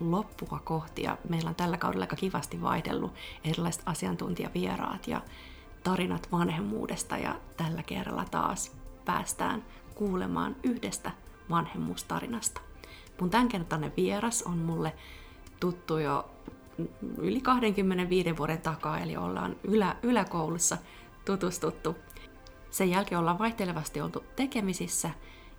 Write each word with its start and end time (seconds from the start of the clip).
loppua 0.00 0.60
kohti 0.64 1.02
ja 1.02 1.18
meillä 1.28 1.48
on 1.48 1.54
tällä 1.54 1.78
kaudella 1.78 2.02
aika 2.02 2.16
kivasti 2.16 2.62
vaihdellut 2.62 3.14
erilaiset 3.44 3.82
asiantuntijavieraat 3.86 5.08
ja 5.08 5.20
tarinat 5.84 6.28
vanhemmuudesta 6.32 7.18
ja 7.18 7.40
tällä 7.56 7.82
kerralla 7.82 8.24
taas 8.30 8.76
päästään 9.04 9.64
kuulemaan 9.94 10.56
yhdestä 10.62 11.10
vanhemmuustarinasta. 11.50 12.60
Mun 13.20 13.30
tämänkertainen 13.30 13.92
vieras 13.96 14.42
on 14.42 14.58
mulle 14.58 14.92
tuttu 15.60 15.98
jo 15.98 16.30
yli 17.18 17.40
25 17.40 18.36
vuoden 18.36 18.60
takaa, 18.60 18.98
eli 18.98 19.16
ollaan 19.16 19.56
ylä, 19.64 19.96
yläkoulussa 20.02 20.78
tutustuttu. 21.24 21.96
Sen 22.70 22.90
jälkeen 22.90 23.18
ollaan 23.18 23.38
vaihtelevasti 23.38 24.00
oltu 24.00 24.24
tekemisissä 24.36 25.10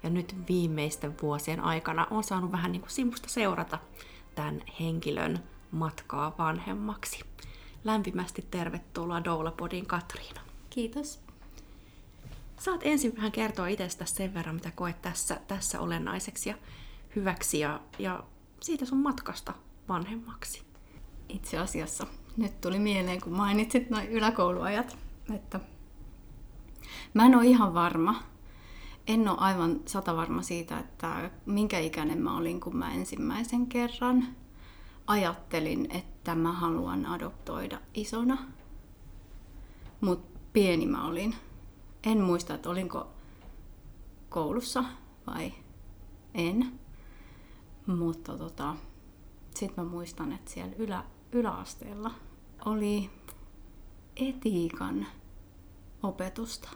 ja 0.03 0.09
nyt 0.09 0.35
viimeisten 0.47 1.15
vuosien 1.21 1.59
aikana 1.59 2.07
on 2.11 2.23
saanut 2.23 2.51
vähän 2.51 2.71
niin 2.71 2.81
kuin 2.81 2.91
simusta 2.91 3.29
seurata 3.29 3.79
tämän 4.37 4.61
henkilön 4.79 5.39
matkaa 5.71 6.35
vanhemmaksi. 6.37 7.19
Lämpimästi 7.83 8.45
tervetuloa 8.51 9.23
Doulapodin 9.23 9.85
Katriina. 9.85 10.41
Kiitos. 10.69 11.19
Saat 12.59 12.81
ensin 12.83 13.15
vähän 13.15 13.31
kertoa 13.31 13.67
itsestäsi 13.67 14.15
sen 14.15 14.33
verran, 14.33 14.55
mitä 14.55 14.71
koet 14.75 15.01
tässä, 15.01 15.39
tässä 15.47 15.79
olennaiseksi 15.79 16.49
ja 16.49 16.55
hyväksi 17.15 17.59
ja, 17.59 17.79
ja 17.99 18.23
siitä 18.59 18.85
sun 18.85 18.97
matkasta 18.97 19.53
vanhemmaksi. 19.89 20.61
Itse 21.29 21.57
asiassa 21.57 22.07
nyt 22.37 22.61
tuli 22.61 22.79
mieleen, 22.79 23.21
kun 23.21 23.33
mainitsit 23.33 23.89
noin 23.89 24.07
yläkouluajat, 24.07 24.97
että 25.35 25.59
mä 27.13 27.25
en 27.25 27.35
ole 27.35 27.45
ihan 27.45 27.73
varma, 27.73 28.23
en 29.07 29.27
ole 29.27 29.37
aivan 29.37 29.79
sata 29.85 30.15
varma 30.15 30.41
siitä, 30.41 30.79
että 30.79 31.31
minkä 31.45 31.79
ikäinen 31.79 32.21
mä 32.21 32.37
olin, 32.37 32.59
kun 32.59 32.77
mä 32.77 32.93
ensimmäisen 32.93 33.67
kerran 33.67 34.27
ajattelin, 35.07 35.87
että 35.91 36.35
mä 36.35 36.51
haluan 36.51 37.05
adoptoida 37.05 37.81
isona. 37.93 38.37
Mutta 40.01 40.39
pieni 40.53 40.85
mä 40.85 41.07
olin. 41.07 41.35
En 42.03 42.21
muista, 42.21 42.53
että 42.53 42.69
olinko 42.69 43.07
koulussa 44.29 44.83
vai 45.27 45.53
en. 46.33 46.79
Mutta 47.87 48.37
tota, 48.37 48.75
sitten 49.55 49.85
mä 49.85 49.91
muistan, 49.91 50.31
että 50.31 50.51
siellä 50.51 50.75
ylä, 50.77 51.03
yläasteella 51.31 52.11
oli 52.65 53.09
etiikan 54.15 55.07
opetusta. 56.03 56.69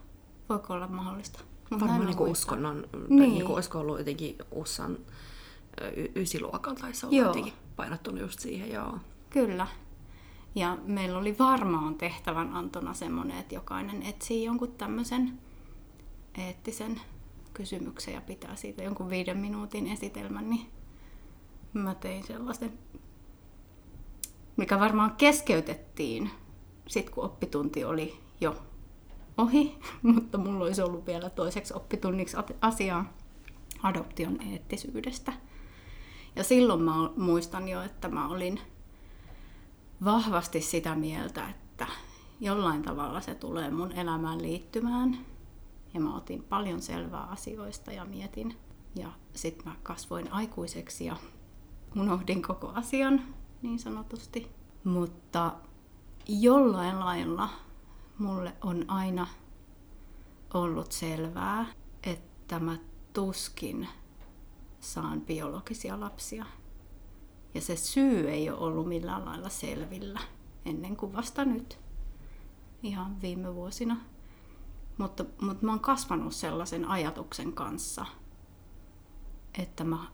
Voiko 0.49 0.73
olla 0.73 0.87
mahdollista? 0.87 1.50
Varmaan 1.79 2.05
niin 2.05 2.19
uskonnon, 2.19 2.87
niin. 3.09 3.19
niin 3.19 3.45
kuin 3.45 3.55
olisiko 3.55 3.79
ollut 3.79 3.97
jotenkin 3.97 4.35
USSAn 4.51 4.97
y- 5.95 6.11
ysiluokalla 6.15 6.79
tai 6.79 6.93
se 6.93 7.05
on 7.05 7.13
jotenkin 7.13 7.53
painottunut 7.75 8.21
just 8.21 8.39
siihen, 8.39 8.71
joo. 8.71 8.97
Kyllä. 9.29 9.67
Ja 10.55 10.77
meillä 10.85 11.19
oli 11.19 11.37
varmaan 11.39 11.95
tehtävän 11.95 12.53
antona 12.53 12.93
semmoinen, 12.93 13.37
että 13.37 13.55
jokainen 13.55 14.03
etsii 14.03 14.43
jonkun 14.43 14.71
tämmöisen 14.71 15.39
eettisen 16.37 17.01
kysymyksen 17.53 18.13
ja 18.13 18.21
pitää 18.21 18.55
siitä 18.55 18.83
jonkun 18.83 19.09
viiden 19.09 19.37
minuutin 19.37 19.87
esitelmän, 19.87 20.49
niin 20.49 20.67
mä 21.73 21.95
tein 21.95 22.23
sellaisen, 22.23 22.73
mikä 24.57 24.79
varmaan 24.79 25.11
keskeytettiin 25.11 26.31
sitten 26.87 27.13
kun 27.13 27.23
oppitunti 27.23 27.83
oli 27.83 28.19
jo 28.41 28.55
ohi, 29.37 29.77
mutta 30.13 30.37
mulla 30.37 30.65
olisi 30.65 30.81
ollut 30.81 31.05
vielä 31.05 31.29
toiseksi 31.29 31.73
oppitunniksi 31.73 32.37
asiaa 32.61 33.13
adoption 33.83 34.41
eettisyydestä. 34.41 35.33
Ja 36.35 36.43
silloin 36.43 36.81
mä 36.81 36.93
muistan 37.17 37.67
jo, 37.67 37.81
että 37.81 38.07
mä 38.07 38.27
olin 38.27 38.59
vahvasti 40.05 40.61
sitä 40.61 40.95
mieltä, 40.95 41.49
että 41.49 41.87
jollain 42.39 42.81
tavalla 42.81 43.21
se 43.21 43.35
tulee 43.35 43.69
mun 43.69 43.91
elämään 43.91 44.41
liittymään. 44.41 45.17
Ja 45.93 45.99
mä 45.99 46.15
otin 46.15 46.43
paljon 46.43 46.81
selvää 46.81 47.23
asioista 47.23 47.91
ja 47.91 48.05
mietin. 48.05 48.57
Ja 48.95 49.11
sitten 49.33 49.65
mä 49.65 49.75
kasvoin 49.83 50.33
aikuiseksi 50.33 51.05
ja 51.05 51.15
unohdin 51.95 52.41
koko 52.41 52.67
asian 52.67 53.21
niin 53.61 53.79
sanotusti. 53.79 54.47
Mutta 54.83 55.53
jollain 56.27 56.99
lailla 56.99 57.49
mulle 58.21 58.53
on 58.61 58.89
aina 58.89 59.27
ollut 60.53 60.91
selvää, 60.91 61.65
että 62.03 62.59
mä 62.59 62.77
tuskin 63.13 63.87
saan 64.79 65.21
biologisia 65.21 65.99
lapsia. 65.99 66.45
Ja 67.53 67.61
se 67.61 67.75
syy 67.75 68.29
ei 68.29 68.49
ole 68.49 68.59
ollut 68.59 68.87
millään 68.87 69.25
lailla 69.25 69.49
selvillä 69.49 70.19
ennen 70.65 70.95
kuin 70.95 71.13
vasta 71.13 71.45
nyt, 71.45 71.79
ihan 72.83 73.21
viime 73.21 73.55
vuosina. 73.55 73.97
Mutta, 74.97 75.25
mutta 75.41 75.65
mä 75.65 75.71
oon 75.71 75.79
kasvanut 75.79 76.33
sellaisen 76.33 76.85
ajatuksen 76.85 77.53
kanssa, 77.53 78.05
että 79.59 79.83
mä, 79.83 80.07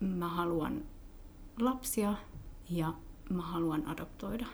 mä 0.00 0.28
haluan 0.28 0.84
lapsia 1.60 2.14
ja 2.70 2.94
mä 3.30 3.42
haluan 3.42 3.88
adoptoida 3.88 4.46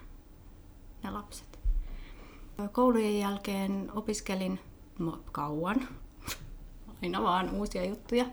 ne 1.03 1.11
lapset. 1.11 1.54
Koulujen 2.73 3.19
jälkeen 3.19 3.91
opiskelin 3.95 4.61
kauan, 5.33 5.89
aina 7.03 7.23
vaan 7.23 7.51
uusia 7.51 7.85
juttuja. 7.85 8.27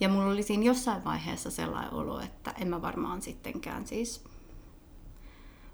Ja 0.00 0.08
mulla 0.08 0.32
oli 0.32 0.42
siinä 0.42 0.64
jossain 0.64 1.04
vaiheessa 1.04 1.50
sellainen 1.50 1.94
olo, 1.94 2.20
että 2.20 2.54
en 2.60 2.68
mä 2.68 2.82
varmaan 2.82 3.22
sittenkään 3.22 3.86
siis 3.86 4.24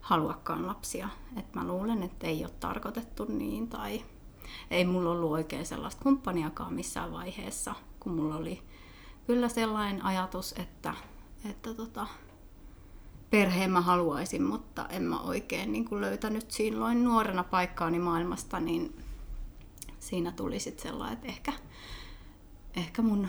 haluakaan 0.00 0.66
lapsia. 0.66 1.08
Että 1.36 1.58
mä 1.58 1.66
luulen, 1.66 2.02
että 2.02 2.26
ei 2.26 2.44
ole 2.44 2.52
tarkoitettu 2.60 3.24
niin 3.24 3.68
tai 3.68 4.04
ei 4.70 4.84
mulla 4.84 5.10
ollut 5.10 5.32
oikein 5.32 5.66
sellaista 5.66 6.02
kumppaniakaan 6.02 6.74
missään 6.74 7.12
vaiheessa, 7.12 7.74
kun 8.00 8.12
mulla 8.12 8.36
oli 8.36 8.62
kyllä 9.26 9.48
sellainen 9.48 10.04
ajatus, 10.04 10.52
että, 10.52 10.94
että 11.50 11.74
tota, 11.74 12.06
perheen 13.30 13.70
mä 13.70 13.80
haluaisin, 13.80 14.42
mutta 14.42 14.86
en 14.88 15.02
mä 15.02 15.20
oikein 15.20 15.72
niin 15.72 15.84
kuin 15.84 16.00
löytänyt 16.00 16.50
silloin 16.50 17.04
nuorena 17.04 17.44
paikkaani 17.44 17.98
maailmasta, 17.98 18.60
niin 18.60 19.02
siinä 19.98 20.32
tuli 20.32 20.60
sitten 20.60 20.82
sellainen, 20.82 21.14
että 21.14 21.28
ehkä, 21.28 21.52
ehkä 22.76 23.02
mun 23.02 23.28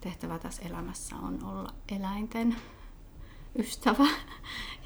tehtävä 0.00 0.38
tässä 0.38 0.62
elämässä 0.62 1.16
on 1.16 1.44
olla 1.44 1.74
eläinten 1.96 2.56
ystävä 3.58 4.06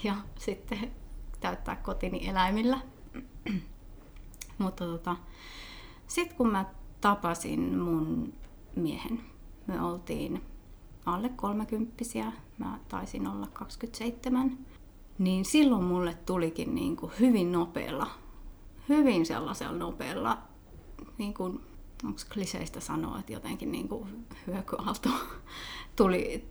ja 0.04 0.16
sitten 0.38 0.92
täyttää 1.40 1.76
kotini 1.76 2.28
eläimillä. 2.28 2.80
mutta 4.58 4.84
tota, 4.84 5.16
sitten 6.06 6.36
kun 6.36 6.52
mä 6.52 6.64
tapasin 7.00 7.78
mun 7.78 8.34
miehen, 8.76 9.20
me 9.66 9.82
oltiin 9.82 10.42
alle 11.06 11.28
kolmekymppisiä, 11.28 12.32
mä 12.58 12.78
taisin 12.88 13.26
olla 13.26 13.46
27, 13.46 14.58
niin 15.18 15.44
silloin 15.44 15.84
mulle 15.84 16.14
tulikin 16.26 16.74
niin 16.74 16.96
kuin 16.96 17.12
hyvin 17.20 17.52
nopealla, 17.52 18.06
hyvin 18.88 19.26
sellaisella 19.26 19.78
nopealla, 19.78 20.38
niin 21.18 21.34
kuin, 21.34 21.60
onko 22.04 22.20
kliseistä 22.32 22.80
sanoa, 22.80 23.18
että 23.18 23.32
jotenkin 23.32 23.72
niin 23.72 23.88
kuin 23.88 24.26
hyökyaalto 24.46 25.08
tuli, 25.96 26.48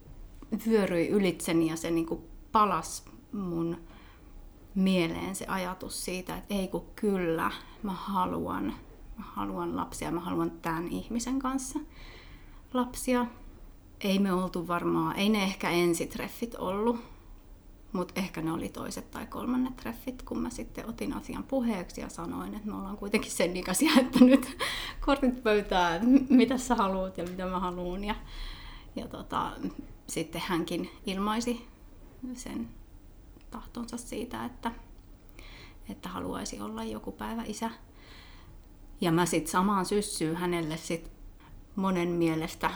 vyöryi 0.67 1.07
ylitseni 1.09 1.67
ja 1.67 1.75
se 1.75 1.91
niin 1.91 2.05
kuin 2.05 2.21
palas 2.51 3.05
mun 3.31 3.77
mieleen 4.75 5.35
se 5.35 5.45
ajatus 5.47 6.05
siitä, 6.05 6.37
että 6.37 6.53
ei 6.53 6.67
kun 6.67 6.85
kyllä, 6.95 7.51
mä 7.83 7.93
haluan, 7.93 8.65
mä 9.17 9.23
haluan 9.23 9.75
lapsia, 9.75 10.11
mä 10.11 10.19
haluan 10.19 10.51
tämän 10.51 10.87
ihmisen 10.87 11.39
kanssa 11.39 11.79
lapsia 12.73 13.25
ei 14.05 14.19
me 14.19 14.33
oltu 14.33 14.67
varmaan, 14.67 15.15
ei 15.15 15.29
ne 15.29 15.43
ehkä 15.43 15.69
ensitreffit 15.69 16.55
ollut, 16.55 16.99
mutta 17.91 18.13
ehkä 18.15 18.41
ne 18.41 18.51
oli 18.51 18.69
toiset 18.69 19.11
tai 19.11 19.25
kolmannet 19.27 19.75
treffit, 19.75 20.21
kun 20.21 20.39
mä 20.39 20.49
sitten 20.49 20.89
otin 20.89 21.13
asian 21.13 21.43
puheeksi 21.43 22.01
ja 22.01 22.09
sanoin, 22.09 22.55
että 22.55 22.67
me 22.67 22.75
ollaan 22.75 22.97
kuitenkin 22.97 23.31
sen 23.31 23.57
ikäisiä, 23.57 23.91
että 24.01 24.25
nyt 24.25 24.57
kortit 25.05 25.43
pöytään, 25.43 26.01
mitä 26.29 26.57
sä 26.57 26.75
haluat 26.75 27.17
ja 27.17 27.23
mitä 27.23 27.45
mä 27.45 27.59
haluan. 27.59 28.03
Ja, 28.03 28.15
ja 28.95 29.07
tota, 29.07 29.51
sitten 30.07 30.41
hänkin 30.45 30.89
ilmaisi 31.05 31.67
sen 32.33 32.67
tahtonsa 33.51 33.97
siitä, 33.97 34.45
että, 34.45 34.71
että 35.89 36.09
haluaisi 36.09 36.61
olla 36.61 36.83
joku 36.83 37.11
päivä 37.11 37.43
isä. 37.45 37.71
Ja 39.01 39.11
mä 39.11 39.25
sitten 39.25 39.51
samaan 39.51 39.85
syssyyn 39.85 40.35
hänelle 40.35 40.77
sit 40.77 41.11
monen 41.75 42.09
mielestä 42.09 42.71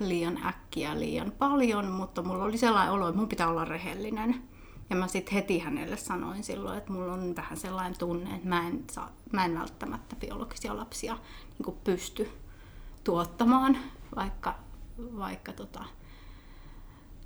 liian 0.00 0.46
äkkiä, 0.46 1.00
liian 1.00 1.32
paljon, 1.38 1.86
mutta 1.90 2.22
mulla 2.22 2.44
oli 2.44 2.58
sellainen 2.58 2.92
olo, 2.92 3.08
että 3.08 3.18
mun 3.18 3.28
pitää 3.28 3.48
olla 3.48 3.64
rehellinen. 3.64 4.42
Ja 4.90 4.96
mä 4.96 5.08
sitten 5.08 5.34
heti 5.34 5.58
hänelle 5.58 5.96
sanoin 5.96 6.44
silloin, 6.44 6.78
että 6.78 6.92
mulla 6.92 7.12
on 7.12 7.36
vähän 7.36 7.56
sellainen 7.56 7.98
tunne, 7.98 8.34
että 8.34 8.48
mä 8.48 8.68
en, 8.68 8.84
saa, 8.90 9.10
mä 9.32 9.44
en 9.44 9.58
välttämättä 9.58 10.16
biologisia 10.16 10.76
lapsia 10.76 11.18
niin 11.58 11.76
pysty 11.84 12.30
tuottamaan, 13.04 13.78
vaikka, 14.16 14.54
vaikka 14.98 15.52
tota, 15.52 15.84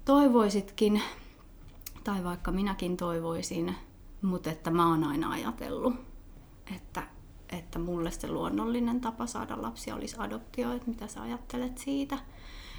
toivoisitkin, 0.04 1.02
tai 2.04 2.24
vaikka 2.24 2.52
minäkin 2.52 2.96
toivoisin, 2.96 3.74
mutta 4.22 4.50
että 4.50 4.70
mä 4.70 4.88
oon 4.88 5.04
aina 5.04 5.30
ajatellut, 5.30 5.94
että, 6.76 7.02
että 7.48 7.78
mulle 7.78 8.10
se 8.10 8.28
luonnollinen 8.28 9.00
tapa 9.00 9.26
saada 9.26 9.62
lapsia 9.62 9.94
olisi 9.94 10.16
adoptio, 10.18 10.72
että 10.72 10.90
mitä 10.90 11.06
sä 11.06 11.22
ajattelet 11.22 11.78
siitä. 11.78 12.18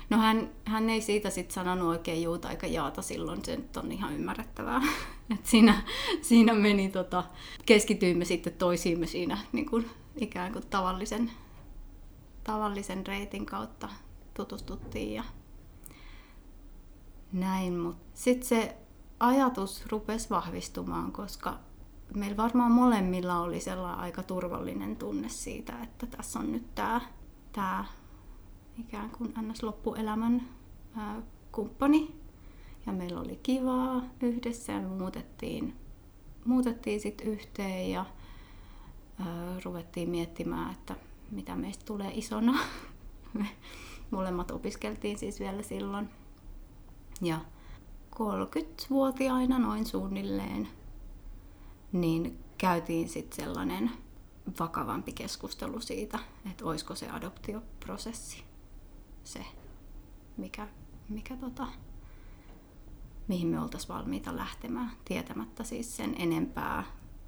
No 0.09 0.17
hän, 0.17 0.49
hän 0.65 0.89
ei 0.89 1.01
siitä 1.01 1.29
sitten 1.29 1.53
sanonut 1.53 1.87
oikein 1.87 2.23
juuta 2.23 2.51
eikä 2.51 2.67
jaata 2.67 3.01
silloin, 3.01 3.45
se 3.45 3.55
nyt 3.55 3.77
on 3.77 3.91
ihan 3.91 4.13
ymmärrettävää. 4.13 4.81
Et 5.33 5.45
siinä, 5.45 5.81
siinä 6.21 6.53
meni, 6.53 6.89
tota, 6.89 7.23
keskityimme 7.65 8.25
sitten 8.25 8.53
toisiimme 8.53 9.07
siinä 9.07 9.37
niin 9.51 9.65
kuin, 9.65 9.89
ikään 10.15 10.53
kuin 10.53 10.67
tavallisen, 10.69 11.31
tavallisen 12.43 13.07
reitin 13.07 13.45
kautta 13.45 13.89
tutustuttiin 14.33 15.13
ja 15.13 15.23
näin. 17.31 17.79
Mutta 17.79 18.03
sitten 18.13 18.47
se 18.47 18.77
ajatus 19.19 19.85
rupesi 19.85 20.29
vahvistumaan, 20.29 21.11
koska 21.11 21.59
meillä 22.15 22.37
varmaan 22.37 22.71
molemmilla 22.71 23.39
oli 23.39 23.59
sellainen 23.59 23.99
aika 23.99 24.23
turvallinen 24.23 24.95
tunne 24.95 25.29
siitä, 25.29 25.73
että 25.83 26.05
tässä 26.05 26.39
on 26.39 26.51
nyt 26.51 26.75
tämä 26.75 27.01
tää 27.51 27.85
ikään 28.79 29.09
kuin 29.09 29.33
ns. 29.41 29.63
loppuelämän 29.63 30.49
ää, 30.95 31.21
kumppani. 31.51 32.15
Ja 32.85 32.93
meillä 32.93 33.19
oli 33.19 33.39
kivaa 33.43 34.01
yhdessä 34.21 34.73
ja 34.73 34.81
muutettiin, 34.81 35.75
muutettiin 36.45 36.99
sitten 36.99 37.27
yhteen 37.27 37.91
ja 37.91 38.05
ää, 39.19 39.59
ruvettiin 39.65 40.09
miettimään, 40.09 40.71
että 40.71 40.95
mitä 41.31 41.55
meistä 41.55 41.85
tulee 41.85 42.11
isona. 42.13 42.59
Me 43.33 43.45
molemmat 44.11 44.51
opiskeltiin 44.51 45.17
siis 45.17 45.39
vielä 45.39 45.63
silloin. 45.63 46.09
Ja 47.21 47.39
30-vuotiaina 48.15 49.59
noin 49.59 49.85
suunnilleen, 49.85 50.67
niin 51.91 52.39
käytiin 52.57 53.09
sitten 53.09 53.45
sellainen 53.45 53.91
vakavampi 54.59 55.11
keskustelu 55.11 55.81
siitä, 55.81 56.19
että 56.51 56.65
olisiko 56.65 56.95
se 56.95 57.09
adoptioprosessi 57.09 58.48
se, 59.23 59.45
mikä, 60.37 60.67
mikä 61.09 61.35
tota, 61.35 61.67
mihin 63.27 63.47
me 63.47 63.59
oltaisiin 63.59 63.89
valmiita 63.89 64.35
lähtemään, 64.35 64.91
tietämättä 65.05 65.63
siis 65.63 65.97
sen 65.97 66.15
enempää 66.19 66.83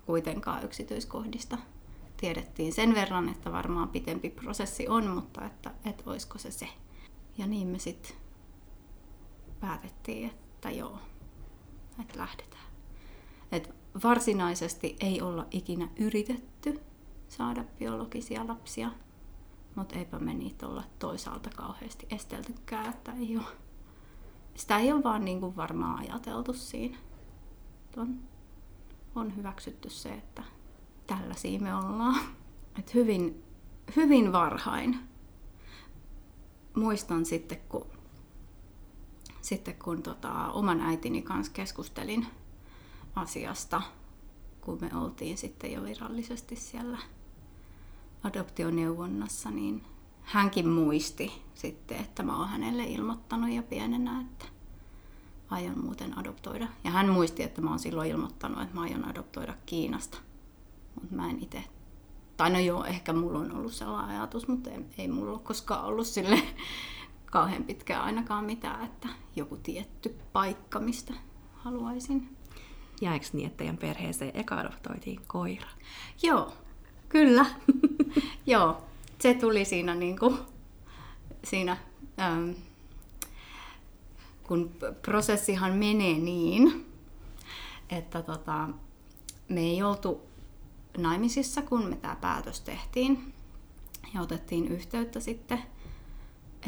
kuitenkaan 0.05 0.63
yksityiskohdista. 0.63 1.57
Tiedettiin 2.17 2.73
sen 2.73 2.95
verran, 2.95 3.29
että 3.29 3.51
varmaan 3.51 3.89
pitempi 3.89 4.29
prosessi 4.29 4.87
on, 4.87 5.07
mutta 5.07 5.45
että, 5.45 5.71
että 5.85 6.03
olisiko 6.05 6.37
se 6.37 6.51
se. 6.51 6.67
Ja 7.37 7.47
niin 7.47 7.67
me 7.67 7.79
sitten 7.79 8.15
päätettiin, 9.59 10.29
että 10.29 10.71
joo, 10.71 10.99
että 11.99 12.19
lähdetään. 12.19 12.63
Et 13.51 13.75
varsinaisesti 14.03 14.95
ei 14.99 15.21
olla 15.21 15.47
ikinä 15.51 15.87
yritetty 15.99 16.79
saada 17.29 17.63
biologisia 17.79 18.47
lapsia, 18.47 18.91
mutta 19.75 19.95
eipä 19.95 20.19
me 20.19 20.33
niitä 20.33 20.67
olla 20.67 20.83
toisaalta 20.99 21.49
kauheasti 21.55 22.07
esteltykään, 22.09 22.89
että 22.89 23.13
ei 23.13 23.37
ole, 23.37 23.45
sitä 24.55 24.77
ei 24.77 24.91
ole 24.91 25.03
vaan 25.03 25.25
niin 25.25 25.39
kuin 25.39 25.55
varmaan 25.55 25.99
ajateltu 25.99 26.53
siinä. 26.53 26.97
On, 27.97 28.19
on 29.15 29.35
hyväksytty 29.35 29.89
se, 29.89 30.13
että 30.13 30.43
tällaisia 31.07 31.59
me 31.59 31.75
ollaan. 31.75 32.19
Et 32.79 32.93
hyvin, 32.93 33.43
hyvin 33.95 34.31
varhain. 34.31 34.99
Muistan 36.75 37.25
sitten, 37.25 37.57
kun, 37.69 37.87
sitten 39.41 39.75
kun 39.75 40.03
tota, 40.03 40.51
oman 40.51 40.81
äitini 40.81 41.21
kanssa 41.21 41.53
keskustelin 41.53 42.27
asiasta, 43.15 43.81
kun 44.61 44.77
me 44.81 44.89
oltiin 44.95 45.37
sitten 45.37 45.71
jo 45.71 45.83
virallisesti 45.83 46.55
siellä 46.55 46.97
adoptioneuvonnassa, 48.23 49.51
niin 49.51 49.83
hänkin 50.21 50.69
muisti 50.69 51.41
sitten, 51.53 51.97
että 51.97 52.23
mä 52.23 52.37
oon 52.37 52.49
hänelle 52.49 52.83
ilmoittanut 52.83 53.51
jo 53.51 53.63
pienenä, 53.63 54.21
että 54.21 54.45
aion 55.49 55.85
muuten 55.85 56.19
adoptoida. 56.19 56.67
Ja 56.83 56.91
hän 56.91 57.09
muisti, 57.09 57.43
että 57.43 57.61
mä 57.61 57.69
oon 57.69 57.79
silloin 57.79 58.11
ilmoittanut, 58.11 58.61
että 58.61 58.75
mä 58.75 58.81
aion 58.81 59.09
adoptoida 59.09 59.53
Kiinasta. 59.65 60.17
Mutta 60.95 61.15
mä 61.15 61.29
en 61.29 61.43
itse... 61.43 61.63
Tai 62.37 62.49
no 62.49 62.59
joo, 62.59 62.85
ehkä 62.85 63.13
mulla 63.13 63.39
on 63.39 63.51
ollut 63.51 63.73
sellainen 63.73 64.17
ajatus, 64.17 64.47
mutta 64.47 64.69
ei, 64.69 64.85
ei 64.97 65.07
mulla 65.07 65.31
ole 65.31 65.39
koskaan 65.39 65.85
ollut 65.85 66.07
sille 66.07 66.41
kauhean 67.31 67.63
pitkään 67.63 68.03
ainakaan 68.03 68.45
mitään, 68.45 68.85
että 68.85 69.07
joku 69.35 69.57
tietty 69.57 70.17
paikka, 70.33 70.79
mistä 70.79 71.13
haluaisin. 71.53 72.37
Ja 73.01 73.13
eikö 73.13 73.25
niin, 73.33 73.47
että 73.47 73.57
teidän 73.57 73.77
perheeseen 73.77 74.31
eka 74.33 74.55
adoptoitiin 74.55 75.21
koira? 75.27 75.67
Joo, 76.23 76.53
Kyllä. 77.11 77.45
Joo, 78.47 78.83
se 79.19 79.33
tuli 79.33 79.65
siinä, 79.65 79.95
niin 79.95 80.19
kuin, 80.19 80.37
siinä 81.43 81.77
ähm, 82.19 82.51
kun 84.43 84.71
prosessihan 85.01 85.73
menee 85.73 86.13
niin, 86.13 86.85
että 87.89 88.21
tota, 88.21 88.69
me 89.49 89.61
ei 89.61 89.83
oltu 89.83 90.21
naimisissa, 90.97 91.61
kun 91.61 91.85
me 91.85 91.95
tämä 91.95 92.15
päätös 92.15 92.61
tehtiin. 92.61 93.33
Ja 94.13 94.21
otettiin 94.21 94.67
yhteyttä 94.67 95.19
sitten. 95.19 95.59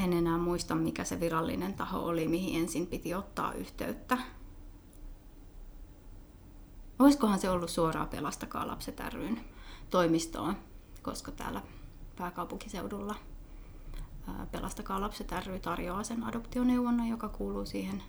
En 0.03 0.13
enää 0.13 0.37
muista, 0.37 0.75
mikä 0.75 1.03
se 1.03 1.19
virallinen 1.19 1.73
taho 1.73 1.99
oli, 1.99 2.27
mihin 2.27 2.61
ensin 2.61 2.87
piti 2.87 3.13
ottaa 3.13 3.53
yhteyttä. 3.53 4.17
Olisikohan 6.99 7.39
se 7.39 7.49
ollut 7.49 7.69
suoraan 7.69 8.07
Pelastakaa 8.07 8.67
lapset 8.67 8.99
ryn 9.13 9.52
toimistoon, 9.93 10.55
koska 11.01 11.31
täällä 11.31 11.61
pääkaupunkiseudulla 12.17 13.15
Pelastakaa 14.51 15.01
lapset 15.01 15.31
ry 15.45 15.59
tarjoaa 15.59 16.03
sen 16.03 16.23
adoptioneuvonnan, 16.23 17.07
joka 17.07 17.29
kuuluu 17.29 17.65
siihen 17.65 18.03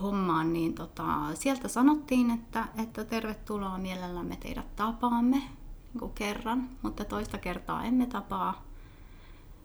hommaan, 0.00 0.52
niin 0.52 0.74
tota, 0.74 1.04
sieltä 1.34 1.68
sanottiin, 1.68 2.30
että, 2.30 2.64
että 2.82 3.04
tervetuloa 3.04 3.78
mielellämme 3.78 4.36
teidät 4.36 4.76
tapaamme 4.76 5.36
niin 5.36 5.98
kuin 5.98 6.12
kerran, 6.12 6.70
mutta 6.82 7.04
toista 7.04 7.38
kertaa 7.38 7.84
emme 7.84 8.06
tapaa, 8.06 8.64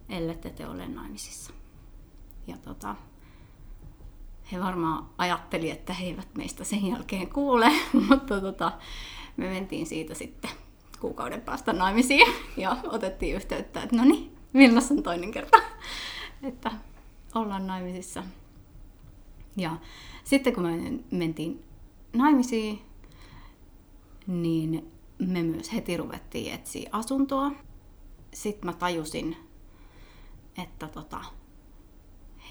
ellette 0.09 0.49
te 0.49 0.67
ole 0.67 0.87
naimisissa. 0.87 1.53
Ja 2.47 2.57
tota, 2.57 2.95
he 4.51 4.59
varmaan 4.59 5.09
ajatteli, 5.17 5.69
että 5.69 5.93
he 5.93 6.05
eivät 6.05 6.35
meistä 6.37 6.63
sen 6.63 6.87
jälkeen 6.87 7.29
kuule, 7.29 7.71
mutta 8.09 8.41
tota, 8.41 8.71
me 9.37 9.49
mentiin 9.49 9.85
siitä 9.85 10.13
sitten 10.13 10.64
kuukauden 10.97 11.41
päästä 11.41 11.73
naimisiin 11.73 12.33
ja 12.57 12.77
otettiin 12.83 13.35
yhteyttä, 13.35 13.83
että 13.83 13.95
no 13.95 14.03
niin, 14.03 14.37
milloin 14.53 14.85
on 14.91 15.03
toinen 15.03 15.31
kerta, 15.31 15.57
että 16.43 16.71
ollaan 17.35 17.67
naimisissa. 17.67 18.23
Ja 19.57 19.77
sitten 20.23 20.53
kun 20.53 20.63
me 20.63 20.99
mentiin 21.11 21.63
naimisiin, 22.13 22.81
niin 24.27 24.91
me 25.19 25.43
myös 25.43 25.73
heti 25.73 25.97
ruvettiin 25.97 26.53
etsiä 26.53 26.89
asuntoa. 26.91 27.51
Sitten 28.33 28.65
mä 28.65 28.73
tajusin, 28.73 29.37
että 30.57 30.87
tota, 30.87 31.21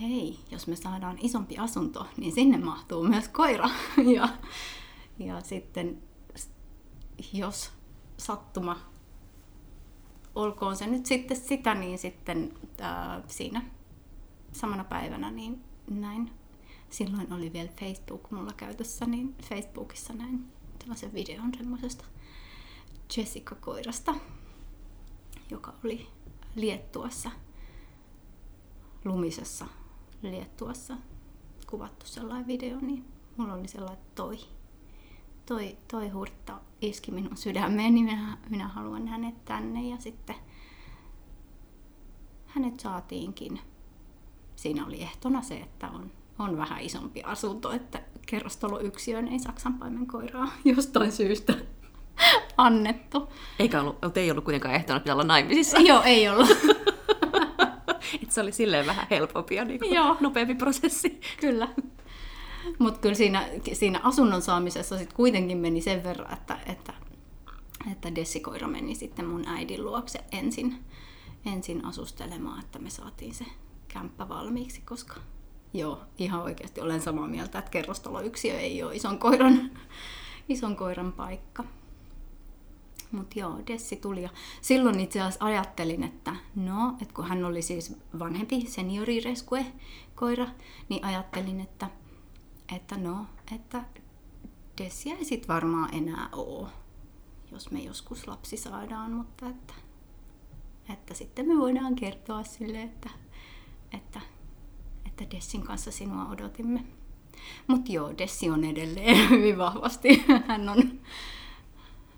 hei, 0.00 0.38
jos 0.50 0.66
me 0.66 0.76
saadaan 0.76 1.18
isompi 1.20 1.58
asunto, 1.58 2.06
niin 2.16 2.32
sinne 2.32 2.58
mahtuu 2.58 3.04
myös 3.04 3.28
koira. 3.28 3.70
Ja, 4.14 4.28
ja 5.18 5.40
sitten 5.40 6.02
jos 7.32 7.70
sattuma, 8.16 8.76
olkoon 10.34 10.76
se 10.76 10.86
nyt 10.86 11.06
sitten 11.06 11.36
sitä, 11.36 11.74
niin 11.74 11.98
sitten 11.98 12.54
ää, 12.80 13.22
siinä 13.26 13.62
samana 14.52 14.84
päivänä 14.84 15.30
niin 15.30 15.64
näin. 15.90 16.30
Silloin 16.90 17.32
oli 17.32 17.52
vielä 17.52 17.70
Facebook 17.80 18.30
mulla 18.30 18.52
käytössä, 18.56 19.06
niin 19.06 19.34
Facebookissa 19.48 20.12
näin 20.12 20.52
tällaisen 20.78 21.14
videon 21.14 21.54
semmoisesta 21.56 22.04
Jessica-koirasta, 23.16 24.14
joka 25.50 25.74
oli 25.84 26.06
Liettuassa, 26.54 27.30
lumisessa 29.04 29.66
Liettuassa 30.22 30.96
kuvattu 31.70 32.06
sellainen 32.06 32.46
video, 32.46 32.78
niin 32.80 33.04
mulla 33.36 33.54
oli 33.54 33.68
sellainen, 33.68 34.04
toi, 34.14 34.38
toi, 35.46 35.76
toi 35.90 36.08
hurtta 36.08 36.60
iski 36.80 37.10
minun 37.10 37.36
sydämeen, 37.36 37.94
niin 37.94 38.04
minä, 38.04 38.38
minä 38.50 38.68
haluan 38.68 39.08
hänet 39.08 39.44
tänne. 39.44 39.82
Ja 39.82 39.96
sitten 39.98 40.36
hänet 42.46 42.80
saatiinkin. 42.80 43.60
Siinä 44.56 44.86
oli 44.86 45.02
ehtona 45.02 45.42
se, 45.42 45.56
että 45.56 45.90
on, 45.90 46.10
on 46.38 46.56
vähän 46.56 46.80
isompi 46.80 47.22
asunto, 47.22 47.72
että 47.72 48.02
kerrostaloyksiöön 48.26 49.28
ei 49.28 49.38
Saksanpaimen 49.38 50.06
koiraa 50.06 50.48
jostain 50.64 51.12
syystä 51.12 51.54
annettu. 52.56 53.28
Eikä 53.58 53.80
ollut, 53.80 54.16
ei 54.16 54.30
ollut 54.30 54.44
kuitenkaan 54.44 54.74
ehtona, 54.74 55.00
pitää 55.00 55.14
olla 55.14 55.24
naimisissa. 55.24 55.78
Joo, 55.78 56.02
ei 56.02 56.28
ollut. 56.28 56.48
Et 58.22 58.30
se 58.30 58.40
oli 58.40 58.52
silleen 58.52 58.86
vähän 58.86 59.06
helpompi 59.10 59.54
ja 59.54 59.64
niin 59.64 59.80
nopeampi 60.20 60.54
prosessi. 60.54 61.20
Kyllä. 61.40 61.68
Mutta 62.78 63.00
kyllä 63.00 63.14
siinä, 63.14 63.48
siinä 63.72 64.00
asunnon 64.02 64.42
saamisessa 64.42 64.98
sit 64.98 65.12
kuitenkin 65.12 65.58
meni 65.58 65.80
sen 65.80 66.04
verran, 66.04 66.32
että, 66.32 66.58
että, 66.66 66.92
että 67.92 68.14
Dessikoira 68.14 68.68
meni 68.68 68.94
sitten 68.94 69.26
mun 69.26 69.48
äidin 69.48 69.84
luokse 69.84 70.24
ensin, 70.32 70.84
ensin 71.46 71.84
asustelemaan, 71.84 72.60
että 72.60 72.78
me 72.78 72.90
saatiin 72.90 73.34
se 73.34 73.44
kämppä 73.88 74.28
valmiiksi, 74.28 74.80
koska 74.80 75.14
joo, 75.74 76.00
ihan 76.18 76.42
oikeasti 76.42 76.80
olen 76.80 77.00
samaa 77.00 77.28
mieltä, 77.28 77.58
että 77.58 77.70
kerrostaloyksiö 77.70 78.58
ei 78.58 78.82
ole 78.82 78.96
ison 78.96 79.18
koiran, 79.18 79.70
ison 80.48 80.76
koiran 80.76 81.12
paikka. 81.12 81.64
Mutta 83.12 83.38
joo, 83.38 83.58
Dessi 83.66 83.96
tuli 83.96 84.22
ja 84.22 84.28
silloin 84.60 85.00
itse 85.00 85.20
asiassa 85.20 85.44
ajattelin, 85.44 86.02
että 86.02 86.36
no, 86.54 86.94
että 87.02 87.14
kun 87.14 87.28
hän 87.28 87.44
oli 87.44 87.62
siis 87.62 87.96
vanhempi 88.18 88.60
seniorirescue 88.68 89.66
koira, 90.14 90.46
niin 90.88 91.04
ajattelin, 91.04 91.60
että, 91.60 91.90
että 92.76 92.96
no, 92.96 93.26
että 93.54 93.84
Dessia 94.82 95.16
ei 95.16 95.24
sit 95.24 95.48
varmaan 95.48 95.94
enää 95.94 96.28
oo, 96.32 96.68
jos 97.52 97.70
me 97.70 97.80
joskus 97.80 98.28
lapsi 98.28 98.56
saadaan, 98.56 99.12
mutta 99.12 99.46
että, 99.48 99.74
että 100.92 101.14
sitten 101.14 101.48
me 101.48 101.58
voidaan 101.58 101.94
kertoa 101.94 102.42
sille, 102.42 102.82
että, 102.82 103.10
että, 103.92 104.20
että 105.06 105.24
Dessin 105.36 105.62
kanssa 105.62 105.90
sinua 105.90 106.28
odotimme. 106.28 106.84
Mutta 107.66 107.92
joo, 107.92 108.18
Dessi 108.18 108.50
on 108.50 108.64
edelleen 108.64 109.30
hyvin 109.30 109.58
vahvasti. 109.58 110.24
Hän 110.46 110.68
on, 110.68 111.00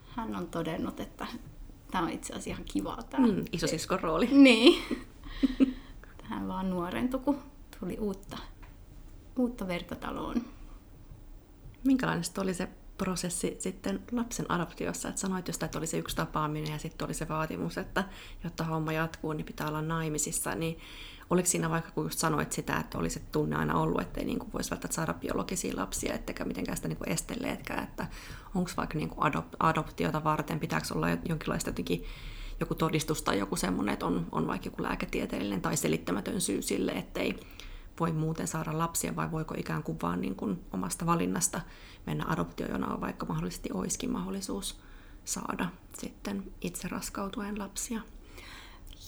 hän 0.09 0.37
on 0.37 0.49
todennut, 0.49 1.01
että 1.01 1.27
tämä 1.91 2.05
on 2.05 2.11
itse 2.11 2.33
asiassa 2.33 2.51
ihan 2.51 2.65
kivaa. 2.65 3.03
Tämä. 3.03 3.27
Mm, 3.27 3.45
isosiskon 3.53 4.01
rooli. 4.01 4.27
Niin. 4.33 4.83
Tähän 6.19 6.49
vaan 6.49 6.71
nuorentui, 6.71 7.21
kun 7.21 7.43
tuli 7.81 7.99
uutta, 7.99 8.39
uutta 9.37 9.69
verta 9.69 9.95
taloon. 9.95 10.45
Minkälainen 11.85 12.25
oli 12.39 12.55
se 12.55 12.69
prosessi 12.99 13.57
sitten 13.59 14.03
lapsen 14.13 14.51
adoptiossa? 14.51 15.09
Että 15.09 15.21
sanoit 15.21 15.49
just, 15.49 15.63
että 15.63 15.79
oli 15.79 15.87
se 15.87 15.99
yksi 15.99 16.17
tapaaminen 16.17 16.73
ja 16.73 16.79
sitten 16.79 17.07
oli 17.07 17.15
se 17.15 17.29
vaatimus, 17.29 17.79
että 17.79 18.05
jotta 18.45 18.65
homma 18.65 18.93
jatkuu, 18.93 19.33
niin 19.33 19.47
pitää 19.47 19.69
olla 19.69 19.83
naimisissa. 19.83 20.55
Niin 20.55 20.79
oliko 21.31 21.49
siinä 21.49 21.71
vaikka, 21.71 21.91
kun 21.91 22.05
just 22.05 22.19
sanoit 22.19 22.53
sitä, 22.53 22.77
että 22.77 22.99
oli 22.99 23.11
se 23.11 23.21
tunne 23.33 23.57
aina 23.57 23.81
ollut, 23.81 24.01
että 24.01 24.21
ei 24.21 24.27
niin 24.27 24.39
kuin 24.39 24.53
voisi 24.53 24.71
välttämättä 24.71 24.95
saada 24.95 25.15
biologisia 25.15 25.77
lapsia, 25.77 26.15
ettekä 26.15 26.45
mitenkään 26.45 26.77
sitä 26.77 26.89
niin 26.89 26.99
kuin 26.99 27.09
estelleetkään, 27.09 27.85
että 27.85 28.07
onko 28.55 28.71
vaikka 28.77 28.99
niin 28.99 29.09
kuin 29.09 29.33
adop- 29.33 29.57
adoptiota 29.59 30.25
varten, 30.25 30.61
pitääkö 30.61 30.87
olla 30.95 31.07
jonkinlaista 31.29 31.71
jotenkin 31.71 32.05
joku 32.61 32.75
todistus 32.75 33.23
tai 33.23 33.39
joku 33.39 33.57
semmoinen, 33.57 33.93
että 33.93 34.07
on, 34.07 34.27
on 34.33 34.47
vaikka 34.47 34.67
joku 34.67 34.83
lääketieteellinen 34.83 35.63
tai 35.63 35.77
selittämätön 35.77 36.41
syy 36.41 36.63
sille, 36.63 36.93
ettei 36.93 37.41
voi 38.01 38.13
muuten 38.13 38.49
saada 38.49 38.79
lapsia, 38.79 39.17
vai 39.17 39.31
voiko 39.31 39.55
ikään 39.59 39.83
kuin 39.83 39.99
vaan 40.03 40.21
niin 40.21 40.35
kuin 40.35 40.65
omasta 40.73 41.07
valinnasta 41.07 41.61
mennä 42.07 42.25
adoptioon, 42.29 42.73
jona 42.73 42.95
on 42.95 43.01
vaikka 43.01 43.27
mahdollisesti 43.27 43.69
olisikin 43.73 44.13
mahdollisuus 44.13 44.81
saada 45.25 45.69
sitten 45.99 46.53
itse 46.61 46.89
raskautuen 46.89 47.59
lapsia. 47.59 48.01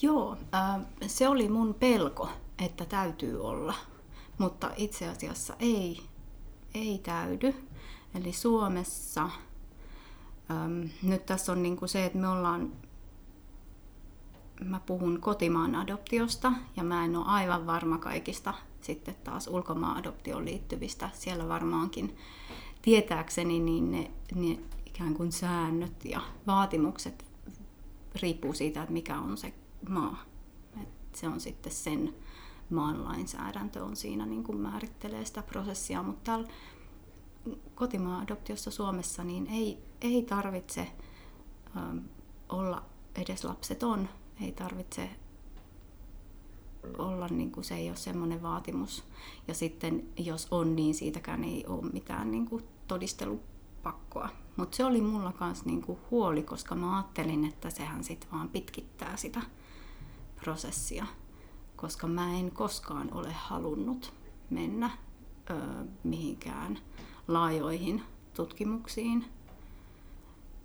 Joo, 0.03 0.37
äh, 0.55 0.87
se 1.07 1.29
oli 1.29 1.49
mun 1.49 1.75
pelko, 1.75 2.29
että 2.59 2.85
täytyy 2.85 3.41
olla, 3.45 3.75
mutta 4.39 4.71
itse 4.77 5.09
asiassa 5.09 5.55
ei, 5.59 6.03
ei 6.75 6.99
täydy. 6.99 7.55
Eli 8.15 8.33
Suomessa, 8.33 9.31
ähm, 10.51 10.83
nyt 11.03 11.27
tässä 11.27 11.53
on 11.53 11.63
niinku 11.63 11.87
se, 11.87 12.05
että 12.05 12.19
me 12.19 12.29
ollaan, 12.29 12.73
mä 14.65 14.81
puhun 14.81 15.21
kotimaan 15.21 15.75
adoptiosta 15.75 16.53
ja 16.77 16.85
mä 16.85 17.05
en 17.05 17.17
ole 17.17 17.27
aivan 17.27 17.67
varma 17.67 17.99
kaikista 17.99 18.55
sitten 18.89 19.17
taas 19.25 19.47
ulkomaan 19.49 19.97
adoptioon 19.97 20.45
liittyvistä. 20.45 21.11
Siellä 21.13 21.49
varmaankin 21.49 22.17
tietääkseni 22.83 23.61
niin 23.61 23.91
ne, 23.91 24.11
ne 24.35 24.59
ikään 24.87 25.15
kuin 25.15 25.33
säännöt 25.33 26.05
ja 26.05 26.21
vaatimukset 26.47 27.25
riippuu 28.23 28.53
siitä, 28.53 28.83
että 28.83 28.93
mikä 28.93 29.19
on 29.19 29.37
se 29.37 29.55
maa. 29.89 30.23
Et 30.83 30.89
se 31.15 31.29
on 31.29 31.41
sitten 31.41 31.73
sen 31.73 32.15
maan 32.71 33.05
lainsäädäntö 33.05 33.85
on 33.85 33.97
siinä 33.97 34.27
niin 34.27 34.45
kuin 34.45 34.59
määrittelee 34.59 35.25
sitä 35.25 35.43
prosessia, 35.43 36.03
mutta 36.03 36.25
täällä 36.25 36.49
kotimaa-adoptiossa 37.75 38.71
Suomessa 38.71 39.25
niin 39.25 39.47
ei, 39.47 39.79
ei 40.01 40.23
tarvitse 40.23 40.93
olla 42.49 42.83
edes 43.15 43.45
lapseton, 43.45 44.09
ei 44.41 44.53
tarvitse 44.53 45.11
olla, 46.99 47.27
niin 47.29 47.53
kuin 47.53 47.65
se 47.65 47.75
ei 47.75 47.89
ole 47.89 47.97
semmoinen 47.97 48.43
vaatimus. 48.43 49.05
Ja 49.49 49.55
sitten 49.55 50.09
jos 50.17 50.49
on, 50.51 50.77
niin 50.77 50.95
siitäkään 50.95 51.45
ei 51.45 51.65
ole 51.67 51.91
mitään 51.93 52.31
niin 52.31 52.47
kuin 52.47 52.65
todistelupakkoa. 52.89 54.29
Mutta 54.57 54.77
se 54.77 54.85
oli 54.85 55.01
mulla 55.01 55.33
kanssa 55.33 55.65
niin 55.67 55.83
kuin 55.83 55.99
huoli, 56.11 56.43
koska 56.43 56.75
mä 56.75 56.97
ajattelin, 56.97 57.45
että 57.45 57.71
sehän 57.71 58.05
sitten 58.05 58.31
vaan 58.33 58.49
pitkittää 58.49 59.17
sitä 59.17 59.41
prosessia, 60.45 61.07
koska 61.77 62.07
mä 62.07 62.39
en 62.39 62.51
koskaan 62.51 63.13
ole 63.13 63.33
halunnut 63.33 64.13
mennä 64.51 64.91
ö, 65.51 65.55
mihinkään 66.05 66.79
laajoihin 67.29 68.03
tutkimuksiin. 68.35 69.25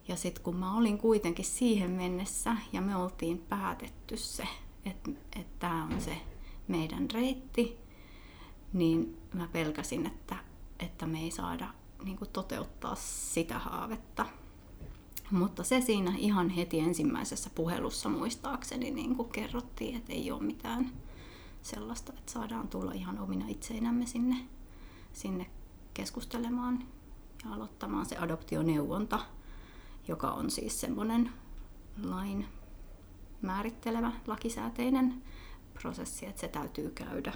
Ja 0.08 0.16
sitten 0.16 0.44
kun 0.44 0.56
mä 0.56 0.78
olin 0.78 0.98
kuitenkin 0.98 1.46
siihen 1.46 1.92
mennessä 1.92 2.58
ja 2.74 2.82
me 2.82 2.96
oltiin 2.96 3.38
päätetty 3.38 4.18
se, 4.18 4.48
että 4.86 5.12
et 5.36 5.60
tämä 5.60 5.84
on 5.84 6.02
se 6.02 6.18
meidän 6.68 7.12
reitti, 7.12 7.78
niin 8.74 9.18
mä 9.34 9.48
pelkäsin, 9.52 10.06
että, 10.06 10.36
että 10.80 11.06
me 11.06 11.20
ei 11.20 11.32
saada 11.32 11.74
niin 12.04 12.18
toteuttaa 12.34 12.96
sitä 12.96 13.60
haavetta. 13.60 14.26
Mutta 15.32 15.64
se 15.64 15.82
siinä 15.82 16.14
ihan 16.18 16.50
heti 16.50 16.80
ensimmäisessä 16.80 17.50
puhelussa 17.56 18.10
muistaakseni 18.10 18.92
niin 18.92 19.16
kuin 19.16 19.30
kerrottiin, 19.30 19.96
että 19.98 20.14
ei 20.14 20.32
ole 20.32 20.44
mitään 20.44 20.92
sellaista, 21.62 22.14
että 22.18 22.32
saadaan 22.32 22.68
tulla 22.68 22.92
ihan 22.92 23.20
omina 23.20 23.46
itseinämme 23.48 24.06
sinne, 24.06 24.36
sinne 25.14 25.50
keskustelemaan 25.94 26.84
ja 27.46 27.54
aloittamaan 27.54 28.06
se 28.06 28.18
adoptioneuvonta, 28.18 29.20
joka 30.08 30.32
on 30.32 30.52
siis 30.52 30.82
semmoinen 30.82 31.32
lain 32.04 32.46
määrittelevä 33.44 34.12
lakisääteinen 34.28 35.24
prosessi, 35.74 36.26
että 36.26 36.42
se 36.42 36.48
täytyy 36.48 36.90
käydä. 36.90 37.34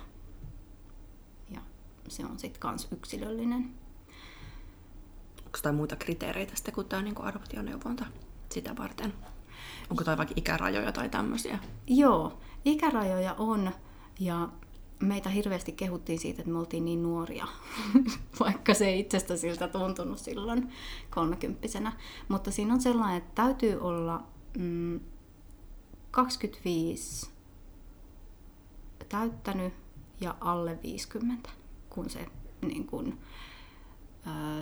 Ja 1.50 1.62
se 2.08 2.26
on 2.26 2.40
sitten 2.40 2.62
kans 2.62 2.88
yksilöllinen 2.92 3.74
onko 5.58 5.60
tai 5.62 5.74
muita 5.74 5.96
kriteereitä 5.96 6.56
sitten 6.56 6.74
kuin 6.74 6.88
tämä 6.88 7.02
niin 7.02 7.22
adoptioneuvonta 7.22 8.06
sitä 8.50 8.76
varten? 8.78 9.14
Onko 9.90 10.04
tai 10.04 10.18
vaikka 10.18 10.34
ikärajoja 10.38 10.92
tai 10.92 11.10
tämmöisiä? 11.10 11.60
Joo, 11.88 12.40
ikärajoja 12.66 13.34
on 13.34 13.72
ja 14.20 14.50
meitä 15.00 15.30
hirveästi 15.30 15.72
kehuttiin 15.72 16.20
siitä, 16.20 16.42
että 16.42 16.52
me 16.52 16.60
oltiin 16.60 16.86
niin 16.86 17.04
nuoria, 17.04 17.48
vaikka 18.40 18.74
se 18.74 18.88
ei 18.88 19.00
itsestä 19.00 19.38
siltä 19.38 19.68
tuntunut 19.68 20.20
silloin 20.20 20.70
kolmekymppisenä. 21.10 21.94
Mutta 22.28 22.52
siinä 22.52 22.74
on 22.74 22.82
sellainen, 22.82 23.18
että 23.18 23.44
täytyy 23.44 23.80
olla 23.80 24.24
mm, 24.58 25.00
25 26.18 27.30
täyttänyt 29.10 29.74
ja 30.22 30.36
alle 30.42 30.80
50, 30.84 31.50
kun 31.90 32.10
se 32.10 32.26
niin 32.62 32.88
kun, 32.88 33.20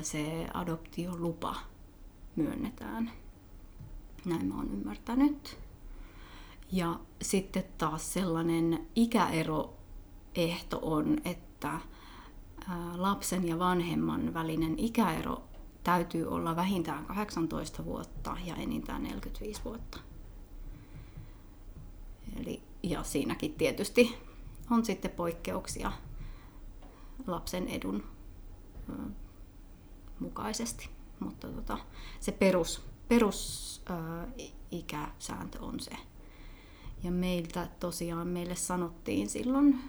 se 0.02 0.48
adoptiolupa 0.54 1.56
myönnetään. 2.36 3.12
Näin 4.26 4.46
mä 4.48 4.56
oon 4.56 4.72
ymmärtänyt. 4.72 5.58
Ja 6.72 7.00
sitten 7.22 7.64
taas 7.78 8.14
sellainen 8.14 8.88
ikäeroehto 8.96 10.80
on, 10.82 11.18
että 11.26 11.80
lapsen 12.96 13.48
ja 13.48 13.60
vanhemman 13.60 14.34
välinen 14.34 14.80
ikäero 14.80 15.44
täytyy 15.84 16.28
olla 16.28 16.56
vähintään 16.56 17.06
18 17.06 17.86
vuotta 17.86 18.38
ja 18.46 18.56
enintään 18.56 19.04
45 19.04 19.62
vuotta. 19.66 20.05
Eli, 22.36 22.64
ja 22.84 23.04
siinäkin 23.04 23.54
tietysti 23.54 24.18
on 24.72 24.86
sitten 24.86 25.12
poikkeuksia 25.12 25.92
lapsen 27.28 27.68
edun 27.68 28.04
mukaisesti. 30.20 30.90
Mutta 31.20 31.48
tota, 31.48 31.78
se 32.20 32.32
perus, 32.32 32.86
perus 33.08 33.82
ää, 33.90 34.28
ikäsääntö 34.72 35.62
on 35.62 35.80
se. 35.80 35.92
Ja 37.04 37.12
meiltä 37.12 37.68
tosiaan 37.80 38.28
meille 38.28 38.56
sanottiin 38.56 39.30
silloin 39.30 39.80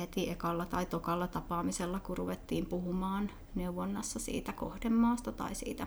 heti 0.00 0.30
ekalla 0.30 0.66
tai 0.66 0.86
tokalla 0.86 1.26
tapaamisella, 1.28 2.00
kun 2.00 2.18
ruvettiin 2.18 2.66
puhumaan 2.66 3.30
neuvonnassa 3.54 4.18
siitä 4.18 4.52
kohdemaasta 4.52 5.32
tai 5.32 5.54
siitä 5.54 5.86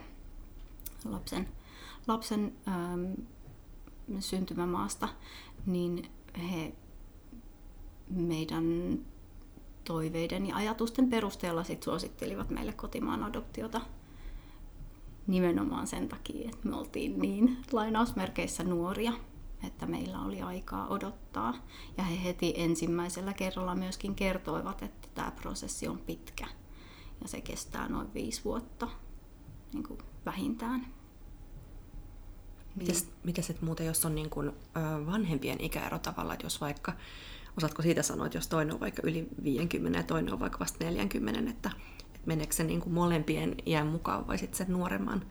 lapsen, 1.05 1.49
lapsen 2.07 2.53
ähm, 2.67 3.13
syntymämaasta, 4.19 5.09
niin 5.65 6.11
he 6.51 6.73
meidän 8.09 8.65
toiveiden 9.83 10.47
ja 10.47 10.55
ajatusten 10.55 11.09
perusteella 11.09 11.63
sit 11.63 11.83
suosittelivat 11.83 12.49
meille 12.49 12.73
kotimaan 12.73 13.23
adoptiota 13.23 13.81
nimenomaan 15.27 15.87
sen 15.87 16.09
takia, 16.09 16.49
että 16.49 16.67
me 16.67 16.75
oltiin 16.75 17.19
niin 17.19 17.57
lainausmerkeissä 17.71 18.63
nuoria, 18.63 19.13
että 19.67 19.85
meillä 19.85 20.21
oli 20.21 20.41
aikaa 20.41 20.87
odottaa. 20.87 21.53
Ja 21.97 22.03
he 22.03 22.23
heti 22.23 22.53
ensimmäisellä 22.57 23.33
kerralla 23.33 23.75
myöskin 23.75 24.15
kertoivat, 24.15 24.81
että 24.81 25.07
tämä 25.13 25.31
prosessi 25.31 25.87
on 25.87 25.99
pitkä 25.99 26.47
ja 27.21 27.27
se 27.27 27.41
kestää 27.41 27.89
noin 27.89 28.13
viisi 28.13 28.43
vuotta 28.43 28.87
niin 29.73 29.83
kuin 29.83 29.99
vähintään. 30.25 31.00
Mites, 32.75 33.03
niin. 33.03 33.13
mites 33.23 33.49
et 33.49 33.61
muuten, 33.61 33.85
jos 33.85 34.05
on 34.05 34.15
niin 34.15 34.29
kuin, 34.29 34.47
ö, 34.47 35.05
vanhempien 35.05 35.61
ikäero 35.61 35.99
tavalla, 35.99 36.33
että 36.33 36.45
jos 36.45 36.61
vaikka, 36.61 36.93
osaatko 37.57 37.81
siitä 37.81 38.03
sanoa, 38.03 38.25
että 38.25 38.37
jos 38.37 38.47
toinen 38.47 38.73
on 38.73 38.79
vaikka 38.79 39.01
yli 39.05 39.27
50 39.43 39.99
ja 39.99 40.03
toinen 40.03 40.33
on 40.33 40.39
vaikka 40.39 40.59
vasta 40.59 40.85
40, 40.85 41.39
että, 41.39 41.71
että 42.15 42.19
meneekö 42.25 42.53
se 42.53 42.63
niin 42.63 42.81
kuin 42.81 42.93
molempien 42.93 43.55
iän 43.65 43.87
mukaan 43.87 44.27
vai 44.27 44.37
sitten 44.37 44.57
sen 44.57 44.73
nuoremman 44.73 45.25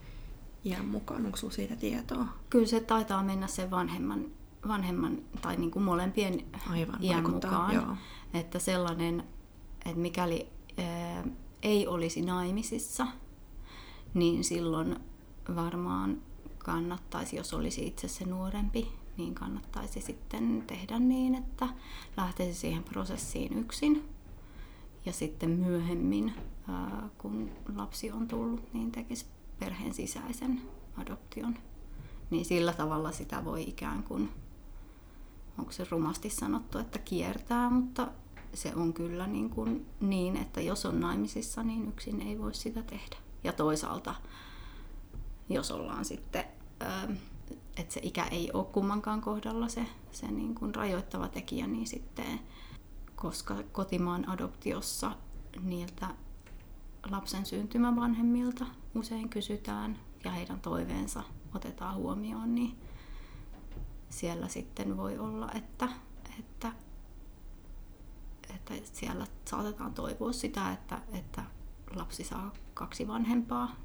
iän 0.65 0.85
mukaan? 0.85 1.27
Onko 1.27 1.37
sinulla 1.37 1.55
siitä 1.55 1.77
tietoa? 1.77 2.27
Kyllä 2.51 2.67
se 2.67 2.81
taitaa 2.81 3.23
mennä 3.23 3.47
sen 3.47 3.71
vanhemman, 3.71 4.25
vanhemman 4.69 5.19
tai 5.43 5.57
niin 5.57 5.71
kuin 5.71 5.83
molempien 5.83 6.45
Aivan, 6.71 7.03
iän 7.03 7.31
mukaan. 7.31 7.75
Joo. 7.75 7.97
Että 8.35 8.59
sellainen, 8.59 9.25
että 9.87 10.01
mikäli 10.01 10.49
ää, 10.79 11.25
ei 11.63 11.87
olisi 11.87 12.23
naimisissa, 12.23 13.07
niin 14.15 14.45
silloin 14.45 14.97
varmaan 15.55 16.23
kannattaisi, 16.65 17.37
jos 17.37 17.55
olisi 17.55 17.87
itse 17.87 18.09
se 18.09 18.25
nuorempi, 18.25 18.93
niin 19.17 19.35
kannattaisi 19.35 20.01
sitten 20.01 20.65
tehdä 20.67 20.99
niin, 20.99 21.35
että 21.35 21.69
lähtisi 22.17 22.55
siihen 22.55 22.83
prosessiin 22.85 23.59
yksin. 23.59 24.09
Ja 25.07 25.13
sitten 25.13 25.51
myöhemmin, 25.51 26.35
kun 27.19 27.51
lapsi 27.77 28.11
on 28.11 28.29
tullut, 28.29 28.73
niin 28.73 28.93
tekisi 28.93 29.27
perheen 29.59 29.95
sisäisen 29.95 30.63
adoption. 30.97 31.59
Niin 32.31 32.45
sillä 32.45 32.73
tavalla 32.73 33.13
sitä 33.13 33.45
voi 33.45 33.63
ikään 33.63 34.03
kuin, 34.03 34.31
onko 35.59 35.73
se 35.73 35.87
rumasti 35.91 36.31
sanottu, 36.31 36.79
että 36.79 36.99
kiertää, 36.99 37.71
mutta 37.71 38.09
se 38.55 38.73
on 38.75 38.93
kyllä 38.93 39.27
niin, 39.27 39.51
kuin 39.51 39.87
niin, 40.01 40.37
että 40.37 40.61
jos 40.61 40.87
on 40.87 41.01
naimisissa, 41.01 41.63
niin 41.63 41.89
yksin 41.89 42.21
ei 42.21 42.39
voi 42.39 42.55
sitä 42.55 42.83
tehdä. 42.83 43.17
Ja 43.45 43.53
toisaalta, 43.53 44.15
jos 45.51 45.71
ollaan 45.71 46.05
sitten, 46.05 46.45
että 47.77 47.95
se 47.95 48.01
ikä 48.03 48.25
ei 48.25 48.51
ole 48.53 48.65
kummankaan 48.65 49.21
kohdalla 49.21 49.69
se, 49.69 49.87
se 50.13 50.31
niin 50.31 50.55
kuin 50.55 50.75
rajoittava 50.75 51.29
tekijä, 51.29 51.67
niin 51.67 51.87
sitten, 51.87 52.41
koska 53.17 53.57
kotimaan 53.73 54.29
adoptiossa 54.29 55.13
niiltä 55.63 56.07
lapsen 57.11 57.47
syntymävanhemmilta 57.47 58.67
usein 58.95 59.29
kysytään 59.29 59.99
ja 60.25 60.31
heidän 60.31 60.61
toiveensa 60.61 61.23
otetaan 61.55 61.95
huomioon, 61.95 62.55
niin 62.55 62.79
siellä 64.11 64.49
sitten 64.49 64.97
voi 64.97 65.19
olla, 65.19 65.51
että, 65.55 65.89
että, 66.39 66.73
että 68.55 68.75
siellä 68.93 69.27
saatetaan 69.45 69.95
toivoa 69.95 70.33
sitä, 70.33 70.73
että, 70.73 70.99
että 71.13 71.43
lapsi 71.95 72.25
saa 72.25 72.53
kaksi 72.75 73.09
vanhempaa 73.09 73.77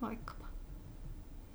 vaikkapa. 0.00 0.47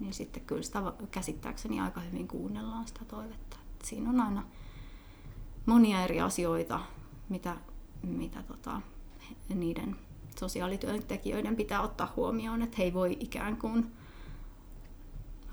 Niin 0.04 0.14
sitten 0.14 0.44
kyllä 0.46 0.62
sitä 0.62 0.94
käsittääkseni 1.12 1.80
aika 1.80 2.02
hyvin 2.02 2.28
kuunnellaan 2.28 2.88
sitä 2.88 3.06
toivetta. 3.06 3.58
Että 3.72 3.88
siinä 3.88 4.10
on 4.10 4.20
aina 4.20 4.44
monia 5.66 6.04
eri 6.04 6.22
asioita, 6.22 6.80
mitä, 7.30 7.58
mitä 8.04 8.44
tota, 8.44 8.82
niiden 9.56 9.96
sosiaalityöntekijöiden 10.40 11.56
pitää 11.56 11.82
ottaa 11.82 12.14
huomioon, 12.16 12.62
että 12.62 12.76
he 12.78 12.84
ei 12.84 12.94
voi 12.94 13.18
ikään 13.20 13.58
kuin 13.58 13.92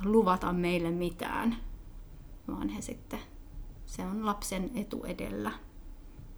luvata 0.05 0.53
meille 0.53 0.91
mitään, 0.91 1.57
vaan 2.49 2.69
he 2.69 2.81
sitten, 2.81 3.21
se 3.87 4.03
on 4.03 4.27
lapsen 4.27 4.71
etu 4.75 5.05
edellä 5.05 5.53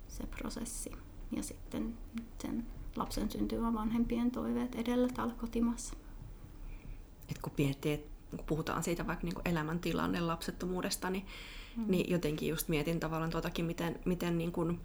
se 0.09 0.27
prosessi 0.27 0.93
ja 1.31 1.43
sitten 1.43 1.99
sen 2.43 2.67
lapsen 2.97 3.31
syntyvän 3.31 3.75
vanhempien 3.75 4.31
toiveet 4.31 4.75
edellä 4.75 5.09
täällä 5.09 5.35
kotimassa. 5.35 5.95
Et 7.33 7.39
kun 7.39 7.53
miettii, 7.59 7.93
että 7.93 8.09
kun 8.31 8.47
puhutaan 8.47 8.83
siitä 8.83 9.07
vaikka 9.07 9.27
niin 9.27 9.35
elämäntilanne 9.45 10.21
lapsettomuudesta, 10.21 11.11
niin, 11.11 11.27
mm. 11.77 11.85
niin 11.89 12.11
jotenkin 12.11 12.49
just 12.49 12.69
mietin 12.69 13.01
tavallaan 13.01 13.31
tuotakin, 13.31 13.65
miten, 13.65 14.01
miten 14.05 14.39
niin 14.39 14.53
kuin, 14.53 14.81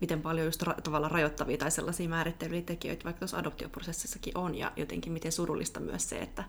miten 0.00 0.22
paljon 0.22 0.46
just 0.46 0.62
ra- 0.62 0.82
tavallaan 0.82 1.12
rajoittavia 1.12 1.58
tai 1.58 1.70
sellaisia 1.70 2.08
määrittelytekijöitä 2.08 3.04
vaikka 3.04 3.18
tuossa 3.18 3.36
adoptioprosessissakin 3.36 4.38
on, 4.38 4.54
ja 4.54 4.72
jotenkin 4.76 5.12
miten 5.12 5.32
surullista 5.32 5.80
myös 5.80 6.08
se, 6.08 6.18
että, 6.18 6.44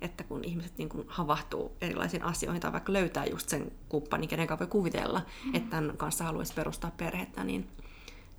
että 0.00 0.24
kun 0.24 0.44
ihmiset 0.44 0.78
niin 0.78 0.88
kuin 0.88 1.04
havahtuu 1.08 1.76
erilaisiin 1.80 2.22
asioihin 2.22 2.60
tai 2.62 2.72
vaikka 2.72 2.92
löytää 2.92 3.26
just 3.26 3.48
sen 3.48 3.72
kumppanin, 3.88 4.28
kenen 4.28 4.48
voi 4.58 4.66
kuvitella, 4.66 5.22
mm. 5.44 5.54
että 5.54 5.70
tämän 5.70 5.96
kanssa 5.96 6.24
haluaisi 6.24 6.54
perustaa 6.54 6.90
perhettä, 6.96 7.44
niin, 7.44 7.68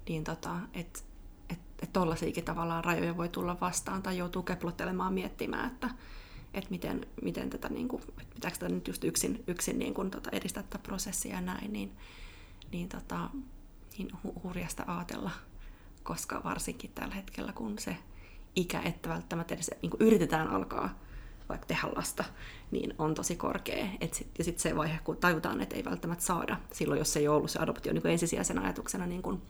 niin 0.10 0.24
tota, 0.24 0.56
että 0.74 1.00
et, 1.78 1.84
et 1.84 1.94
tollaisiakin 1.94 2.44
tavallaan 2.44 2.84
rajoja 2.84 3.18
voi 3.18 3.30
tulla 3.30 3.58
vastaan 3.62 4.04
tai 4.04 4.18
joutuu 4.18 4.44
keplottelemaan 4.44 5.14
miettimään, 5.14 5.72
että 5.72 5.90
et 6.54 6.70
miten, 6.70 7.06
miten 7.22 7.50
tätä, 7.50 7.70
niin 7.70 7.88
kuin, 7.88 8.02
että 8.22 8.36
pitääkö 8.36 8.58
tätä 8.58 8.74
nyt 8.74 8.88
just 8.88 9.04
yksin, 9.04 9.44
yksin 9.48 9.80
niin 9.80 9.94
kuin, 9.94 10.12
tota, 10.12 10.30
edistää 10.32 10.64
tätä 10.64 10.80
prosessia 10.80 11.36
ja 11.36 11.42
näin, 11.42 11.74
niin, 11.74 11.92
niin 12.72 12.90
tota, 12.90 13.30
niin 13.98 14.10
hu- 14.14 14.44
hurjasta 14.44 14.84
ajatella, 14.88 15.32
koska 16.04 16.42
varsinkin 16.44 16.92
tällä 16.96 17.16
hetkellä, 17.16 17.54
kun 17.54 17.80
se 17.80 17.98
ikä, 18.56 18.82
että 18.82 19.10
välttämättä 19.10 19.56
edes 19.56 19.72
niin 19.82 19.90
kuin 19.90 20.02
yritetään 20.02 20.48
alkaa 20.48 21.00
vaikka 21.50 21.68
tehdä 21.68 21.88
lasta, 21.96 22.24
niin 22.72 22.94
on 22.98 23.14
tosi 23.14 23.36
korkea. 23.36 23.88
Et 24.02 24.14
sit, 24.14 24.28
ja 24.38 24.44
sitten 24.44 24.62
se 24.62 24.76
vaihe, 24.76 25.00
kun 25.04 25.18
tajutaan, 25.18 25.62
että 25.62 25.76
ei 25.76 25.86
välttämättä 25.86 26.24
saada, 26.24 26.58
silloin 26.72 27.00
jos 27.00 27.18
ei 27.18 27.28
ole 27.28 27.38
ollut 27.38 27.52
se 27.52 27.60
adoptio 27.60 27.94
niin 27.94 28.08
ensisijaisena 28.08 28.62
ajatuksena 28.62 29.06
niin 29.06 29.22
kuin 29.22 29.42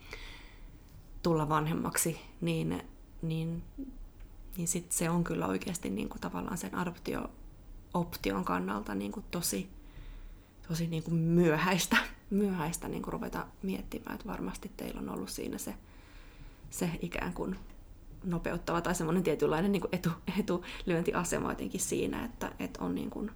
tulla 1.27 1.49
vanhemmaksi, 1.49 2.21
niin, 2.41 2.83
niin, 3.21 3.63
niin 4.57 4.67
sit 4.67 4.91
se 4.91 5.09
on 5.09 5.23
kyllä 5.23 5.47
oikeasti 5.47 5.89
niin 5.89 6.09
kuin 6.09 6.21
tavallaan 6.21 6.57
sen 6.57 6.75
adoptio-option 6.75 8.45
kannalta 8.45 8.95
niin 8.95 9.11
kuin 9.11 9.25
tosi, 9.31 9.69
tosi 10.67 10.87
niin 10.87 11.03
kuin 11.03 11.15
myöhäistä 11.15 11.97
myöhäistä 12.29 12.87
niin 12.87 13.01
kuin 13.03 13.13
ruveta 13.13 13.47
miettimään, 13.63 14.15
että 14.15 14.27
varmasti 14.27 14.71
teillä 14.77 15.01
on 15.01 15.09
ollut 15.09 15.29
siinä 15.29 15.57
se, 15.57 15.73
se 16.69 16.91
ikään 17.01 17.33
kuin 17.33 17.55
nopeuttava 18.23 18.81
tai 18.81 18.95
semmoinen 18.95 19.23
tietynlainen 19.23 19.71
niin 19.71 19.81
kuin 19.81 19.95
etu, 19.95 20.09
etulyöntiasema 20.39 21.51
jotenkin 21.51 21.81
siinä, 21.81 22.25
että, 22.25 22.51
että 22.59 22.83
on 22.83 22.95
niin 22.95 23.09
kuin 23.09 23.31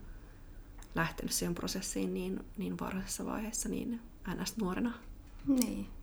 lähtenyt 0.96 1.32
siihen 1.32 1.56
prosessiin 1.56 2.14
niin, 2.14 2.46
niin 2.58 2.80
varhaisessa 2.80 3.26
vaiheessa 3.26 3.70
niin 3.70 4.02
ns. 4.42 4.58
nuorena. 4.58 4.94
Niin. 5.48 6.01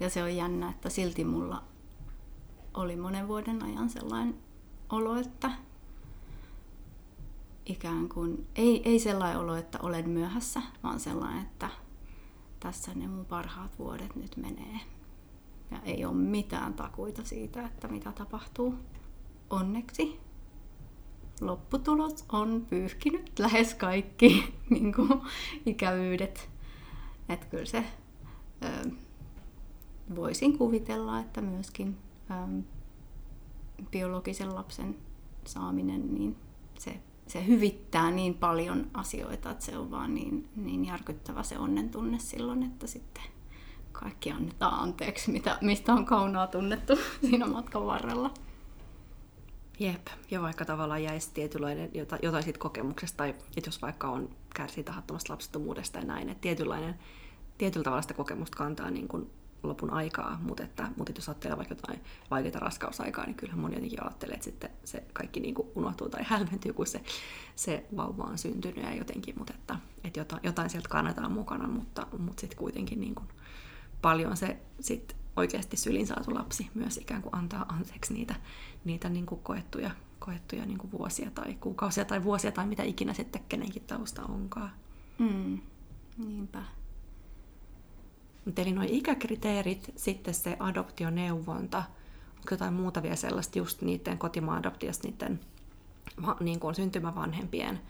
Ja 0.00 0.10
se 0.10 0.22
on 0.22 0.36
jännä, 0.36 0.70
että 0.70 0.90
silti 0.90 1.24
mulla 1.24 1.62
oli 2.74 2.96
monen 2.96 3.28
vuoden 3.28 3.62
ajan 3.62 3.90
sellainen 3.90 4.34
olo, 4.88 5.16
että 5.16 5.50
ikään 7.66 8.08
kuin, 8.08 8.46
ei, 8.56 8.82
ei 8.88 8.98
sellainen 8.98 9.40
olo, 9.40 9.54
että 9.54 9.78
olen 9.82 10.10
myöhässä, 10.10 10.62
vaan 10.82 11.00
sellainen, 11.00 11.42
että 11.42 11.70
tässä 12.60 12.94
ne 12.94 13.08
mun 13.08 13.26
parhaat 13.26 13.78
vuodet 13.78 14.16
nyt 14.16 14.36
menee. 14.36 14.80
Ja 15.70 15.80
ei 15.84 16.04
ole 16.04 16.14
mitään 16.14 16.74
takuita 16.74 17.24
siitä, 17.24 17.66
että 17.66 17.88
mitä 17.88 18.12
tapahtuu. 18.12 18.74
Onneksi 19.50 20.20
lopputulos 21.40 22.24
on 22.32 22.66
pyyhkinyt 22.70 23.38
lähes 23.38 23.74
kaikki 23.74 24.54
niin 24.70 24.94
kuin, 24.94 25.20
ikävyydet. 25.66 26.50
Että 27.28 27.46
kyllä 27.46 27.64
se 27.64 27.84
voisin 30.16 30.58
kuvitella, 30.58 31.20
että 31.20 31.40
myöskin 31.40 31.96
ö, 32.30 32.62
biologisen 33.90 34.54
lapsen 34.54 34.96
saaminen, 35.44 36.14
niin 36.14 36.36
se 36.78 37.00
se 37.30 37.46
hyvittää 37.46 38.10
niin 38.10 38.34
paljon 38.34 38.86
asioita, 38.94 39.50
että 39.50 39.64
se 39.64 39.78
on 39.78 39.90
vaan 39.90 40.14
niin, 40.14 40.48
niin 40.56 40.84
järkyttävä 40.84 41.42
se 41.42 41.58
onnen 41.58 41.88
tunne 41.90 42.18
silloin, 42.18 42.62
että 42.62 42.86
sitten 42.86 43.22
kaikki 43.92 44.30
annetaan 44.32 44.80
anteeksi, 44.80 45.30
mitä, 45.30 45.58
mistä 45.60 45.92
on 45.92 46.04
kaunaa 46.04 46.46
tunnettu 46.46 46.92
siinä 47.30 47.46
matkan 47.46 47.86
varrella. 47.86 48.34
Jep, 49.78 50.06
ja 50.30 50.42
vaikka 50.42 50.64
tavallaan 50.64 51.02
jäisi 51.02 51.30
tietynlainen 51.34 51.90
jotain 52.22 52.42
siitä 52.42 52.58
kokemuksesta, 52.58 53.16
tai 53.16 53.28
että 53.30 53.68
jos 53.68 53.82
vaikka 53.82 54.08
on 54.08 54.28
kärsii 54.54 54.84
tahattomasta 54.84 55.32
lapsettomuudesta 55.32 55.98
ja 55.98 56.04
näin, 56.04 56.28
että 56.28 56.40
tietynlainen, 56.40 56.94
tietyllä 57.58 57.84
tavalla 57.84 58.02
sitä 58.02 58.14
kokemusta 58.14 58.56
kantaa 58.56 58.90
niin 58.90 59.08
kuin 59.08 59.30
lopun 59.62 59.90
aikaa, 59.90 60.38
mutta, 60.42 60.62
että, 60.62 60.90
mutta 60.96 61.12
jos 61.16 61.28
ajattelee 61.28 61.56
vaikka 61.56 61.74
jotain 61.74 62.00
vaikeita 62.30 62.58
raskausaikaa, 62.58 63.26
niin 63.26 63.36
kyllähän 63.36 63.60
moni 63.60 63.74
jotenkin 63.74 64.02
ajattelee, 64.02 64.34
että 64.34 64.44
sitten 64.44 64.70
se 64.84 65.04
kaikki 65.12 65.40
niin 65.40 65.54
kuin 65.54 65.68
unohtuu 65.74 66.08
tai 66.08 66.22
hälventyy, 66.24 66.72
kun 66.72 66.86
se, 66.86 67.02
se 67.56 67.86
vauva 67.96 68.24
on 68.24 68.38
syntynyt 68.38 68.84
ja 68.84 68.94
jotenkin, 68.94 69.34
mutta 69.38 69.54
että, 69.54 69.76
että 70.04 70.20
jotain, 70.20 70.40
jotain 70.44 70.70
sieltä 70.70 70.88
kannetaan 70.88 71.32
mukana, 71.32 71.68
mutta, 71.68 72.06
mutta 72.18 72.40
sitten 72.40 72.58
kuitenkin 72.58 73.00
niin 73.00 73.14
kuin 73.14 73.28
paljon 74.02 74.36
se 74.36 74.56
sit 74.80 75.16
oikeasti 75.36 75.76
sylin 75.76 76.06
saatu 76.06 76.34
lapsi 76.34 76.70
myös 76.74 76.96
ikään 76.96 77.22
kuin 77.22 77.34
antaa 77.34 77.66
anteeksi 77.68 78.14
niitä, 78.14 78.34
niitä 78.84 79.08
niin 79.08 79.26
kuin 79.26 79.40
koettuja, 79.40 79.90
koettuja 80.18 80.66
niin 80.66 80.78
kuin 80.78 80.92
vuosia 80.92 81.30
tai 81.30 81.54
kuukausia 81.54 82.04
tai 82.04 82.24
vuosia 82.24 82.52
tai 82.52 82.66
mitä 82.66 82.82
ikinä 82.82 83.14
sitten 83.14 83.44
kenenkin 83.48 83.82
tausta 83.82 84.22
onkaan. 84.22 84.70
Mm, 85.18 85.58
niinpä. 86.18 86.62
Eli 88.56 88.72
nuo 88.72 88.84
ikäkriteerit, 88.88 89.92
sitten 89.96 90.34
se 90.34 90.56
adoptioneuvonta, 90.60 91.82
onko 92.36 92.48
jotain 92.50 92.74
muuta 92.74 93.02
vielä 93.02 93.16
sellaista 93.16 93.58
just 93.58 93.82
niiden 93.82 94.18
kotimaa-adoptiosta, 94.18 95.08
niiden 95.08 95.40
niin 96.40 96.60
kuin 96.60 96.74
syntymävanhempien 96.74 97.80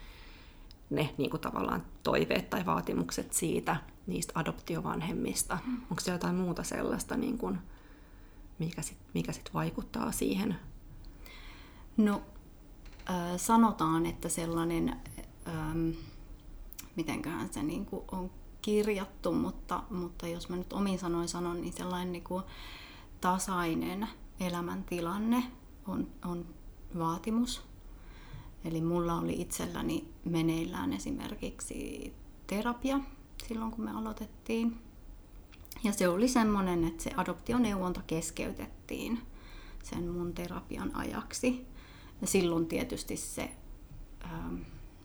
ne 0.91 1.13
niin 1.17 1.29
kuin 1.29 1.41
tavallaan 1.41 1.85
toiveet 2.03 2.49
tai 2.49 2.65
vaatimukset 2.65 3.33
siitä, 3.33 3.75
niistä 4.07 4.33
adoptiovanhemmista. 4.35 5.57
Mm. 5.65 5.81
Onko 5.81 5.99
se 5.99 6.11
jotain 6.11 6.35
muuta 6.35 6.63
sellaista, 6.63 7.17
niin 7.17 7.37
kuin, 7.37 7.59
mikä 8.59 8.81
sitten 8.81 9.07
mikä 9.13 9.31
sit 9.31 9.53
vaikuttaa 9.53 10.11
siihen? 10.11 10.55
No, 11.97 12.21
äh, 13.09 13.37
sanotaan, 13.37 14.05
että 14.05 14.29
sellainen, 14.29 14.95
ähm, 15.47 15.89
mitenköhän 16.95 17.53
se 17.53 17.63
niin 17.63 17.85
kuin 17.85 18.03
on 18.11 18.31
kirjattu, 18.61 19.31
mutta, 19.31 19.83
mutta 19.89 20.27
jos 20.27 20.49
mä 20.49 20.55
nyt 20.55 20.73
omin 20.73 20.99
sanoin 20.99 21.27
sanon, 21.27 21.61
niin 21.61 21.73
sellainen 21.73 22.11
niin 22.11 22.23
kuin 22.23 22.43
tasainen 23.21 24.07
elämäntilanne 24.39 25.43
on, 25.87 26.07
on 26.25 26.45
vaatimus. 26.99 27.61
Eli 28.65 28.81
mulla 28.81 29.15
oli 29.15 29.41
itselläni 29.41 30.13
meneillään 30.25 30.93
esimerkiksi 30.93 32.13
terapia 32.47 32.99
silloin, 33.47 33.71
kun 33.71 33.85
me 33.85 33.91
aloitettiin. 33.91 34.77
Ja 35.83 35.91
se 35.91 36.07
oli 36.07 36.27
semmoinen, 36.27 36.83
että 36.83 37.03
se 37.03 37.11
adoptioneuvonta 37.17 38.01
keskeytettiin 38.07 39.21
sen 39.83 40.07
mun 40.07 40.33
terapian 40.33 40.95
ajaksi. 40.95 41.65
Ja 42.21 42.27
silloin 42.27 42.65
tietysti 42.65 43.17
se, 43.17 43.51
ähm, 44.25 44.55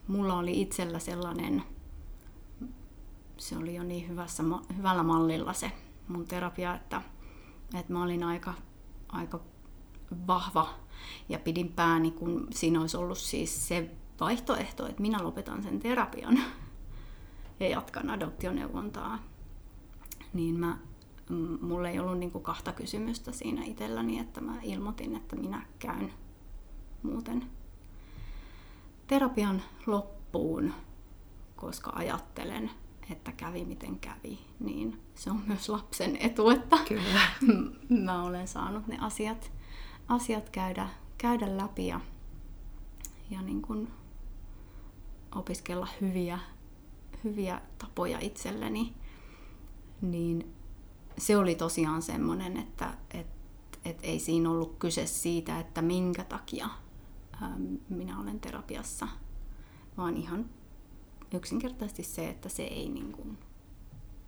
mulla 0.08 0.38
oli 0.38 0.60
itsellä 0.60 0.98
sellainen 0.98 1.62
se 3.38 3.56
oli 3.56 3.74
jo 3.74 3.82
niin 3.82 4.08
hyvässä, 4.08 4.42
hyvällä 4.76 5.02
mallilla 5.02 5.52
se 5.52 5.72
mun 6.08 6.26
terapia, 6.26 6.74
että, 6.74 7.02
että 7.74 7.92
mä 7.92 8.02
olin 8.02 8.22
aika, 8.22 8.54
aika 9.08 9.40
vahva 10.26 10.68
ja 11.28 11.38
pidin 11.38 11.72
pääni, 11.72 12.10
kun 12.10 12.46
siinä 12.50 12.80
olisi 12.80 12.96
ollut 12.96 13.18
siis 13.18 13.68
se 13.68 13.90
vaihtoehto, 14.20 14.86
että 14.86 15.02
minä 15.02 15.22
lopetan 15.22 15.62
sen 15.62 15.80
terapian 15.80 16.38
ja 17.60 17.68
jatkan 17.68 18.10
adoptioneuvontaa. 18.10 19.18
Niin 20.32 20.60
mä, 20.60 20.78
mulla 21.60 21.88
ei 21.88 21.98
ollut 21.98 22.18
niin 22.18 22.32
kuin 22.32 22.44
kahta 22.44 22.72
kysymystä 22.72 23.32
siinä 23.32 23.64
itselläni, 23.64 24.18
että 24.18 24.40
mä 24.40 24.56
ilmoitin, 24.62 25.16
että 25.16 25.36
minä 25.36 25.66
käyn 25.78 26.12
muuten 27.02 27.50
terapian 29.06 29.62
loppuun, 29.86 30.72
koska 31.56 31.92
ajattelen, 31.94 32.70
että 33.10 33.32
kävi 33.32 33.64
miten 33.64 33.98
kävi, 33.98 34.38
niin 34.60 35.02
se 35.14 35.30
on 35.30 35.42
myös 35.46 35.68
lapsen 35.68 36.16
etu, 36.20 36.50
että 36.50 36.76
Kyllä. 36.88 37.20
mä 38.04 38.22
olen 38.22 38.48
saanut 38.48 38.86
ne 38.86 38.98
asiat, 39.00 39.52
asiat 40.08 40.50
käydä, 40.50 40.88
käydä 41.18 41.56
läpi 41.56 41.86
ja, 41.86 42.00
ja 43.30 43.42
niin 43.42 43.62
kuin 43.62 43.90
opiskella 45.34 45.88
hyviä, 46.00 46.38
hyviä 47.24 47.60
tapoja 47.78 48.18
itselleni. 48.20 48.94
Niin 50.00 50.54
se 51.18 51.36
oli 51.36 51.54
tosiaan 51.54 52.02
semmoinen, 52.02 52.56
että 52.56 52.94
et, 53.14 53.26
et 53.84 53.98
ei 54.02 54.18
siinä 54.18 54.50
ollut 54.50 54.76
kyse 54.78 55.06
siitä, 55.06 55.58
että 55.60 55.82
minkä 55.82 56.24
takia 56.24 56.68
minä 57.88 58.20
olen 58.20 58.40
terapiassa, 58.40 59.08
vaan 59.96 60.16
ihan 60.16 60.50
yksinkertaisesti 61.34 62.02
se, 62.02 62.28
että 62.28 62.48
se 62.48 62.62
ei, 62.62 62.88
niin 62.88 63.12
kuin, 63.12 63.38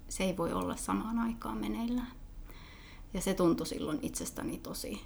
se 0.08 0.24
ei 0.24 0.36
voi 0.36 0.52
olla 0.52 0.76
samaan 0.76 1.18
aikaan 1.18 1.58
meneillään. 1.58 2.12
Ja 3.14 3.20
se 3.20 3.34
tuntui 3.34 3.66
silloin 3.66 3.98
itsestäni 4.02 4.58
tosi 4.58 5.00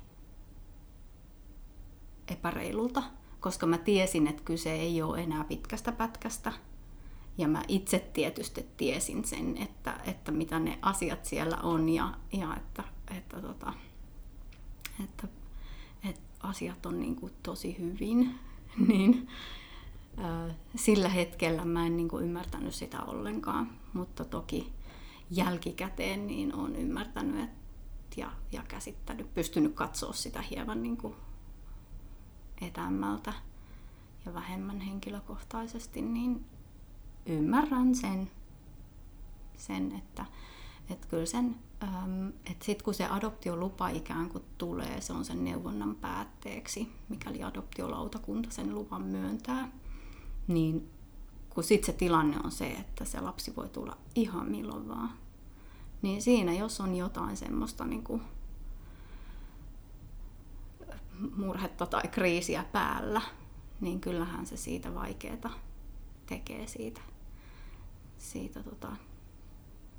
epäreilulta, 2.29 3.03
koska 3.41 3.67
mä 3.67 3.79
tiesin, 3.79 4.27
että 4.27 4.43
kyse 4.45 4.73
ei 4.73 5.03
ole 5.03 5.21
enää 5.23 5.45
pitkästä 5.45 5.93
pätkästä. 5.93 6.53
Ja 7.39 7.49
mä 7.49 7.63
itse 7.69 7.99
tietysti 7.99 8.67
tiesin 8.77 9.25
sen, 9.25 9.57
että, 9.57 10.01
että 10.05 10.33
mitä 10.33 10.59
ne 10.59 10.79
asiat 10.83 11.25
siellä 11.25 11.57
on 11.57 11.89
ja, 11.89 12.15
ja 12.33 12.57
että, 12.57 12.85
että, 13.17 13.41
tota, 13.41 13.73
että, 15.05 15.29
että 16.09 16.23
asiat 16.41 16.87
on 16.87 17.01
niin 17.01 17.17
kuin 17.17 17.33
tosi 17.43 17.79
hyvin. 17.79 18.39
niin, 18.89 19.29
sillä 20.77 21.09
hetkellä 21.09 21.65
mä 21.65 21.87
en 21.87 21.97
niin 21.97 22.09
kuin 22.09 22.25
ymmärtänyt 22.25 22.75
sitä 22.75 23.03
ollenkaan, 23.03 23.71
mutta 23.93 24.25
toki 24.25 24.73
jälkikäteen 25.31 26.27
niin 26.27 26.55
olen 26.55 26.77
ymmärtänyt 26.77 27.51
ja, 28.17 28.33
ja 28.53 28.63
käsittänyt, 28.69 29.35
pystynyt 29.35 29.75
katsoa 29.75 30.13
sitä 30.13 30.43
hieman 30.43 30.83
niin 30.83 30.97
kuin 30.97 31.15
etämmältä 32.61 33.33
ja 34.27 34.35
vähemmän 34.35 34.81
henkilökohtaisesti, 34.81 36.03
niin 36.03 36.45
ymmärrän 37.27 37.95
sen, 37.95 38.31
sen 39.57 39.93
että, 39.93 40.25
että 40.91 41.09
kyllä 41.09 41.27
sen, 41.27 41.57
että 42.51 42.65
sitten 42.65 42.85
kun 42.85 42.95
se 42.95 43.07
adoptiolupa 43.07 43.89
ikään 43.89 44.29
kuin 44.29 44.45
tulee, 44.59 45.01
se 45.01 45.13
on 45.13 45.25
sen 45.25 45.45
neuvonnan 45.45 45.95
päätteeksi, 45.95 46.93
mikäli 47.09 47.43
adoptiolautakunta 47.43 48.51
sen 48.51 48.75
luvan 48.75 49.03
myöntää, 49.03 49.69
niin 50.49 50.91
kun 51.51 51.65
sitten 51.65 51.87
se 51.87 51.99
tilanne 51.99 52.37
on 52.45 52.53
se, 52.53 52.67
että 52.71 53.05
se 53.05 53.21
lapsi 53.21 53.57
voi 53.57 53.69
tulla 53.69 53.97
ihan 54.15 54.51
milloin 54.51 54.89
vaan, 54.89 55.11
niin 56.03 56.23
siinä 56.23 56.53
jos 56.53 56.81
on 56.81 56.95
jotain 56.95 57.37
semmoista 57.37 57.85
niin 57.85 58.05
kuin 58.05 58.23
murhetta 61.37 61.87
tai 61.87 62.09
kriisiä 62.09 62.65
päällä, 62.73 63.23
niin 63.81 64.01
kyllähän 64.01 64.47
se 64.47 64.57
siitä 64.57 64.95
vaikeeta 64.95 65.51
tekee 66.27 66.67
siitä, 66.67 67.01
siitä 68.19 68.63
tota, 68.63 68.97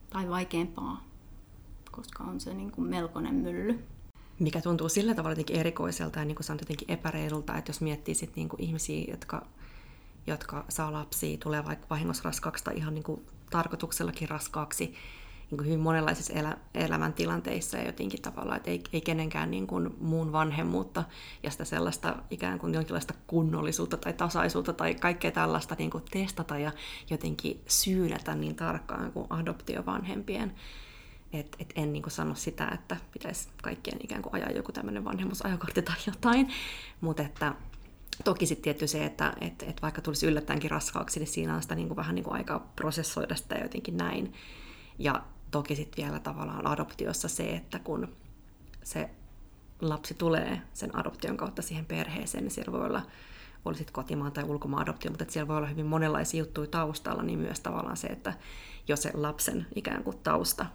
tai 0.09 0.29
vaikeampaa, 0.29 1.03
koska 1.91 2.23
on 2.23 2.39
se 2.39 2.53
niin 2.53 2.71
kuin 2.71 2.87
melkoinen 2.87 3.35
mylly. 3.35 3.83
Mikä 4.39 4.61
tuntuu 4.61 4.89
sillä 4.89 5.15
tavalla 5.15 5.31
jotenkin 5.31 5.55
erikoiselta 5.55 6.19
ja 6.19 6.25
niin 6.25 6.35
kuin 6.35 6.57
jotenkin 6.59 6.91
epäreilulta, 6.91 7.57
että 7.57 7.69
jos 7.69 7.81
miettii 7.81 8.15
sit 8.15 8.35
niin 8.35 8.49
kuin 8.49 8.61
ihmisiä, 8.61 9.05
jotka 9.11 9.45
jotka 10.27 10.65
saa 10.69 10.93
lapsia, 10.93 11.37
tulee 11.37 11.65
vaikka 11.65 11.87
vahingossa 11.89 12.23
raskaaksi 12.23 12.63
tai 12.63 12.77
ihan 12.77 12.93
niin 12.93 13.03
kuin 13.03 13.25
tarkoituksellakin 13.49 14.29
raskaaksi 14.29 14.95
niin 15.53 15.57
kuin 15.57 15.67
hyvin 15.67 15.79
monenlaisissa 15.79 16.33
elä, 16.33 16.57
elämäntilanteissa 16.73 17.77
ja 17.77 17.85
jotenkin 17.85 18.21
tavallaan, 18.21 18.57
että 18.57 18.71
ei, 18.71 18.83
ei 18.93 19.01
kenenkään 19.01 19.51
niin 19.51 19.67
kuin 19.67 19.95
muun 19.99 20.31
vanhemmuutta 20.31 21.03
ja 21.43 21.51
sitä 21.51 21.65
sellaista 21.65 22.15
ikään 22.29 22.59
kuin 22.59 22.73
jonkinlaista 22.73 23.13
kunnollisuutta 23.27 23.97
tai 23.97 24.13
tasaisuutta 24.13 24.73
tai 24.73 24.95
kaikkea 24.95 25.31
tällaista 25.31 25.75
niin 25.77 25.89
kuin 25.89 26.03
testata 26.11 26.57
ja 26.57 26.71
jotenkin 27.09 27.61
syynätä 27.67 28.35
niin 28.35 28.55
tarkkaan 28.55 29.11
kuin 29.11 29.27
adoptiovanhempien. 29.29 30.55
Et, 31.33 31.55
et 31.59 31.73
en 31.75 31.93
niin 31.93 32.03
kuin 32.03 32.13
sano 32.13 32.35
sitä, 32.35 32.67
että 32.67 32.97
pitäisi 33.11 33.49
kaikkien 33.63 33.97
ikään 34.03 34.21
kuin 34.21 34.35
ajaa 34.35 34.51
joku 34.51 34.71
tämmöinen 34.71 35.05
vanhemmuusajokortti 35.05 35.81
tai 35.81 35.95
jotain, 36.07 36.49
mutta 37.01 37.23
että 37.23 37.55
Toki 38.23 38.45
sitten 38.45 38.63
tietty 38.63 38.87
se, 38.87 39.05
että 39.05 39.33
et, 39.41 39.63
et 39.63 39.81
vaikka 39.81 40.01
tulisi 40.01 40.27
yllättäenkin 40.27 40.71
raskaaksi, 40.71 41.19
niin 41.19 41.27
siinä 41.27 41.55
on 41.55 41.61
sitä 41.61 41.75
niin 41.75 41.87
kuin 41.87 41.97
vähän 41.97 42.15
niin 42.15 42.23
kuin 42.23 42.35
aikaa 42.35 42.71
prosessoida 42.75 43.35
sitä 43.35 43.55
jotenkin 43.55 43.97
näin. 43.97 44.33
Ja 44.99 45.23
toki 45.51 45.75
sitten 45.75 46.05
vielä 46.05 46.19
tavallaan 46.19 46.67
adoptiossa 46.67 47.27
se, 47.27 47.43
että 47.43 47.79
kun 47.79 48.07
se 48.83 49.09
lapsi 49.81 50.13
tulee 50.13 50.61
sen 50.73 50.95
adoption 50.95 51.37
kautta 51.37 51.61
siihen 51.61 51.85
perheeseen, 51.85 52.43
niin 52.43 52.51
siellä 52.51 52.71
voi 52.71 52.85
olla, 52.85 53.01
oli 53.65 53.75
sitten 53.75 53.93
kotimaan 53.93 54.31
tai 54.31 54.43
ulkomaan 54.43 54.81
adoptio, 54.81 55.11
mutta 55.11 55.25
siellä 55.29 55.47
voi 55.47 55.57
olla 55.57 55.67
hyvin 55.67 55.85
monenlaisia 55.85 56.39
juttuja 56.39 56.67
taustalla, 56.67 57.23
niin 57.23 57.39
myös 57.39 57.59
tavallaan 57.59 57.97
se, 57.97 58.07
että 58.07 58.33
jos 58.87 59.01
se 59.01 59.11
lapsen 59.13 59.67
ikään 59.75 60.03
kuin 60.03 60.17
tausta 60.17 60.65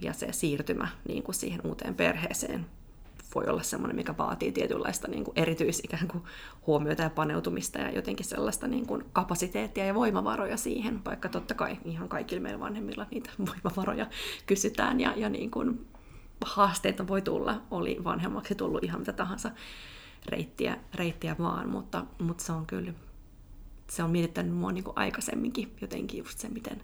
ja 0.00 0.12
se 0.12 0.32
siirtymä 0.32 0.88
niin 1.08 1.22
kuin 1.22 1.34
siihen 1.34 1.60
uuteen 1.64 1.94
perheeseen 1.94 2.66
voi 3.34 3.44
olla 3.46 3.62
semmoinen, 3.62 3.96
mikä 3.96 4.14
vaatii 4.18 4.52
tietynlaista 4.52 5.08
niin 5.08 5.24
kuin 5.24 5.38
erityis 5.38 5.80
ikään 5.84 6.08
kuin 6.08 6.24
huomiota 6.66 7.02
ja 7.02 7.10
paneutumista 7.10 7.78
ja 7.78 7.90
jotenkin 7.90 8.26
sellaista 8.26 8.68
niin 8.68 8.86
kuin 8.86 9.04
kapasiteettia 9.12 9.86
ja 9.86 9.94
voimavaroja 9.94 10.56
siihen, 10.56 11.04
vaikka 11.04 11.28
totta 11.28 11.54
kai 11.54 11.78
ihan 11.84 12.08
kaikilla 12.08 12.42
meillä 12.42 12.60
vanhemmilla 12.60 13.06
niitä 13.10 13.30
voimavaroja 13.48 14.06
kysytään 14.46 15.00
ja, 15.00 15.12
ja 15.16 15.28
niin 15.28 15.50
kuin 15.50 15.86
haasteita 16.44 17.08
voi 17.08 17.22
tulla, 17.22 17.62
oli 17.70 17.98
vanhemmaksi 18.04 18.54
tullut 18.54 18.84
ihan 18.84 19.00
mitä 19.00 19.12
tahansa 19.12 19.50
reittiä, 20.28 20.76
reittiä 20.94 21.36
vaan, 21.38 21.68
mutta, 21.68 22.04
mutta 22.18 22.44
se 22.44 22.52
on 22.52 22.66
kyllä, 22.66 22.92
se 23.90 24.02
on 24.02 24.10
mietittänyt 24.10 24.54
mua 24.54 24.72
niin 24.72 24.84
kuin 24.84 24.98
aikaisemminkin 24.98 25.76
jotenkin 25.80 26.18
just 26.18 26.38
se, 26.38 26.48
miten, 26.48 26.82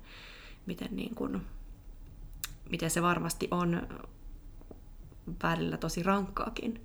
miten, 0.67 0.89
niin 0.91 1.15
kuin, 1.15 1.43
miten 2.71 2.91
se 2.91 3.03
varmasti 3.03 3.49
on 3.51 3.83
välillä 5.43 5.77
tosi 5.77 6.03
rankkaakin 6.03 6.81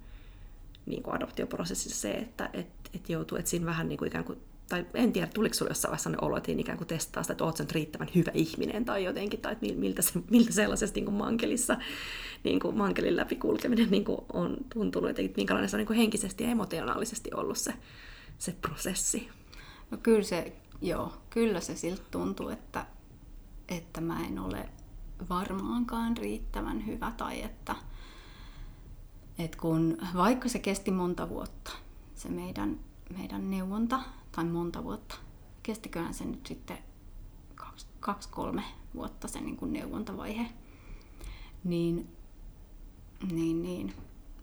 niin 0.86 1.04
kuin 1.04 1.15
adoptioprosessissa 1.15 2.02
se, 2.02 2.12
että 2.12 2.50
et, 2.54 2.67
et 2.93 3.10
joutuu, 3.10 3.38
siinä 3.43 3.65
vähän 3.65 3.89
niin 3.89 3.97
kuin 3.97 4.08
ikään 4.08 4.23
kuin 4.23 4.39
tai 4.69 4.86
en 4.93 5.13
tiedä, 5.13 5.28
tuliko 5.28 5.54
sinulle 5.54 5.71
jossain 5.71 5.89
vaiheessa 5.89 6.04
sellainen 6.04 6.23
olo, 6.23 6.38
että 6.38 6.52
ikään 6.52 6.78
kuin 6.78 6.88
testaa 6.88 7.23
sitä, 7.23 7.34
että 7.34 7.43
oletko 7.43 7.63
nyt 7.63 7.71
riittävän 7.71 8.08
hyvä 8.15 8.32
ihminen 8.34 8.86
tai 8.86 9.04
jotenkin, 9.04 9.41
tai 9.41 9.52
että 9.52 9.65
miltä, 9.76 10.02
se, 10.02 10.12
miltä 10.32 10.52
sellaisessa 10.52 10.95
niin 10.95 11.06
kuin 11.06 11.15
mankelissa, 11.15 11.78
niin 12.43 12.60
kuin 12.60 12.78
mankelin 12.78 13.15
läpi 13.15 13.36
kulkeminen 13.36 13.91
niin 13.91 14.06
kuin 14.06 14.21
on 14.34 14.58
tuntunut, 14.73 15.10
että 15.10 15.21
minkälainen 15.38 15.69
se 15.69 15.76
on 15.76 15.78
niin 15.78 15.88
kuin 15.88 15.97
henkisesti 15.97 16.43
ja 16.43 16.50
emotionaalisesti 16.50 17.30
ollut 17.34 17.58
se, 17.58 17.73
se 18.38 18.56
prosessi. 18.62 19.30
No 19.91 19.97
kyllä 19.97 20.23
se, 20.23 20.54
joo, 20.82 21.13
kyllä 21.30 21.60
se 21.60 21.76
siltä 21.76 22.04
tuntuu, 22.12 22.50
että, 22.50 22.86
että 23.69 24.02
mä 24.02 24.26
en 24.26 24.39
ole 24.39 24.69
varmaankaan 25.30 26.17
riittävän 26.17 26.86
hyvä 26.86 27.12
tai 27.17 27.43
että, 27.43 27.76
että 29.39 29.58
kun 29.58 29.97
vaikka 30.15 30.50
se 30.50 30.60
kesti 30.60 30.91
monta 30.91 31.30
vuotta, 31.30 31.71
se 32.15 32.30
meidän, 32.30 32.80
meidän 33.17 33.52
neuvonta, 33.52 34.02
tai 34.32 34.45
monta 34.45 34.84
vuotta, 34.84 35.15
kestiköhän 35.63 36.13
se 36.13 36.26
nyt 36.26 36.45
sitten 36.45 36.78
kaksi, 37.56 37.88
kaksi 38.00 38.30
kolme 38.30 38.63
vuotta 38.95 39.28
se 39.28 39.41
niin 39.41 39.58
kuin 39.58 39.73
neuvontavaihe, 39.73 40.47
niin, 41.63 42.08
niin, 43.32 43.62
niin. 43.63 43.93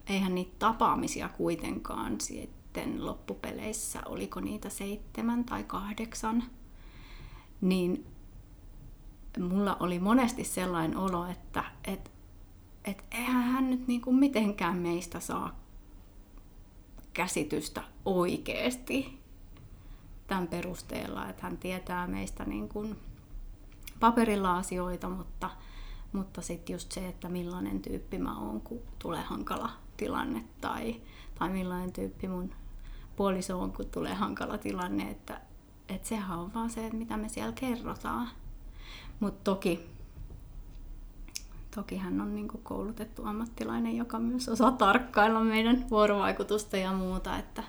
Eihän 0.07 0.35
niitä 0.35 0.55
tapaamisia 0.59 1.29
kuitenkaan 1.29 2.21
sitten 2.21 3.05
loppupeleissä, 3.05 4.01
oliko 4.05 4.39
niitä 4.39 4.69
seitsemän 4.69 5.43
tai 5.43 5.63
kahdeksan, 5.63 6.43
niin 7.61 8.05
mulla 9.39 9.75
oli 9.79 9.99
monesti 9.99 10.43
sellainen 10.43 10.97
olo, 10.97 11.25
että 11.25 11.63
et, 11.87 12.11
et 12.85 13.03
eihän 13.11 13.43
hän 13.43 13.69
nyt 13.69 13.87
niinku 13.87 14.13
mitenkään 14.13 14.77
meistä 14.77 15.19
saa 15.19 15.59
käsitystä 17.13 17.83
oikeasti 18.05 19.19
tämän 20.27 20.47
perusteella, 20.47 21.29
että 21.29 21.43
hän 21.43 21.57
tietää 21.57 22.07
meistä 22.07 22.45
niin 22.45 22.69
kuin 22.69 22.95
paperilla 23.99 24.57
asioita, 24.57 25.09
mutta, 25.09 25.49
mutta 26.13 26.41
sitten 26.41 26.73
just 26.73 26.91
se, 26.91 27.07
että 27.07 27.29
millainen 27.29 27.81
tyyppi 27.81 28.17
mä 28.17 28.39
oon, 28.39 28.61
kun 28.61 28.81
tulee 28.99 29.21
hankala 29.21 29.69
tilanne 29.97 30.43
tai, 30.61 31.01
tai 31.39 31.49
millainen 31.49 31.93
tyyppi 31.93 32.27
mun 32.27 32.53
puoliso 33.15 33.59
on, 33.59 33.71
kun 33.71 33.85
tulee 33.85 34.13
hankala 34.13 34.57
tilanne, 34.57 35.11
että, 35.11 35.41
että 35.89 36.07
sehän 36.07 36.39
on 36.39 36.53
vaan 36.53 36.69
se, 36.69 36.85
että 36.85 36.97
mitä 36.97 37.17
me 37.17 37.29
siellä 37.29 37.51
kerrotaan. 37.51 38.29
Mutta 39.19 39.43
toki, 39.43 39.94
toki 41.75 41.97
hän 41.97 42.21
on 42.21 42.35
niin 42.35 42.47
koulutettu 42.47 43.25
ammattilainen, 43.25 43.97
joka 43.97 44.19
myös 44.19 44.49
osaa 44.49 44.71
tarkkailla 44.71 45.39
meidän 45.39 45.89
vuorovaikutusta 45.89 46.77
ja 46.77 46.93
muuta, 46.93 47.37
että, 47.37 47.63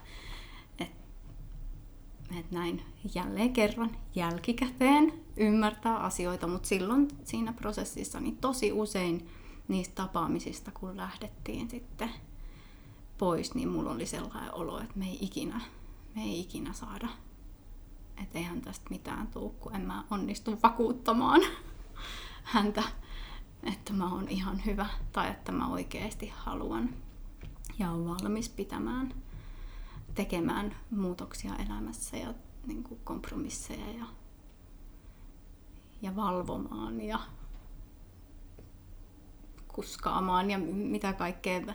että 0.79 2.55
näin 2.55 2.83
jälleen 3.15 3.53
kerran 3.53 3.97
jälkikäteen 4.15 5.13
ymmärtää 5.37 5.97
asioita, 5.97 6.47
mutta 6.47 6.69
silloin 6.69 7.09
siinä 7.25 7.53
prosessissa 7.53 8.21
niin 8.21 8.37
tosi 8.37 8.73
usein 8.73 9.29
niistä 9.69 9.95
tapaamisista, 9.95 10.71
kun 10.71 10.97
lähdettiin 10.97 11.71
sitten 11.71 12.11
pois, 13.19 13.55
niin 13.55 13.69
mulla 13.69 13.91
oli 13.91 14.07
sellainen 14.07 14.55
olo, 14.55 14.81
että 14.81 14.99
me 14.99 15.07
ei 15.07 15.19
ikinä, 15.21 15.61
me 16.15 16.23
ei 16.23 16.41
ikinä 16.41 16.73
saada. 16.73 17.09
Että 18.23 18.39
eihän 18.39 18.61
tästä 18.61 18.87
mitään 18.91 19.27
tuu, 19.27 19.51
kun 19.51 19.75
en 19.75 19.81
mä 19.81 20.05
onnistu 20.11 20.59
vakuuttamaan 20.63 21.41
häntä, 22.43 22.83
että 23.67 23.93
mä 23.93 24.13
oon 24.13 24.29
ihan 24.29 24.65
hyvä 24.67 24.87
tai 25.13 25.31
että 25.31 25.53
mä 25.53 25.69
oikeasti 25.69 26.33
haluan 26.37 26.95
ja 27.79 27.91
on 27.91 28.09
valmis 28.09 28.49
pitämään 28.49 29.15
tekemään 30.15 30.77
muutoksia 30.91 31.53
elämässä 31.67 32.17
ja 32.17 32.35
niin 32.67 32.83
kuin 32.83 33.01
kompromisseja 33.05 33.91
ja, 33.99 34.07
ja 36.03 36.17
valvomaan 36.17 37.01
ja 37.01 37.19
kuskaamaan 39.69 40.51
ja 40.51 40.59
mitä 40.59 41.13
kaikkea. 41.13 41.75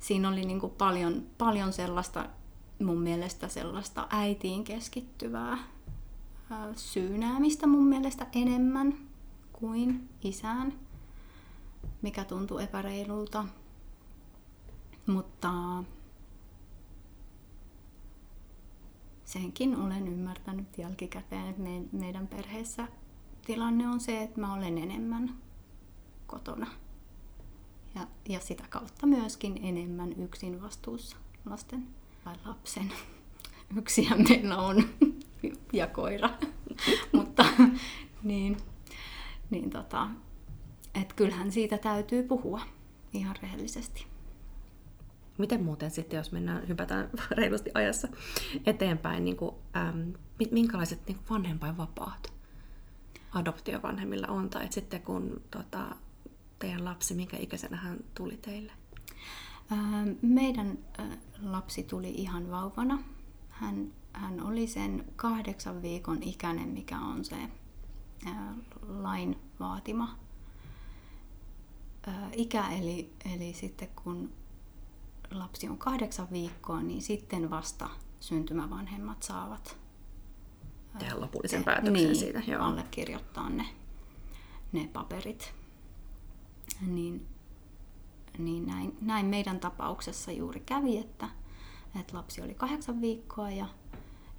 Siinä 0.00 0.28
oli 0.28 0.44
niin 0.44 0.60
kuin 0.60 0.72
paljon, 0.72 1.26
paljon 1.38 1.72
sellaista 1.72 2.26
mun 2.84 3.00
mielestä 3.00 3.48
sellaista 3.48 4.06
äitiin 4.10 4.64
keskittyvää 4.64 5.58
syynäämistä 6.76 7.66
mun 7.66 7.86
mielestä 7.86 8.26
enemmän 8.32 8.98
kuin 9.52 10.08
isään, 10.22 10.72
mikä 12.02 12.24
tuntuu 12.24 12.58
epäreilulta. 12.58 13.44
Mutta 15.06 15.52
senkin 19.24 19.76
olen 19.76 20.08
ymmärtänyt 20.08 20.78
jälkikäteen, 20.78 21.48
että 21.48 21.62
me, 21.62 21.82
meidän 21.92 22.28
perheessä 22.28 22.88
tilanne 23.46 23.88
on 23.88 24.00
se, 24.00 24.22
että 24.22 24.40
mä 24.40 24.54
olen 24.54 24.78
enemmän 24.78 25.34
kotona. 26.26 26.66
Ja, 27.94 28.06
ja 28.28 28.40
sitä 28.40 28.64
kautta 28.70 29.06
myöskin 29.06 29.60
enemmän 29.62 30.12
yksin 30.12 30.62
vastuussa 30.62 31.16
lasten 31.44 31.86
tai 32.24 32.34
lapsen. 32.44 32.92
Yksihän 33.76 34.24
meillä 34.28 34.56
on 34.56 34.84
ja 35.72 35.86
koira. 35.86 36.30
Mutta 37.16 37.44
niin, 38.22 38.56
niin 39.50 39.70
tota, 39.70 40.08
että 40.94 41.14
kyllähän 41.14 41.52
siitä 41.52 41.78
täytyy 41.78 42.22
puhua 42.22 42.60
ihan 43.12 43.36
rehellisesti. 43.42 44.06
Miten 45.38 45.64
muuten 45.64 45.90
sitten, 45.90 46.16
jos 46.16 46.32
mennään, 46.32 46.68
hypätään 46.68 47.10
reilusti 47.38 47.70
ajassa 47.74 48.08
eteenpäin, 48.66 49.24
niin 49.24 49.36
kuin, 49.36 49.54
äm, 49.76 50.12
minkälaiset 50.50 51.06
niin 51.06 51.18
vanhempainvapaat 51.30 52.32
adoptiovanhemmilla 53.32 54.26
on? 54.26 54.50
Tai 54.50 54.66
sitten 54.70 55.02
kun 55.02 55.42
tota, 55.50 55.96
teidän 56.58 56.84
lapsi, 56.84 57.14
minkä 57.14 57.36
ikäisenä 57.36 57.76
hän 57.76 57.98
tuli 58.14 58.36
teille? 58.36 58.72
Meidän 60.22 60.78
lapsi 61.42 61.82
tuli 61.82 62.10
ihan 62.10 62.50
vauvana. 62.50 62.98
Hän, 63.48 63.92
hän 64.12 64.42
oli 64.46 64.66
sen 64.66 65.04
kahdeksan 65.16 65.82
viikon 65.82 66.22
ikäinen, 66.22 66.68
mikä 66.68 66.98
on 66.98 67.24
se 67.24 67.36
lain 68.82 69.38
vaatima 69.60 70.18
ikä. 72.32 72.68
Eli, 72.68 73.12
eli 73.34 73.52
sitten 73.52 73.88
kun 74.04 74.32
lapsi 75.30 75.68
on 75.68 75.78
kahdeksan 75.78 76.28
viikkoa, 76.32 76.82
niin 76.82 77.02
sitten 77.02 77.50
vasta 77.50 77.88
syntymävanhemmat 78.20 79.22
saavat 79.22 79.78
tehdä 80.98 81.20
lopullisen 81.20 81.60
te- 81.60 81.64
päätöksen 81.64 81.92
niin, 81.92 82.16
siitä. 82.16 82.42
Joo. 82.46 82.62
allekirjoittaa 82.62 83.50
ne, 83.50 83.66
ne 84.72 84.90
paperit. 84.92 85.54
Niin, 86.86 87.26
niin 88.38 88.66
näin, 88.66 88.98
näin 89.00 89.26
meidän 89.26 89.60
tapauksessa 89.60 90.32
juuri 90.32 90.60
kävi, 90.60 90.98
että, 90.98 91.28
että 92.00 92.16
lapsi 92.16 92.42
oli 92.42 92.54
kahdeksan 92.54 93.00
viikkoa 93.00 93.50
ja, 93.50 93.68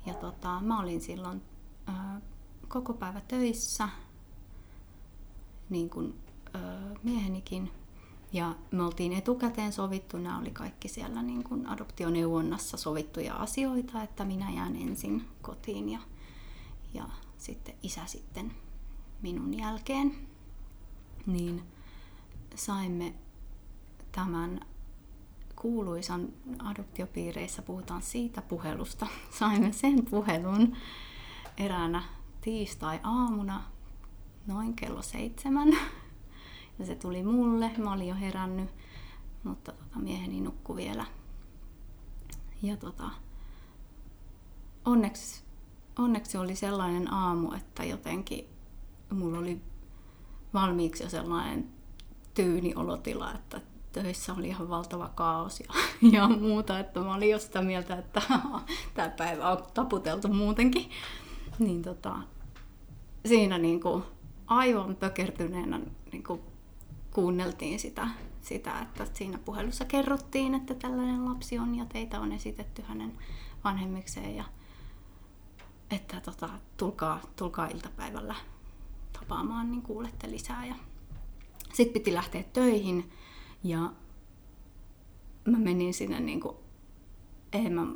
ja 0.06 0.14
tota, 0.14 0.62
mä 0.62 0.80
olin 0.80 1.02
silloin 1.02 1.42
ö, 1.90 1.92
koko 2.68 2.94
päivä 2.94 3.22
töissä, 3.22 3.90
niin 5.70 5.90
kuin 5.90 6.20
miehenikin. 7.04 7.72
Ja 8.34 8.56
me 8.72 8.84
oltiin 8.84 9.14
etukäteen 9.14 9.74
sovittu, 9.74 10.18
nämä 10.18 10.40
oli 10.40 10.52
kaikki 10.52 10.88
siellä 10.88 11.22
niin 11.22 11.44
kuin 11.44 11.68
adoptioneuvonnassa 11.68 12.78
sovittuja 12.78 13.36
asioita, 13.36 14.04
että 14.04 14.26
minä 14.26 14.52
jään 14.52 14.76
ensin 14.76 15.28
kotiin 15.42 15.90
ja, 15.90 16.00
ja 16.94 17.10
sitten 17.38 17.76
isä 17.84 18.06
sitten 18.06 18.52
minun 19.22 19.58
jälkeen. 19.58 20.16
Niin 21.26 21.64
saimme 22.56 23.14
tämän 24.12 24.60
kuuluisan 25.56 26.30
adoptiopiireissä 26.60 27.62
puhutaan 27.62 28.02
siitä 28.02 28.42
puhelusta. 28.42 29.08
Saimme 29.40 29.72
sen 29.72 30.06
puhelun 30.06 30.76
eräänä 31.58 32.04
tiistai-aamuna 32.42 33.64
noin 34.48 34.74
kello 34.74 35.02
seitsemän 35.02 35.70
ja 36.80 36.86
se 36.86 36.96
tuli 36.96 37.24
mulle, 37.24 37.72
mä 37.78 37.94
olin 37.94 38.08
jo 38.08 38.16
herännyt, 38.16 38.70
mutta 39.44 39.72
tota, 39.72 40.00
mieheni 40.00 40.42
nukkui 40.42 40.76
vielä. 40.76 41.06
Ja 42.62 42.78
tota, 42.78 43.10
onneksi, 44.86 45.44
onneksi 46.00 46.38
oli 46.38 46.56
sellainen 46.56 47.14
aamu, 47.14 47.54
että 47.54 47.84
jotenkin 47.84 48.46
mulla 49.12 49.40
oli 49.40 49.62
valmiiksi 50.54 51.04
jo 51.04 51.10
sellainen 51.10 51.70
tyyni 52.34 52.76
olotila, 52.76 53.34
että 53.34 53.62
töissä 53.92 54.34
oli 54.34 54.48
ihan 54.48 54.70
valtava 54.70 55.10
kaos 55.16 55.60
ja, 55.60 55.74
ja 56.20 56.28
muuta, 56.28 56.80
että 56.80 57.00
mä 57.00 57.16
olin 57.16 57.30
jo 57.30 57.40
sitä 57.40 57.62
mieltä, 57.62 57.96
että 57.96 58.22
tämä 58.94 59.10
päivä 59.10 59.52
on 59.52 59.64
taputeltu 59.74 60.28
muutenkin. 60.28 60.92
Niin 61.60 61.82
tota, 61.82 62.16
siinä 63.26 63.58
niin 63.58 63.82
kuin 63.82 64.04
aivan 64.48 64.96
pökertyneenä 64.96 65.80
niin 66.12 66.24
kuin 66.24 66.42
kuunneltiin 67.20 67.80
sitä, 67.80 68.08
sitä, 68.42 68.82
että 68.82 69.08
siinä 69.14 69.38
puhelussa 69.38 69.86
kerrottiin, 69.86 70.56
että 70.56 70.74
tällainen 70.74 71.26
lapsi 71.26 71.60
on 71.60 71.76
ja 71.76 71.86
teitä 71.86 72.20
on 72.20 72.32
esitetty 72.32 72.82
hänen 72.82 73.18
vanhemmikseen 73.64 74.36
ja 74.36 74.44
että 75.92 76.22
tota, 76.22 76.50
tulkaa, 76.78 77.22
tulkaa 77.36 77.68
iltapäivällä 77.68 78.36
tapaamaan, 79.20 79.72
niin 79.72 79.82
kuulette 79.82 80.32
lisää. 80.32 80.66
Ja 80.66 80.76
sitten 81.74 81.94
piti 81.94 82.14
lähteä 82.14 82.44
töihin 82.44 83.12
ja 83.64 83.92
mä 85.46 85.58
menin 85.58 85.94
sinne, 85.94 86.20
niin 86.20 86.40
kuin, 86.40 86.56
en 87.54 87.74
mä, 87.74 87.88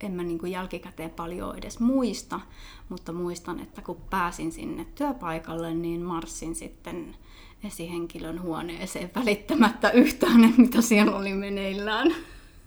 en 0.00 0.12
mä 0.12 0.22
niin 0.22 0.38
kuin 0.38 0.52
jälkikäteen 0.52 1.10
paljon 1.10 1.58
edes 1.58 1.80
muista, 1.80 2.40
mutta 2.88 3.12
muistan, 3.12 3.60
että 3.60 3.82
kun 3.82 4.00
pääsin 4.10 4.52
sinne 4.52 4.84
työpaikalle, 4.84 5.74
niin 5.74 6.02
marssin 6.02 6.54
sitten 6.54 7.16
esihenkilön 7.64 8.42
huoneeseen 8.42 9.10
välittämättä 9.14 9.90
yhtään, 9.90 10.54
mitä 10.56 10.80
siellä 10.80 11.16
oli 11.16 11.34
meneillään. 11.34 12.14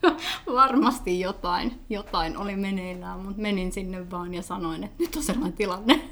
Varmasti 0.54 1.19
jotain, 1.19 1.80
jotain 1.89 2.38
oli 2.38 2.56
meneillään, 2.56 3.19
mutta 3.19 3.41
menin 3.41 3.71
sinne 3.71 4.12
vaan 4.12 4.34
ja 4.34 4.41
sanoin, 4.41 4.84
että 4.84 5.04
nyt 5.04 5.15
on 5.15 5.23
sellainen 5.23 5.54
tilanne, 5.54 6.10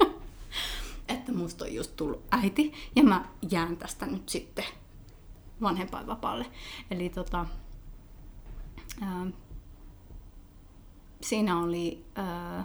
että 1.15 1.31
musta 1.33 1.65
on 1.65 1.73
just 1.73 1.95
tullut 1.95 2.23
äiti 2.31 2.73
ja 2.95 3.03
mä 3.03 3.25
jään 3.51 3.77
tästä 3.77 4.05
nyt 4.05 4.29
sitten 4.29 4.65
vanhempainvapaalle. 5.61 6.45
Eli 6.91 7.09
tota, 7.09 7.45
ää, 9.01 9.27
siinä 11.21 11.59
oli, 11.59 12.05
ää, 12.15 12.63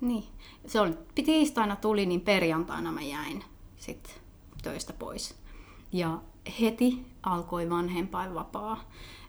niin, 0.00 0.24
se 0.66 0.80
oli, 0.80 0.94
tiistaina 1.14 1.76
tuli, 1.76 2.06
niin 2.06 2.20
perjantaina 2.20 2.92
mä 2.92 3.02
jäin 3.02 3.44
sit 3.82 4.20
töistä 4.62 4.92
pois. 4.92 5.34
Ja 5.92 6.20
heti 6.60 7.06
alkoi 7.22 7.70
vanhempainvapaa. 7.70 8.84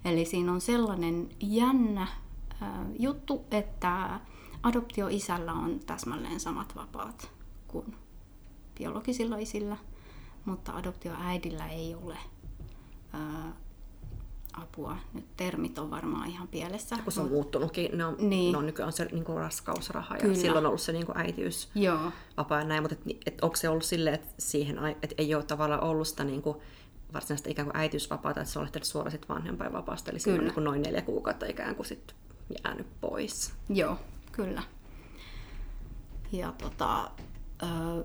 Eli 0.06 0.26
siinä 0.26 0.52
on 0.52 0.62
sellainen 0.62 1.30
jännä 1.39 2.08
ää, 2.62 2.86
juttu, 3.00 3.46
että 3.52 4.20
adoptioisällä 4.63 5.54
on 5.54 5.80
täsmälleen 5.80 6.39
samat 6.39 6.76
vapaat 6.76 7.32
kuin 7.68 7.96
biologisilla 8.78 9.38
isillä, 9.38 9.78
mutta 10.46 10.72
adoptioäidillä 10.72 11.68
ei 11.68 11.96
ole 11.96 12.18
ää, 13.13 13.54
apua. 14.54 14.98
Nyt 15.13 15.26
termit 15.38 15.78
on 15.78 15.92
varmaan 15.92 16.30
ihan 16.30 16.48
pielessä. 16.48 16.98
Kun 17.04 17.13
se 17.13 17.22
on 17.22 17.30
muuttunutkin, 17.30 17.98
ne 17.98 18.06
on, 18.06 18.16
niin. 18.20 18.52
ne 18.52 18.58
on 18.58 18.66
nykyään 18.66 18.94
se 18.94 19.06
niin 19.06 19.24
kuin 19.24 19.38
raskausraha 19.38 20.16
ja 20.16 20.22
Kyllä. 20.22 20.36
silloin 20.36 20.66
on 20.66 20.70
ollut 20.70 20.82
se 20.82 20.92
niin 20.92 21.06
kuin 21.06 21.18
äitiys 21.18 21.70
Joo. 21.76 22.12
vapaa 22.38 22.60
ja 22.60 22.66
näin, 22.66 22.84
mutta 22.84 22.96
et, 23.10 23.18
et, 23.26 23.42
onko 23.42 23.56
se 23.56 23.70
ollut 23.70 23.84
silleen, 23.84 24.16
että 24.16 24.34
siihen 24.39 24.78
et 25.04 25.13
ei 25.18 25.36
ole 25.36 25.44
tavallaan 25.44 25.84
ollut 25.84 26.08
sitä 26.08 26.24
niin 26.24 26.42
kuin 26.42 26.58
varsinaista 27.13 27.50
ikään 27.50 27.68
kuin 27.68 27.78
äitiysvapaata, 27.78 28.42
että 28.42 28.54
se 28.54 28.60
on 28.60 28.63
lähtenyt 28.63 28.86
suoraan 28.86 29.12
sitten 29.12 29.36
vanhempainvapaasta, 29.36 30.12
eli 30.12 30.20
Kyllä. 30.20 30.42
niin 30.42 30.54
kuin 30.54 30.63
noin 30.63 30.82
neljä 30.82 31.02
kuukautta 31.02 31.46
ikään 31.46 31.76
kuin 31.76 31.86
sit 31.86 32.16
jäänyt 32.63 32.88
pois. 33.02 33.54
Joo, 33.70 33.98
kyllä. 34.32 34.63
Ja 36.32 36.54
tota, 36.58 37.12
ö, 37.63 38.04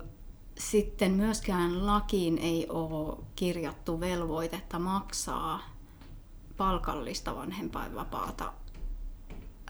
sitten 0.57 1.11
myöskään 1.11 1.85
lakiin 1.85 2.37
ei 2.37 2.67
ole 2.69 3.17
kirjattu 3.35 3.99
velvoitetta 3.99 4.79
maksaa 4.79 5.78
palkallista 6.59 7.35
vanhempainvapaata 7.35 8.53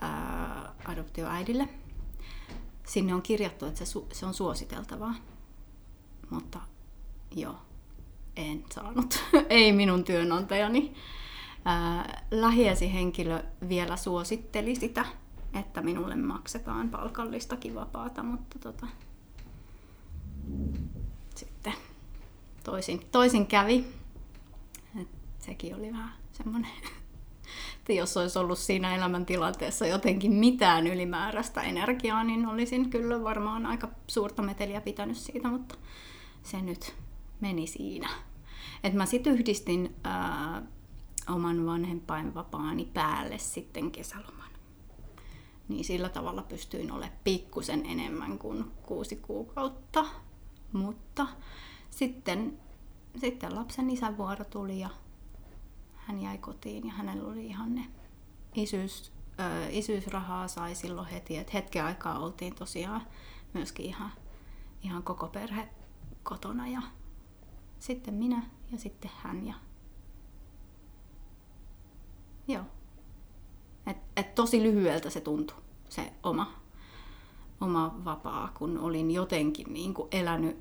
ää, 0.00 0.74
adoptioäidille. 0.84 1.68
Sinne 2.86 3.14
on 3.14 3.22
kirjattu, 3.22 3.66
että 3.66 3.84
se, 3.84 4.00
se 4.12 4.26
on 4.26 4.34
suositeltavaa, 4.34 5.14
mutta 6.30 6.60
joo, 7.36 7.56
en 8.36 8.64
saanut. 8.74 9.22
ei 9.48 9.72
minun 9.72 10.04
työnantajani. 10.04 10.94
Ää, 11.64 12.22
lähiesihenkilö 12.30 13.42
vielä 13.68 13.96
suositteli 13.96 14.76
sitä, 14.76 15.04
että 15.60 15.82
minulle 15.82 16.16
maksetaan 16.16 16.88
palkallistakin 16.88 17.74
vapaata, 17.74 18.22
mutta 18.22 18.58
tota, 18.58 18.86
sitten 21.34 21.72
toisin, 22.64 23.00
toisin 23.12 23.46
kävi. 23.46 23.99
Sekin 25.50 25.76
oli 25.76 25.92
vähän 25.92 26.12
semmoinen, 26.32 26.70
että 27.78 27.92
jos 27.92 28.16
olisi 28.16 28.38
ollut 28.38 28.58
siinä 28.58 28.96
elämäntilanteessa 28.96 29.86
jotenkin 29.86 30.32
mitään 30.32 30.86
ylimääräistä 30.86 31.62
energiaa, 31.62 32.24
niin 32.24 32.46
olisin 32.46 32.90
kyllä 32.90 33.24
varmaan 33.24 33.66
aika 33.66 33.88
suurta 34.06 34.42
meteliä 34.42 34.80
pitänyt 34.80 35.16
siitä, 35.16 35.48
mutta 35.48 35.74
se 36.42 36.62
nyt 36.62 36.94
meni 37.40 37.66
siinä. 37.66 38.08
Et 38.84 38.94
mä 38.94 39.06
sitten 39.06 39.32
yhdistin 39.32 39.96
ää, 40.04 40.62
oman 41.28 41.66
vanhempainvapaani 41.66 42.84
päälle 42.94 43.38
sitten 43.38 43.90
kesäloman. 43.90 44.50
Niin 45.68 45.84
sillä 45.84 46.08
tavalla 46.08 46.42
pystyin 46.42 46.92
olemaan 46.92 47.18
pikkusen 47.24 47.86
enemmän 47.86 48.38
kuin 48.38 48.64
kuusi 48.82 49.16
kuukautta. 49.16 50.06
Mutta 50.72 51.26
sitten, 51.90 52.58
sitten 53.16 53.54
lapsen 53.54 53.90
isävuoro 53.90 54.44
tuli 54.44 54.80
ja 54.80 54.90
hän 56.06 56.22
jäi 56.22 56.38
kotiin 56.38 56.86
ja 56.86 56.92
hänellä 56.92 57.28
oli 57.28 57.46
ihan 57.46 57.74
ne 57.74 57.86
isyys, 58.54 59.12
ö, 59.40 59.68
isyysrahaa 59.70 60.48
sai 60.48 60.74
silloin 60.74 61.08
heti. 61.08 61.36
Et 61.36 61.54
hetken 61.54 61.84
aikaa 61.84 62.18
oltiin 62.18 62.54
tosiaan 62.54 63.02
myöskin 63.54 63.86
ihan, 63.86 64.12
ihan 64.82 65.02
koko 65.02 65.28
perhe 65.28 65.68
kotona 66.22 66.68
ja 66.68 66.82
sitten 67.78 68.14
minä 68.14 68.42
ja 68.72 68.78
sitten 68.78 69.10
hän. 69.16 69.46
Ja... 69.46 69.54
Joo. 72.48 72.64
Et, 73.86 73.96
et 74.16 74.34
tosi 74.34 74.62
lyhyeltä 74.62 75.10
se 75.10 75.20
tuntui, 75.20 75.56
se 75.88 76.12
oma, 76.22 76.52
oma 77.60 78.00
vapaa, 78.04 78.52
kun 78.58 78.78
olin 78.78 79.10
jotenkin 79.10 79.72
niin 79.72 79.94
kuin 79.94 80.08
elänyt 80.12 80.58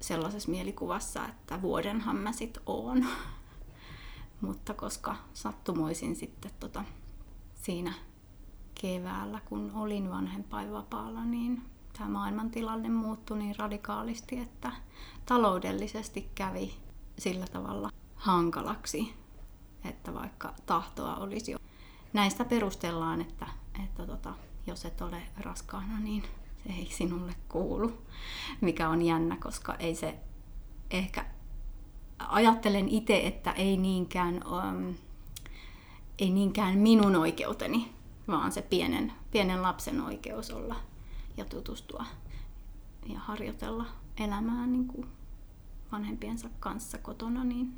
sellaisessa 0.00 0.50
mielikuvassa, 0.50 1.28
että 1.28 1.62
vuodenhan 1.62 2.16
mä 2.16 2.32
sit 2.32 2.58
oon. 2.66 3.06
Mutta 4.40 4.74
koska 4.74 5.16
sattumoisin 5.34 6.16
sitten 6.16 6.50
tota, 6.60 6.84
siinä 7.54 7.94
keväällä, 8.80 9.40
kun 9.44 9.70
olin 9.74 10.10
vanhempainvapaalla, 10.10 11.24
niin 11.24 11.62
tämä 11.98 12.10
maailmantilanne 12.10 12.88
muuttui 12.88 13.38
niin 13.38 13.56
radikaalisti, 13.58 14.38
että 14.38 14.72
taloudellisesti 15.26 16.30
kävi 16.34 16.74
sillä 17.18 17.46
tavalla 17.46 17.90
hankalaksi, 18.14 19.14
että 19.84 20.14
vaikka 20.14 20.54
tahtoa 20.66 21.16
olisi 21.16 21.52
jo. 21.52 21.58
Näistä 22.12 22.44
perustellaan, 22.44 23.20
että, 23.20 23.46
että 23.84 24.06
tota, 24.06 24.34
jos 24.66 24.84
et 24.84 25.00
ole 25.00 25.22
raskaana, 25.36 26.00
niin 26.00 26.22
se 26.56 26.72
ei 26.72 26.88
sinulle 26.90 27.34
kuulu, 27.48 27.92
mikä 28.60 28.88
on 28.88 29.02
jännä, 29.02 29.36
koska 29.36 29.74
ei 29.74 29.94
se 29.94 30.18
ehkä 30.90 31.26
ajattelen 32.28 32.88
itse, 32.88 33.26
että 33.26 33.52
ei 33.52 33.76
niinkään, 33.76 34.34
um, 34.46 34.94
ei 36.18 36.30
niinkään 36.30 36.78
minun 36.78 37.16
oikeuteni, 37.16 37.92
vaan 38.28 38.52
se 38.52 38.62
pienen, 38.62 39.12
pienen 39.30 39.62
lapsen 39.62 40.00
oikeus 40.00 40.50
olla 40.50 40.76
ja 41.36 41.44
tutustua 41.44 42.04
ja 43.06 43.18
harjoitella 43.18 43.86
elämää 44.18 44.66
niin 44.66 44.86
kuin 44.86 45.06
vanhempiensa 45.92 46.48
kanssa 46.60 46.98
kotona, 46.98 47.44
niin 47.44 47.74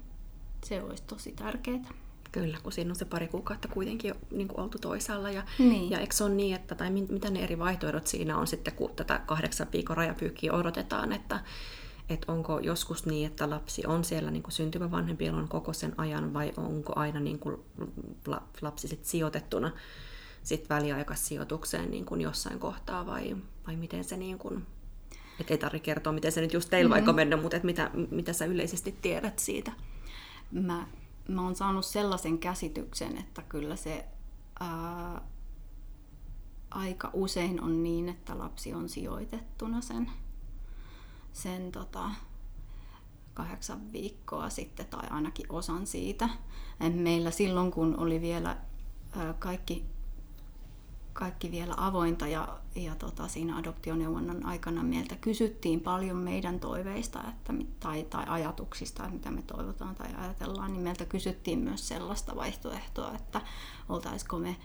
se 0.64 0.82
olisi 0.82 1.02
tosi 1.06 1.32
tärkeää. 1.32 1.84
Kyllä, 2.32 2.58
kun 2.62 2.72
siinä 2.72 2.90
on 2.90 2.96
se 2.96 3.04
pari 3.04 3.28
kuukautta 3.28 3.68
kuitenkin 3.68 4.14
niin 4.30 4.48
kuin 4.48 4.60
oltu 4.60 4.78
toisaalla. 4.78 5.30
Ja, 5.30 5.42
niin. 5.58 5.90
ja 5.90 5.98
eikö 5.98 6.14
se 6.14 6.24
ole 6.24 6.34
niin, 6.34 6.54
että, 6.54 6.74
tai 6.74 6.90
mitä 6.90 7.30
ne 7.30 7.40
eri 7.40 7.58
vaihtoehdot 7.58 8.06
siinä 8.06 8.38
on 8.38 8.46
sitten, 8.46 8.74
kun 8.74 8.90
tätä 8.96 9.18
kahdeksan 9.26 9.66
viikon 9.72 9.96
rajapyykkiä 9.96 10.52
odotetaan, 10.52 11.12
että, 11.12 11.40
että 12.08 12.32
onko 12.32 12.58
joskus 12.58 13.06
niin, 13.06 13.26
että 13.26 13.50
lapsi 13.50 13.86
on 13.86 14.04
siellä 14.04 14.30
niin 14.30 14.42
kuin 14.42 14.52
syntyvä 14.52 14.90
vanhempi 14.90 15.28
on 15.28 15.48
koko 15.48 15.72
sen 15.72 15.94
ajan, 15.96 16.34
vai 16.34 16.52
onko 16.56 16.92
aina 16.96 17.20
niin 17.20 17.38
kuin 17.38 17.56
lapsi 18.62 18.88
sit 18.88 19.04
sijoitettuna 19.04 19.72
sit 20.42 20.70
väliaikaissijoitukseen 20.70 21.90
niin 21.90 22.04
kuin 22.04 22.20
jossain 22.20 22.58
kohtaa, 22.58 23.06
vai, 23.06 23.36
vai 23.66 23.76
miten 23.76 24.04
se 24.04 24.16
niin 24.16 24.38
kuin, 24.38 24.66
et 25.40 25.50
ei 25.50 25.58
tarvitse 25.58 25.84
kertoa, 25.84 26.12
miten 26.12 26.32
se 26.32 26.40
nyt 26.40 26.52
just 26.52 26.70
teillä 26.70 26.88
mm-hmm. 26.88 26.94
vaikka 26.94 27.12
mennyt, 27.12 27.42
mutta 27.42 27.56
et 27.56 27.64
mitä, 27.64 27.90
mitä 28.10 28.32
sä 28.32 28.44
yleisesti 28.44 28.98
tiedät 29.02 29.38
siitä? 29.38 29.72
mä, 30.50 30.86
mä 31.28 31.42
oon 31.42 31.56
saanut 31.56 31.84
sellaisen 31.84 32.38
käsityksen, 32.38 33.18
että 33.18 33.42
kyllä 33.42 33.76
se 33.76 34.04
ää, 34.60 35.22
aika 36.70 37.10
usein 37.12 37.60
on 37.60 37.82
niin, 37.82 38.08
että 38.08 38.38
lapsi 38.38 38.74
on 38.74 38.88
sijoitettuna 38.88 39.80
sen, 39.80 40.10
sen 41.36 41.72
tota, 41.72 42.10
kahdeksan 43.34 43.92
viikkoa 43.92 44.50
sitten, 44.50 44.86
tai 44.86 45.08
ainakin 45.10 45.46
osan 45.48 45.86
siitä. 45.86 46.28
Meillä 46.94 47.30
silloin, 47.30 47.70
kun 47.70 47.98
oli 47.98 48.20
vielä 48.20 48.56
kaikki 49.38 49.84
kaikki 51.12 51.50
vielä 51.50 51.74
avointa 51.76 52.26
ja, 52.26 52.58
ja 52.74 52.94
tota, 52.94 53.28
siinä 53.28 53.56
adoptioneuvonnan 53.56 54.46
aikana 54.46 54.82
meiltä 54.82 55.16
kysyttiin 55.16 55.80
paljon 55.80 56.16
meidän 56.16 56.60
toiveista 56.60 57.20
että, 57.28 57.54
tai, 57.80 58.02
tai 58.02 58.24
ajatuksista, 58.28 59.02
että 59.02 59.16
mitä 59.16 59.30
me 59.30 59.42
toivotaan 59.42 59.94
tai 59.94 60.08
ajatellaan, 60.18 60.72
niin 60.72 60.82
meiltä 60.82 61.04
kysyttiin 61.04 61.58
myös 61.58 61.88
sellaista 61.88 62.36
vaihtoehtoa, 62.36 63.12
että 63.14 63.40
oltaisiko 63.88 64.38
me 64.38 64.56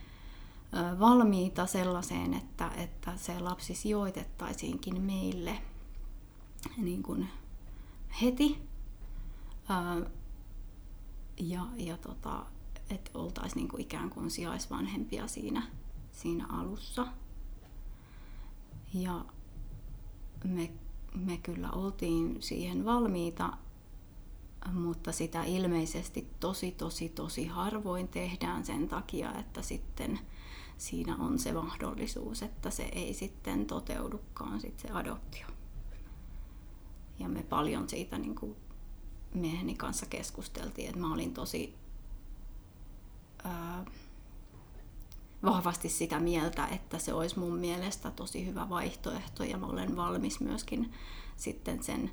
valmiita 0.99 1.65
sellaiseen, 1.65 2.33
että, 2.33 2.71
että 2.77 3.11
se 3.17 3.39
lapsi 3.39 3.75
sijoitettaisiinkin 3.75 5.01
meille 5.01 5.57
niin 6.77 7.03
kuin 7.03 7.27
heti 8.21 8.57
ja, 11.39 11.65
ja 11.77 11.97
tota, 11.97 12.45
että 12.89 13.11
oltaisiin 13.13 13.57
niin 13.57 13.67
kuin 13.67 13.81
ikään 13.81 14.09
kuin 14.09 14.31
sijaisvanhempia 14.31 15.27
siinä 15.27 15.67
siinä 16.11 16.47
alussa. 16.49 17.07
Ja 18.93 19.25
me, 20.43 20.71
me 21.15 21.37
kyllä 21.37 21.71
oltiin 21.71 22.37
siihen 22.41 22.85
valmiita, 22.85 23.57
mutta 24.73 25.11
sitä 25.11 25.43
ilmeisesti 25.43 26.27
tosi, 26.39 26.71
tosi, 26.71 27.09
tosi 27.09 27.45
harvoin 27.45 28.07
tehdään 28.07 28.65
sen 28.65 28.87
takia, 28.87 29.39
että 29.39 29.61
sitten 29.61 30.19
siinä 30.77 31.15
on 31.15 31.39
se 31.39 31.53
mahdollisuus, 31.53 32.43
että 32.43 32.69
se 32.69 32.83
ei 32.83 33.13
sitten 33.13 33.65
toteudukaan 33.65 34.61
sit 34.61 34.79
se 34.79 34.87
adoptio. 34.91 35.47
Ja 37.21 37.29
me 37.29 37.43
paljon 37.43 37.89
siitä 37.89 38.17
niin 38.17 38.35
kuin 38.35 38.55
mieheni 39.33 39.75
kanssa 39.75 40.05
keskusteltiin, 40.05 40.87
että 40.87 40.99
mä 41.01 41.13
olin 41.13 41.33
tosi 41.33 41.75
ää, 43.43 43.85
vahvasti 45.43 45.89
sitä 45.89 46.19
mieltä, 46.19 46.67
että 46.67 46.99
se 46.99 47.13
olisi 47.13 47.39
mun 47.39 47.57
mielestä 47.57 48.11
tosi 48.11 48.45
hyvä 48.45 48.69
vaihtoehto 48.69 49.43
ja 49.43 49.57
mä 49.57 49.65
olen 49.65 49.95
valmis 49.95 50.39
myöskin 50.39 50.93
sitten 51.37 51.83
sen 51.83 52.11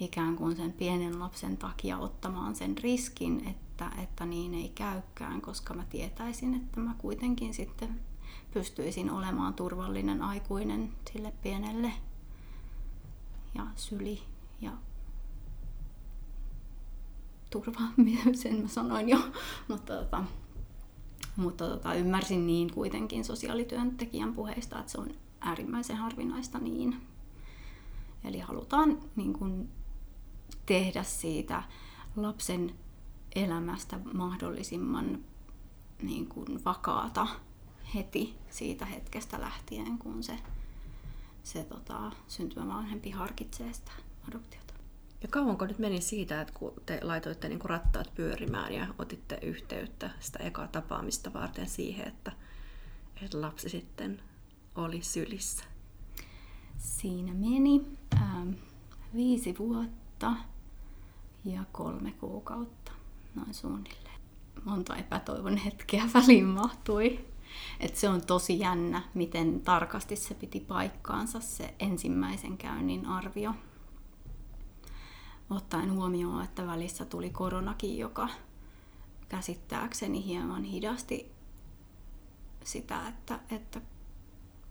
ikään 0.00 0.36
kuin 0.36 0.56
sen 0.56 0.72
pienen 0.72 1.20
lapsen 1.20 1.56
takia 1.56 1.98
ottamaan 1.98 2.54
sen 2.54 2.78
riskin, 2.78 3.48
että, 3.48 3.90
että 4.02 4.26
niin 4.26 4.54
ei 4.54 4.68
käykään, 4.68 5.40
koska 5.40 5.74
mä 5.74 5.84
tietäisin, 5.90 6.54
että 6.54 6.80
mä 6.80 6.94
kuitenkin 6.98 7.54
sitten 7.54 8.00
pystyisin 8.50 9.10
olemaan 9.10 9.54
turvallinen 9.54 10.22
aikuinen 10.22 10.92
sille 11.12 11.32
pienelle 11.42 11.92
ja 13.54 13.66
syli 13.76 14.22
ja. 14.60 14.72
Turva, 17.50 17.80
sen 18.42 18.62
mä 18.62 18.68
sanoin 18.68 19.08
jo, 19.08 19.18
mutta 19.68 19.96
tota, 19.96 20.24
mutta 21.36 21.68
tota, 21.68 21.94
ymmärsin 21.94 22.46
niin 22.46 22.72
kuitenkin 22.74 23.24
sosiaalityöntekijän 23.24 24.34
puheista, 24.34 24.78
että 24.78 24.92
se 24.92 24.98
on 24.98 25.10
äärimmäisen 25.40 25.96
harvinaista 25.96 26.58
niin. 26.58 27.00
Eli 28.24 28.38
halutaan 28.38 28.98
niin 29.16 29.32
kuin, 29.32 29.68
tehdä 30.66 31.02
siitä 31.02 31.62
lapsen 32.16 32.74
elämästä 33.34 34.00
mahdollisimman 34.14 35.24
niin 36.02 36.26
kuin, 36.26 36.64
vakaata 36.64 37.26
heti 37.94 38.34
siitä 38.50 38.84
hetkestä 38.84 39.40
lähtien, 39.40 39.98
kun 39.98 40.22
se, 40.22 40.38
se 41.42 41.64
tota, 41.64 42.12
syntyvä 42.26 42.66
vanhempi 42.66 43.10
harkitsee 43.10 43.72
sitä 43.72 43.92
adoptiota. 44.28 44.74
Ja 45.22 45.28
kauanko 45.28 45.66
nyt 45.66 45.78
meni 45.78 46.00
siitä, 46.00 46.40
että 46.40 46.54
kun 46.58 46.72
te 46.86 47.00
laitoitte 47.02 47.48
niin 47.48 47.58
kuin 47.58 47.70
rattaat 47.70 48.14
pyörimään 48.14 48.72
ja 48.72 48.86
otitte 48.98 49.38
yhteyttä 49.42 50.10
sitä 50.20 50.38
ekaa 50.38 50.68
tapaamista 50.68 51.32
varten 51.32 51.68
siihen, 51.68 52.08
että, 52.08 52.32
että 53.22 53.40
lapsi 53.40 53.68
sitten 53.68 54.22
oli 54.74 55.02
sylissä? 55.02 55.64
Siinä 56.76 57.34
meni 57.34 57.86
ähm, 58.14 58.50
viisi 59.14 59.58
vuotta 59.58 60.32
ja 61.44 61.64
kolme 61.72 62.12
kuukautta, 62.12 62.92
noin 63.34 63.54
suunnilleen. 63.54 64.18
Monta 64.64 64.96
epätoivon 64.96 65.56
hetkeä 65.56 66.04
väliin 66.14 66.46
mahtui. 66.46 67.24
Et 67.80 67.96
se 67.96 68.08
on 68.08 68.26
tosi 68.26 68.58
jännä, 68.58 69.02
miten 69.14 69.60
tarkasti 69.60 70.16
se 70.16 70.34
piti 70.34 70.60
paikkaansa 70.60 71.40
se 71.40 71.74
ensimmäisen 71.78 72.58
käynnin 72.58 73.06
arvio 73.06 73.54
ottaen 75.50 75.92
huomioon, 75.92 76.44
että 76.44 76.66
välissä 76.66 77.04
tuli 77.04 77.30
koronakin, 77.30 77.98
joka 77.98 78.28
käsittääkseni 79.28 80.24
hieman 80.24 80.64
hidasti 80.64 81.32
sitä, 82.64 83.08
että, 83.08 83.40
että 83.50 83.80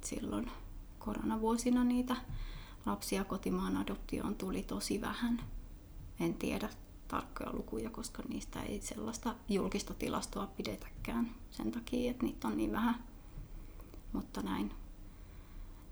silloin 0.04 0.52
koronavuosina 1.00 1.84
niitä 1.84 2.16
lapsia 2.86 3.24
kotimaan 3.24 3.78
adoptioon 3.78 4.36
tuli 4.36 4.64
tosi 4.64 5.02
vähän. 5.02 5.42
En 6.20 6.34
tiedä 6.34 6.70
tarkkoja 7.08 7.54
lukuja, 7.54 7.90
koska 7.90 8.24
niistä 8.30 8.62
ei 8.62 8.82
sellaista 8.82 9.36
julkista 9.50 9.94
tilastoa 9.94 10.48
pidetäkään 10.48 11.36
sen 11.52 11.72
takia, 11.72 12.12
että 12.12 12.26
niitä 12.26 12.48
on 12.48 12.58
niin 12.58 12.72
vähän. 12.72 13.04
Mutta 14.14 14.42
näin, 14.42 14.74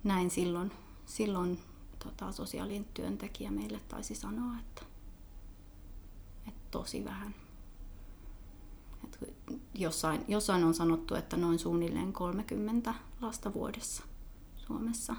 näin 0.03 0.29
silloin, 0.29 0.71
silloin 1.05 1.59
tota, 2.05 2.31
sosiaalinen 2.31 2.85
työntekijä 2.93 3.51
meille 3.51 3.79
taisi 3.87 4.15
sanoa, 4.15 4.59
että, 4.59 4.81
että 6.47 6.61
tosi 6.71 7.05
vähän. 7.05 7.35
Et 9.03 9.19
jossain, 9.73 10.25
jossain 10.27 10.63
on 10.63 10.73
sanottu, 10.73 11.15
että 11.15 11.37
noin 11.37 11.59
suunnilleen 11.59 12.13
30 12.13 12.93
lasta 13.21 13.53
vuodessa 13.53 14.03
Suomessa 14.55 15.15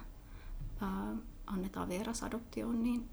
ää, 0.80 1.16
annetaan 1.46 1.88
vierasadoptioon, 1.88 2.82
niin, 2.82 3.08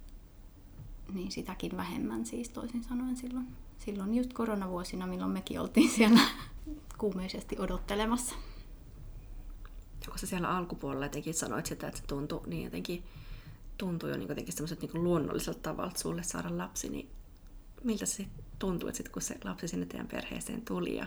niin 1.14 1.32
sitäkin 1.32 1.78
vähemmän 1.78 2.26
siis 2.26 2.50
toisin 2.50 2.84
sanoen 2.84 3.18
silloin. 3.18 3.48
Silloin 3.78 4.16
just 4.16 4.34
koronavuosina, 4.34 5.08
milloin 5.08 5.32
mekin 5.32 5.60
oltiin 5.60 5.90
siellä 5.90 6.22
kuumeisesti 6.98 7.56
odottelemassa. 7.60 8.36
Onko 10.08 10.18
se 10.18 10.28
siellä 10.28 10.58
alkupuolella 10.58 11.06
jotenkin 11.06 11.34
sanoit 11.34 11.66
sitä, 11.66 11.88
että 11.88 12.00
se 12.00 12.06
tuntui 12.08 12.42
niin 12.48 12.64
jotenkin 12.64 13.04
tuntui 13.78 14.10
jo 14.10 14.18
niin 14.18 14.30
jotenkin 14.30 14.54
semmoiselta 14.54 14.86
niin 14.86 15.04
luonnolliselta 15.04 15.60
tavalla 15.60 15.92
sulle 15.96 16.24
saada 16.24 16.58
lapsi, 16.58 16.90
niin 16.90 17.10
miltä 17.84 18.06
se 18.06 18.26
tuntui, 18.60 18.90
että 18.90 18.98
sit 18.98 19.10
kun 19.10 19.22
se 19.22 19.38
lapsi 19.44 19.68
sinne 19.68 19.86
teidän 19.86 20.08
perheeseen 20.08 20.62
tuli 20.62 20.96
ja, 20.96 21.06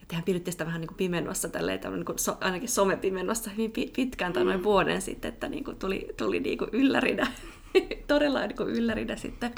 ja 0.00 0.06
tehän 0.08 0.24
piditte 0.24 0.50
sitä 0.50 0.66
vähän 0.66 0.80
niin 0.80 0.88
kuin 0.88 0.96
pimennossa, 0.96 1.48
tälleen, 1.48 1.80
niin 1.92 2.04
kuin 2.04 2.18
so, 2.18 2.36
ainakin 2.40 2.68
somepimennossa 2.68 3.50
hyvin 3.50 3.72
pitkään 3.96 4.32
tai 4.32 4.44
noin 4.44 4.60
mm. 4.60 4.64
vuoden 4.64 5.02
sitten, 5.02 5.28
että 5.28 5.48
niin 5.48 5.64
kuin 5.64 5.76
tuli, 5.76 6.08
tuli 6.16 6.40
niin 6.40 6.58
kuin 6.58 6.70
yllärinä, 6.72 7.32
todella 8.08 8.46
niin 8.46 8.56
kuin 8.56 8.68
yllärinä 8.68 9.16
sitten 9.16 9.52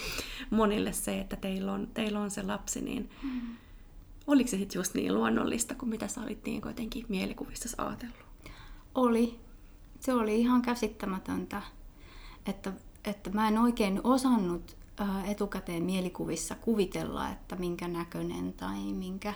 monille 0.50 0.92
se, 0.92 1.20
että 1.20 1.36
teillä 1.36 1.72
on, 1.72 1.88
teillä 1.94 2.20
on 2.20 2.30
se 2.30 2.42
lapsi, 2.42 2.80
niin 2.80 3.10
mm. 3.22 3.40
oliko 4.26 4.50
se 4.50 4.56
sitten 4.56 4.78
just 4.78 4.94
niin 4.94 5.14
luonnollista 5.14 5.74
kuin 5.74 5.90
mitä 5.90 6.08
sä 6.08 6.20
olit 6.20 6.44
niin 6.44 6.62
jotenkin 6.64 7.06
mielikuvissa 7.08 7.84
ajatellut? 7.84 8.26
Oli. 8.94 9.40
Se 10.00 10.12
oli 10.12 10.40
ihan 10.40 10.62
käsittämätöntä 10.62 11.62
että, 12.48 12.72
että 13.04 13.30
mä 13.30 13.48
en 13.48 13.58
oikein 13.58 14.00
osannut 14.04 14.76
äh, 15.00 15.30
etukäteen 15.30 15.82
mielikuvissa 15.82 16.54
kuvitella, 16.54 17.30
että 17.30 17.56
minkä 17.56 17.88
näköinen 17.88 18.52
tai 18.52 18.78
minkä, 18.78 19.34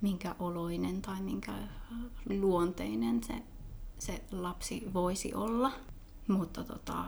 minkä 0.00 0.34
oloinen 0.38 1.02
tai 1.02 1.22
minkä 1.22 1.52
äh, 1.52 1.66
luonteinen 2.40 3.24
se, 3.24 3.42
se 3.98 4.22
lapsi 4.32 4.90
voisi 4.94 5.34
olla. 5.34 5.72
Mutta 6.28 6.64
tota, 6.64 7.04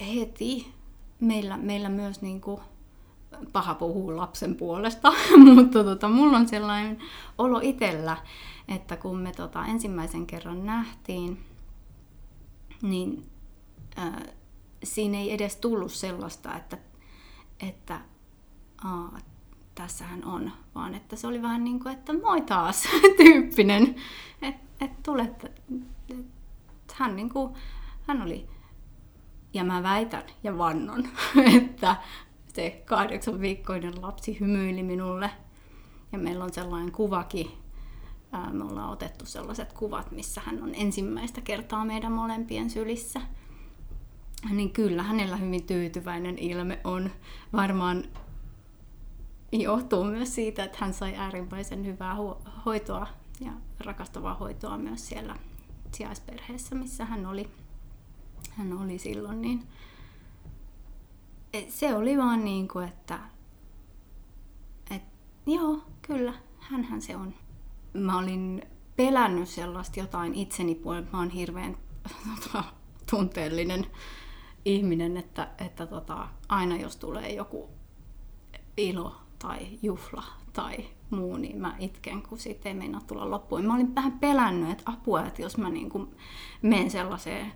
heti 0.00 0.72
meillä, 1.20 1.56
meillä 1.56 1.88
myös 1.88 2.22
niin 2.22 2.40
kuin, 2.40 2.60
paha 3.52 3.74
puhuu 3.74 4.16
lapsen 4.16 4.54
puolesta, 4.54 5.12
mutta 5.54 5.84
tota, 5.84 6.08
mulla 6.08 6.36
on 6.36 6.48
sellainen 6.48 6.98
olo 7.38 7.60
itsellä, 7.62 8.16
että 8.68 8.96
kun 8.96 9.18
me 9.18 9.32
tota, 9.32 9.66
ensimmäisen 9.66 10.26
kerran 10.26 10.66
nähtiin, 10.66 11.44
niin 12.82 13.26
äh, 13.98 14.12
siinä 14.82 15.18
ei 15.18 15.32
edes 15.32 15.56
tullut 15.56 15.92
sellaista, 15.92 16.56
että, 16.56 16.78
että 17.60 18.00
aa, 18.84 19.18
tässähän 19.74 20.24
on, 20.24 20.52
vaan 20.74 20.94
että 20.94 21.16
se 21.16 21.26
oli 21.26 21.42
vähän 21.42 21.64
niin 21.64 21.80
kuin, 21.80 21.94
että 21.94 22.12
moi 22.12 22.40
taas 22.40 22.88
tyyppinen, 23.22 23.94
että 24.42 24.84
et 24.84 25.02
tulet, 25.02 25.44
et, 25.44 26.26
hän, 26.94 27.16
niin 27.16 27.28
kuin, 27.28 27.54
hän 28.06 28.22
oli, 28.22 28.48
ja 29.54 29.64
mä 29.64 29.82
väitän 29.82 30.24
ja 30.42 30.58
vannon, 30.58 31.08
että 31.56 31.96
se 32.54 32.82
kahdeksan 32.84 33.40
viikkoinen 33.40 34.02
lapsi 34.02 34.40
hymyili 34.40 34.82
minulle. 34.82 35.30
Ja 36.12 36.18
meillä 36.18 36.44
on 36.44 36.52
sellainen 36.52 36.92
kuvakin, 36.92 37.50
me 38.50 38.64
ollaan 38.64 38.90
otettu 38.90 39.26
sellaiset 39.26 39.72
kuvat, 39.72 40.10
missä 40.10 40.40
hän 40.44 40.62
on 40.62 40.74
ensimmäistä 40.74 41.40
kertaa 41.40 41.84
meidän 41.84 42.12
molempien 42.12 42.70
sylissä. 42.70 43.20
Niin 44.50 44.72
kyllä 44.72 45.02
hänellä 45.02 45.36
hyvin 45.36 45.64
tyytyväinen 45.66 46.38
ilme 46.38 46.80
on. 46.84 47.10
Varmaan 47.52 48.04
johtuu 49.52 50.04
myös 50.04 50.34
siitä, 50.34 50.64
että 50.64 50.78
hän 50.80 50.94
sai 50.94 51.14
äärimmäisen 51.16 51.86
hyvää 51.86 52.16
hoitoa 52.66 53.06
ja 53.40 53.52
rakastavaa 53.80 54.34
hoitoa 54.34 54.78
myös 54.78 55.08
siellä 55.08 55.36
sijaisperheessä, 55.92 56.74
missä 56.74 57.04
hän 57.04 57.26
oli, 57.26 57.50
hän 58.50 58.72
oli 58.72 58.98
silloin. 58.98 59.42
Niin 59.42 59.62
se 61.68 61.94
oli 61.94 62.18
vaan 62.18 62.44
niin 62.44 62.68
kuin, 62.68 62.88
että, 62.88 63.18
että 64.90 65.10
joo, 65.46 65.82
kyllä, 66.02 66.34
hänhän 66.58 67.02
se 67.02 67.16
on. 67.16 67.34
Mä 67.92 68.18
olin 68.18 68.62
pelännyt 68.96 69.48
sellaista 69.48 70.00
jotain 70.00 70.34
itseni 70.34 70.74
puolella. 70.74 71.08
Mä 71.12 71.18
oon 71.18 71.30
hirveän 71.30 71.76
tunteellinen 73.10 73.86
ihminen, 74.64 75.16
että, 75.16 75.48
että 75.58 75.86
tota, 75.86 76.28
aina 76.48 76.76
jos 76.76 76.96
tulee 76.96 77.34
joku 77.34 77.70
ilo 78.76 79.16
tai 79.38 79.78
juhla 79.82 80.24
tai 80.52 80.76
muu, 81.10 81.36
niin 81.36 81.60
mä 81.60 81.76
itken, 81.78 82.22
kun 82.22 82.38
siitä 82.38 82.68
ei 82.68 82.74
meinaa 82.74 83.00
tulla 83.00 83.30
loppuun. 83.30 83.66
Mä 83.66 83.74
olin 83.74 83.94
vähän 83.94 84.12
pelännyt, 84.12 84.70
että 84.70 84.92
apua, 84.92 85.26
että 85.26 85.42
jos 85.42 85.58
mä 85.58 85.70
niin 85.70 85.90
kuin 85.90 86.16
menen 86.62 86.90
sellaiseen 86.90 87.52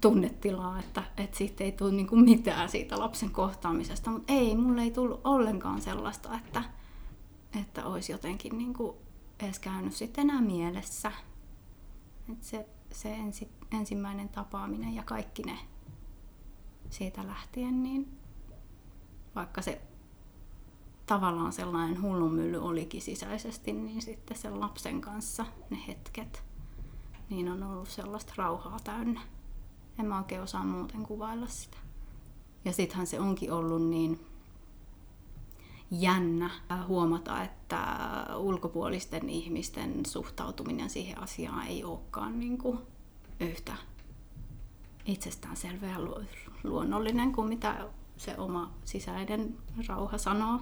tunnetilaa, 0.00 0.78
että, 0.78 1.02
että 1.16 1.36
siitä 1.36 1.64
ei 1.64 1.72
tule 1.72 1.92
niin 1.92 2.24
mitään 2.24 2.68
siitä 2.68 2.98
lapsen 2.98 3.30
kohtaamisesta, 3.30 4.10
mutta 4.10 4.32
ei, 4.32 4.56
mulle 4.56 4.82
ei 4.82 4.90
tullut 4.90 5.20
ollenkaan 5.24 5.80
sellaista, 5.80 6.36
että, 6.36 6.62
että 7.60 7.86
olisi 7.86 8.12
jotenkin 8.12 8.58
niin 8.58 8.74
kuin 8.74 8.96
edes 9.42 9.58
käynyt 9.58 9.94
sitten 9.94 10.30
enää 10.30 10.40
mielessä. 10.40 11.12
Että 12.32 12.46
se, 12.46 12.66
se 12.92 13.12
ensi, 13.12 13.48
ensimmäinen 13.70 14.28
tapaaminen 14.28 14.94
ja 14.94 15.02
kaikki 15.02 15.42
ne 15.42 15.58
siitä 16.90 17.26
lähtien, 17.26 17.82
niin 17.82 18.18
vaikka 19.34 19.62
se 19.62 19.80
tavallaan 21.06 21.52
sellainen 21.52 22.02
hullunmylly 22.02 22.56
olikin 22.56 23.02
sisäisesti, 23.02 23.72
niin 23.72 24.02
sitten 24.02 24.36
sen 24.36 24.60
lapsen 24.60 25.00
kanssa 25.00 25.46
ne 25.70 25.78
hetket, 25.88 26.44
niin 27.30 27.48
on 27.48 27.62
ollut 27.62 27.88
sellaista 27.88 28.32
rauhaa 28.36 28.78
täynnä. 28.84 29.20
En 29.98 30.06
mä 30.06 30.18
oikein 30.18 30.42
osaa 30.42 30.64
muuten 30.64 31.02
kuvailla 31.02 31.46
sitä. 31.46 31.76
Ja 32.64 32.72
sittenhän 32.72 33.06
se 33.06 33.20
onkin 33.20 33.52
ollut 33.52 33.82
niin 33.82 34.26
jännä 35.90 36.50
huomata, 36.86 37.42
että 37.42 37.86
ulkopuolisten 38.36 39.28
ihmisten 39.28 40.06
suhtautuminen 40.06 40.90
siihen 40.90 41.18
asiaan 41.18 41.66
ei 41.66 41.84
olekaan 41.84 42.40
niin 42.40 42.58
kuin 42.58 42.78
yhtä 43.40 43.72
itsestäänselvä 45.06 45.86
ja 45.86 45.98
luonnollinen 46.64 47.32
kuin 47.32 47.48
mitä 47.48 47.88
se 48.16 48.38
oma 48.38 48.74
sisäinen 48.84 49.56
rauha 49.88 50.18
sanoo. 50.18 50.60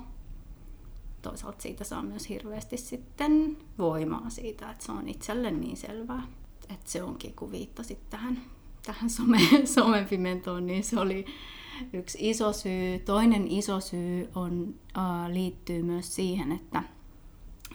Toisaalta 1.23 1.63
siitä 1.63 1.85
saa 1.85 2.03
myös 2.03 2.29
hirveästi 2.29 2.77
sitten 2.77 3.57
voimaa 3.79 4.31
siitä, 4.31 4.71
että 4.71 4.85
se 4.85 4.93
on 4.93 5.09
itselle 5.09 5.51
niin 5.51 5.77
selvää. 5.77 6.23
Että 6.69 6.91
se 6.91 7.03
onkin, 7.03 7.35
kun 7.35 7.53
viittasit 7.53 8.11
tähän, 8.11 8.43
tähän 8.87 9.11
some, 9.11 9.39
somepimentoon, 9.75 10.67
niin 10.67 10.85
se 10.85 11.01
oli 11.01 11.27
yksi 11.93 12.31
iso 12.31 12.53
syy. 12.53 12.99
Toinen 12.99 13.49
iso 13.49 13.81
syy 13.81 14.31
on, 14.35 14.75
äh, 14.99 15.31
liittyy 15.33 15.83
myös 15.83 16.15
siihen, 16.15 16.53
että, 16.53 16.83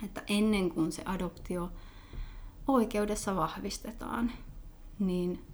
että 0.06 0.24
ennen 0.28 0.70
kuin 0.70 0.92
se 0.92 1.02
adoptio 1.06 1.72
oikeudessa 2.68 3.36
vahvistetaan, 3.36 4.32
niin 5.02 5.46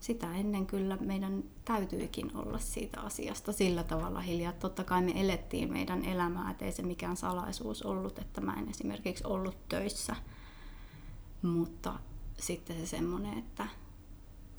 sitä 0.00 0.34
ennen 0.34 0.66
kyllä 0.66 0.96
meidän 0.96 1.44
täytyykin 1.64 2.36
olla 2.36 2.58
siitä 2.58 3.00
asiasta 3.00 3.52
sillä 3.52 3.84
tavalla 3.84 4.20
hiljaa. 4.20 4.52
Totta 4.52 4.84
kai 4.84 5.02
me 5.02 5.12
elettiin 5.20 5.72
meidän 5.72 6.04
elämää, 6.04 6.50
ettei 6.50 6.72
se 6.72 6.82
mikään 6.82 7.16
salaisuus 7.16 7.82
ollut, 7.82 8.18
että 8.18 8.40
mä 8.40 8.54
en 8.54 8.68
esimerkiksi 8.68 9.24
ollut 9.26 9.68
töissä. 9.68 10.16
Mutta 11.42 11.98
sitten 12.38 12.76
se 12.76 12.86
semmoinen, 12.86 13.38
että, 13.38 13.66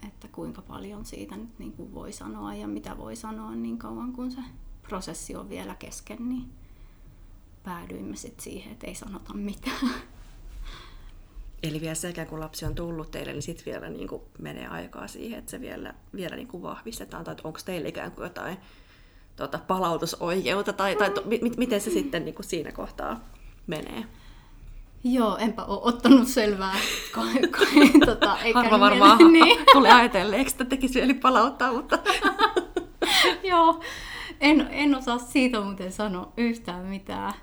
että 0.08 0.28
kuinka 0.28 0.62
paljon 0.62 1.06
siitä 1.06 1.38
nyt 1.38 1.60
niin 1.60 1.74
kuin 1.74 1.94
voi 1.94 2.14
sanoa 2.14 2.56
ja 2.56 2.68
mitä 2.68 2.98
voi 2.98 3.16
sanoa 3.16 3.56
niin 3.56 3.78
kauan 3.78 4.14
kun 4.14 4.32
se 4.32 4.42
prosessi 4.82 5.36
on 5.36 5.50
vielä 5.50 5.76
kesken, 5.76 6.30
niin 6.30 6.50
päädyimme 7.64 8.16
sitten 8.16 8.44
siihen, 8.44 8.72
että 8.72 8.88
ei 8.88 8.96
sanota 8.96 9.34
mitään. 9.34 9.90
Eli 11.64 11.82
vielä 11.82 11.96
sekä 11.96 12.26
kun 12.26 12.40
lapsi 12.40 12.66
on 12.66 12.76
tullut 12.76 13.12
teille, 13.12 13.32
niin 13.34 13.42
sitten 13.42 13.66
vielä 13.66 13.90
niin 13.90 14.08
kuin 14.08 14.22
menee 14.40 14.68
aikaa 14.68 15.08
siihen, 15.08 15.40
että 15.40 15.52
se 15.52 15.62
vielä, 15.62 15.94
vielä 16.16 16.36
niin 16.36 16.48
kuin 16.48 16.64
vahvistetaan, 16.64 17.24
tai 17.24 17.36
onko 17.44 17.60
teillä 17.66 17.90
ikään 17.90 18.12
kuin 18.12 18.24
jotain 18.24 18.58
tuota, 19.36 19.60
palautusoikeutta, 19.68 20.74
tai, 20.74 20.96
tai 20.96 21.10
to, 21.10 21.24
mi, 21.26 21.40
miten 21.58 21.82
se 21.82 21.92
sitten 21.92 22.26
niin 22.26 22.36
kuin 22.36 22.46
siinä 22.46 22.72
kohtaa 22.72 23.20
menee? 23.68 24.06
Joo, 25.04 25.38
enpä 25.38 25.64
ole 25.64 25.80
ottanut 25.84 26.28
selvää. 26.28 26.76
Kai, 27.12 27.34
kai, 27.52 27.92
tota, 28.06 28.38
Harva 28.54 28.80
varmaan 28.80 29.18
niin. 29.34 29.66
tuli 29.74 29.90
ajatelleeksi, 29.90 30.54
että 30.54 30.66
tekisi 30.66 31.00
vielä 31.00 31.14
palauttaa, 31.22 31.74
mutta... 31.74 32.00
Joo, 33.50 33.80
en, 34.42 34.68
en 34.72 34.96
osaa 34.96 35.18
siitä 35.18 35.62
muuten 35.62 35.92
sanoa 35.92 36.34
yhtään 36.38 36.86
mitään. 36.86 37.34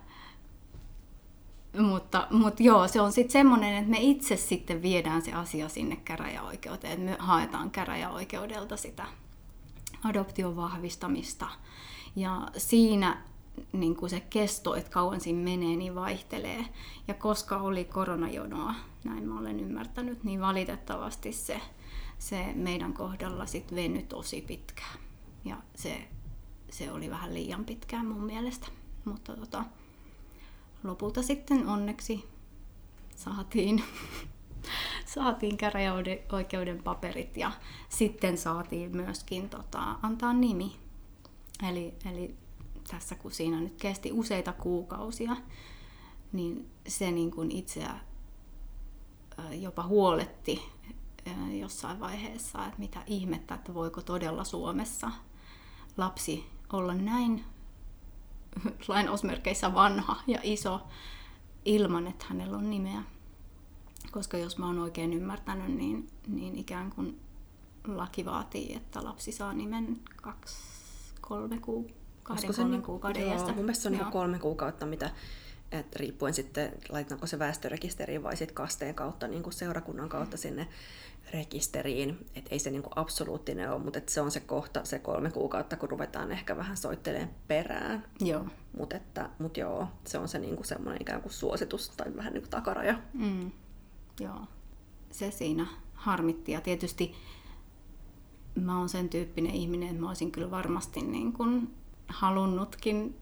Mutta, 1.78 2.26
mutta 2.30 2.62
joo, 2.62 2.88
se 2.88 3.00
on 3.00 3.12
sitten 3.12 3.32
semmoinen, 3.32 3.74
että 3.74 3.90
me 3.90 3.98
itse 4.00 4.36
sitten 4.36 4.82
viedään 4.82 5.22
se 5.22 5.32
asia 5.32 5.68
sinne 5.68 5.96
käräjäoikeuteen. 5.96 6.92
Että 6.92 7.04
me 7.04 7.16
haetaan 7.18 7.70
käräjäoikeudelta 7.70 8.76
sitä 8.76 9.06
adoption 10.04 10.56
vahvistamista. 10.56 11.48
Ja 12.16 12.48
siinä 12.56 13.22
niin 13.72 13.96
kuin 13.96 14.10
se 14.10 14.20
kesto, 14.20 14.74
että 14.74 14.90
kauan 14.90 15.20
siinä 15.20 15.44
menee, 15.44 15.76
niin 15.76 15.94
vaihtelee. 15.94 16.64
Ja 17.08 17.14
koska 17.14 17.56
oli 17.56 17.84
koronajonoa, 17.84 18.74
näin 19.04 19.28
mä 19.28 19.38
olen 19.38 19.60
ymmärtänyt, 19.60 20.24
niin 20.24 20.40
valitettavasti 20.40 21.32
se, 21.32 21.60
se 22.18 22.52
meidän 22.54 22.92
kohdalla 22.92 23.46
sitten 23.46 23.76
veny 23.76 24.02
tosi 24.02 24.42
pitkään. 24.42 24.98
Ja 25.44 25.56
se, 25.74 26.08
se 26.70 26.92
oli 26.92 27.10
vähän 27.10 27.34
liian 27.34 27.64
pitkään 27.64 28.06
mun 28.06 28.24
mielestä. 28.24 28.66
Mutta 29.04 29.36
tota, 29.36 29.64
lopulta 30.84 31.22
sitten 31.22 31.68
onneksi 31.68 32.28
saatiin, 33.16 33.84
saatiin 35.14 35.56
käräjäoikeuden 35.56 36.82
paperit 36.82 37.36
ja 37.36 37.52
sitten 37.88 38.38
saatiin 38.38 38.96
myöskin 38.96 39.48
tota, 39.48 39.94
antaa 40.02 40.32
nimi. 40.32 40.76
Eli, 41.68 41.94
eli 42.12 42.34
tässä 42.90 43.14
kun 43.14 43.32
siinä 43.32 43.60
nyt 43.60 43.76
kesti 43.80 44.12
useita 44.12 44.52
kuukausia, 44.52 45.36
niin 46.32 46.70
se 46.88 47.10
niin 47.10 47.30
kuin 47.30 47.50
itseä 47.50 47.94
jopa 49.52 49.82
huoletti 49.82 50.62
jossain 51.60 52.00
vaiheessa, 52.00 52.66
että 52.66 52.78
mitä 52.78 53.02
ihmettä, 53.06 53.54
että 53.54 53.74
voiko 53.74 54.02
todella 54.02 54.44
Suomessa 54.44 55.10
lapsi 55.96 56.46
olla 56.72 56.94
näin 56.94 57.44
lainausmerkeissä 58.88 59.74
vanha 59.74 60.16
ja 60.26 60.40
iso 60.42 60.80
ilman, 61.64 62.06
että 62.06 62.24
hänellä 62.28 62.56
on 62.56 62.70
nimeä. 62.70 63.02
Koska 64.10 64.38
jos 64.38 64.58
mä 64.58 64.66
oon 64.66 64.78
oikein 64.78 65.12
ymmärtänyt, 65.12 65.74
niin, 65.76 66.08
niin 66.26 66.56
ikään 66.56 66.90
kuin 66.90 67.20
laki 67.86 68.24
vaatii, 68.24 68.76
että 68.76 69.04
lapsi 69.04 69.32
saa 69.32 69.52
nimen 69.52 69.96
kaksi, 70.22 70.56
kolme 71.20 71.58
kuukautta 71.58 71.98
kahden, 72.22 72.54
kolmen 72.54 72.70
niin, 72.70 72.82
kuukauden 72.82 73.22
joo, 73.22 73.46
Mun 73.46 73.54
mielestä 73.56 73.82
se 73.82 73.88
on 73.88 73.94
niin 73.94 74.06
kolme 74.06 74.38
kuukautta, 74.38 74.86
mitä 74.86 75.10
et 75.72 75.96
riippuen 75.96 76.34
sitten, 76.34 76.72
laitetaanko 76.88 77.26
se 77.26 77.38
väestörekisteriin 77.38 78.22
vai 78.22 78.36
sitten 78.36 78.54
kasteen 78.54 78.94
kautta, 78.94 79.28
niin 79.28 79.42
kuin 79.42 79.52
seurakunnan 79.52 80.08
kautta 80.08 80.36
mm. 80.36 80.40
sinne 80.40 80.68
rekisteriin. 81.32 82.26
Et 82.34 82.46
ei 82.50 82.58
se 82.58 82.70
niin 82.70 82.82
kuin 82.82 82.92
absoluuttinen 82.96 83.72
ole, 83.72 83.82
mutta 83.82 84.00
se 84.06 84.20
on 84.20 84.30
se 84.30 84.40
kohta, 84.40 84.84
se 84.84 84.98
kolme 84.98 85.30
kuukautta, 85.30 85.76
kun 85.76 85.90
ruvetaan 85.90 86.32
ehkä 86.32 86.56
vähän 86.56 86.76
soittelemaan 86.76 87.34
perään. 87.48 88.04
Joo. 88.20 88.46
Mutta 88.76 88.96
mut 89.38 89.56
joo, 89.56 89.88
se 90.04 90.18
on 90.18 90.28
se 90.28 90.38
niin 90.38 90.56
kuin 90.56 90.66
semmoinen 90.66 91.02
ikään 91.02 91.22
kuin 91.22 91.32
suositus 91.32 91.88
tai 91.88 92.16
vähän 92.16 92.32
niin 92.32 92.42
kuin 92.42 92.50
takaraja. 92.50 92.98
Mm. 93.12 93.52
Joo, 94.20 94.40
se 95.10 95.30
siinä 95.30 95.66
harmitti. 95.94 96.52
Ja 96.52 96.60
tietysti 96.60 97.14
mä 98.54 98.78
oon 98.78 98.88
sen 98.88 99.08
tyyppinen 99.08 99.54
ihminen, 99.54 99.88
että 99.88 100.00
mä 100.00 100.08
olisin 100.08 100.32
kyllä 100.32 100.50
varmasti 100.50 101.02
niin 101.02 101.32
kuin 101.32 101.74
halunnutkin 102.08 103.16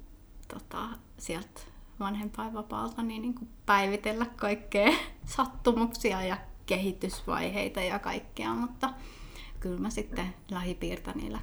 tota, 0.49 0.89
sieltä 1.19 1.61
vanhempainvapaalta 2.01 3.03
niin, 3.03 3.23
niin 3.23 3.35
kuin 3.35 3.49
päivitellä 3.67 4.27
kaikkea 4.37 4.93
sattumuksia 5.37 6.23
ja 6.23 6.37
kehitysvaiheita 6.67 7.81
ja 7.81 7.99
kaikkea, 7.99 8.55
mutta 8.55 8.95
kyllä 9.61 9.81
mä 9.81 9.91
sitten 9.91 10.35
lähipiirtäniillä 10.51 11.41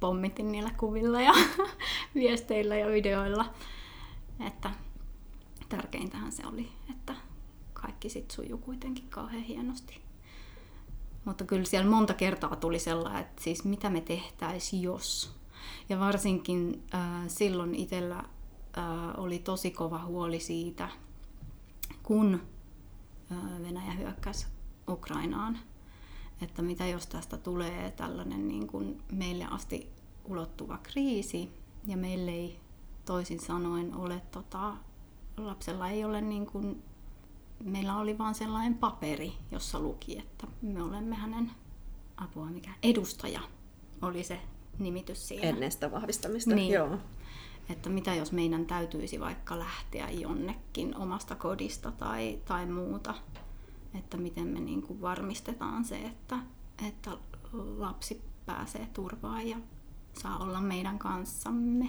pommitin 0.00 0.52
niillä 0.52 0.70
kuvilla 0.76 1.20
ja 1.20 1.32
viesteillä 2.14 2.76
ja 2.76 2.88
videoilla. 2.88 3.54
Että 4.46 4.70
tärkeintähän 5.68 6.32
se 6.32 6.46
oli, 6.46 6.68
että 6.90 7.14
kaikki 7.72 8.08
sitten 8.08 8.34
sujuu 8.34 8.58
kuitenkin 8.58 9.08
kauhean 9.08 9.42
hienosti. 9.42 10.00
Mutta 11.24 11.44
kyllä 11.44 11.64
siellä 11.64 11.90
monta 11.90 12.14
kertaa 12.14 12.56
tuli 12.56 12.78
sellainen, 12.78 13.22
että 13.22 13.42
siis 13.42 13.64
mitä 13.64 13.90
me 13.90 14.00
tehtäisiin 14.00 14.82
jos. 14.82 15.38
Ja 15.88 16.00
varsinkin 16.00 16.82
äh, 16.94 17.00
silloin 17.26 17.74
itsellä 17.74 18.16
äh, 18.18 18.24
oli 19.16 19.38
tosi 19.38 19.70
kova 19.70 20.04
huoli 20.04 20.40
siitä, 20.40 20.88
kun 22.02 22.40
Venäjä 23.62 23.92
hyökkäsi 23.92 24.46
Ukrainaan, 24.88 25.58
että 26.42 26.62
mitä 26.62 26.86
jos 26.86 27.06
tästä 27.06 27.36
tulee 27.36 27.90
tällainen 27.90 28.48
niin 28.48 28.66
kuin 28.66 29.02
meille 29.12 29.46
asti 29.50 29.90
ulottuva 30.24 30.78
kriisi 30.78 31.50
ja 31.86 31.96
meille 31.96 32.30
ei 32.30 32.60
toisin 33.04 33.40
sanoen 33.40 33.94
ole, 33.94 34.22
tota, 34.30 34.76
lapsella 35.36 35.88
ei 35.88 36.04
ole 36.04 36.20
niin 36.20 36.46
kuin 36.46 36.82
meillä 37.64 37.96
oli 37.96 38.18
vain 38.18 38.34
sellainen 38.34 38.74
paperi, 38.74 39.32
jossa 39.50 39.80
luki, 39.80 40.18
että 40.18 40.46
me 40.62 40.82
olemme 40.82 41.14
hänen 41.14 41.50
apua, 42.16 42.46
mikä 42.46 42.70
edustaja 42.82 43.40
oli 44.02 44.24
se 44.24 44.40
nimitys 44.78 45.28
siinä. 45.28 45.48
Ennen 45.48 45.72
sitä 45.72 45.92
vahvistamista, 45.92 46.54
niin. 46.54 46.72
joo. 46.72 46.98
Että 47.70 47.90
mitä 47.90 48.14
jos 48.14 48.32
meidän 48.32 48.66
täytyisi 48.66 49.20
vaikka 49.20 49.58
lähteä 49.58 50.10
jonnekin 50.10 50.96
omasta 50.96 51.34
kodista 51.34 51.92
tai, 51.92 52.38
tai 52.44 52.66
muuta. 52.66 53.14
Että 53.94 54.16
miten 54.16 54.46
me 54.46 54.60
niin 54.60 54.82
kuin 54.82 55.00
varmistetaan 55.00 55.84
se, 55.84 55.96
että, 55.96 56.38
että 56.88 57.10
lapsi 57.76 58.22
pääsee 58.46 58.88
turvaan 58.92 59.48
ja 59.48 59.56
saa 60.12 60.38
olla 60.38 60.60
meidän 60.60 60.98
kanssamme. 60.98 61.88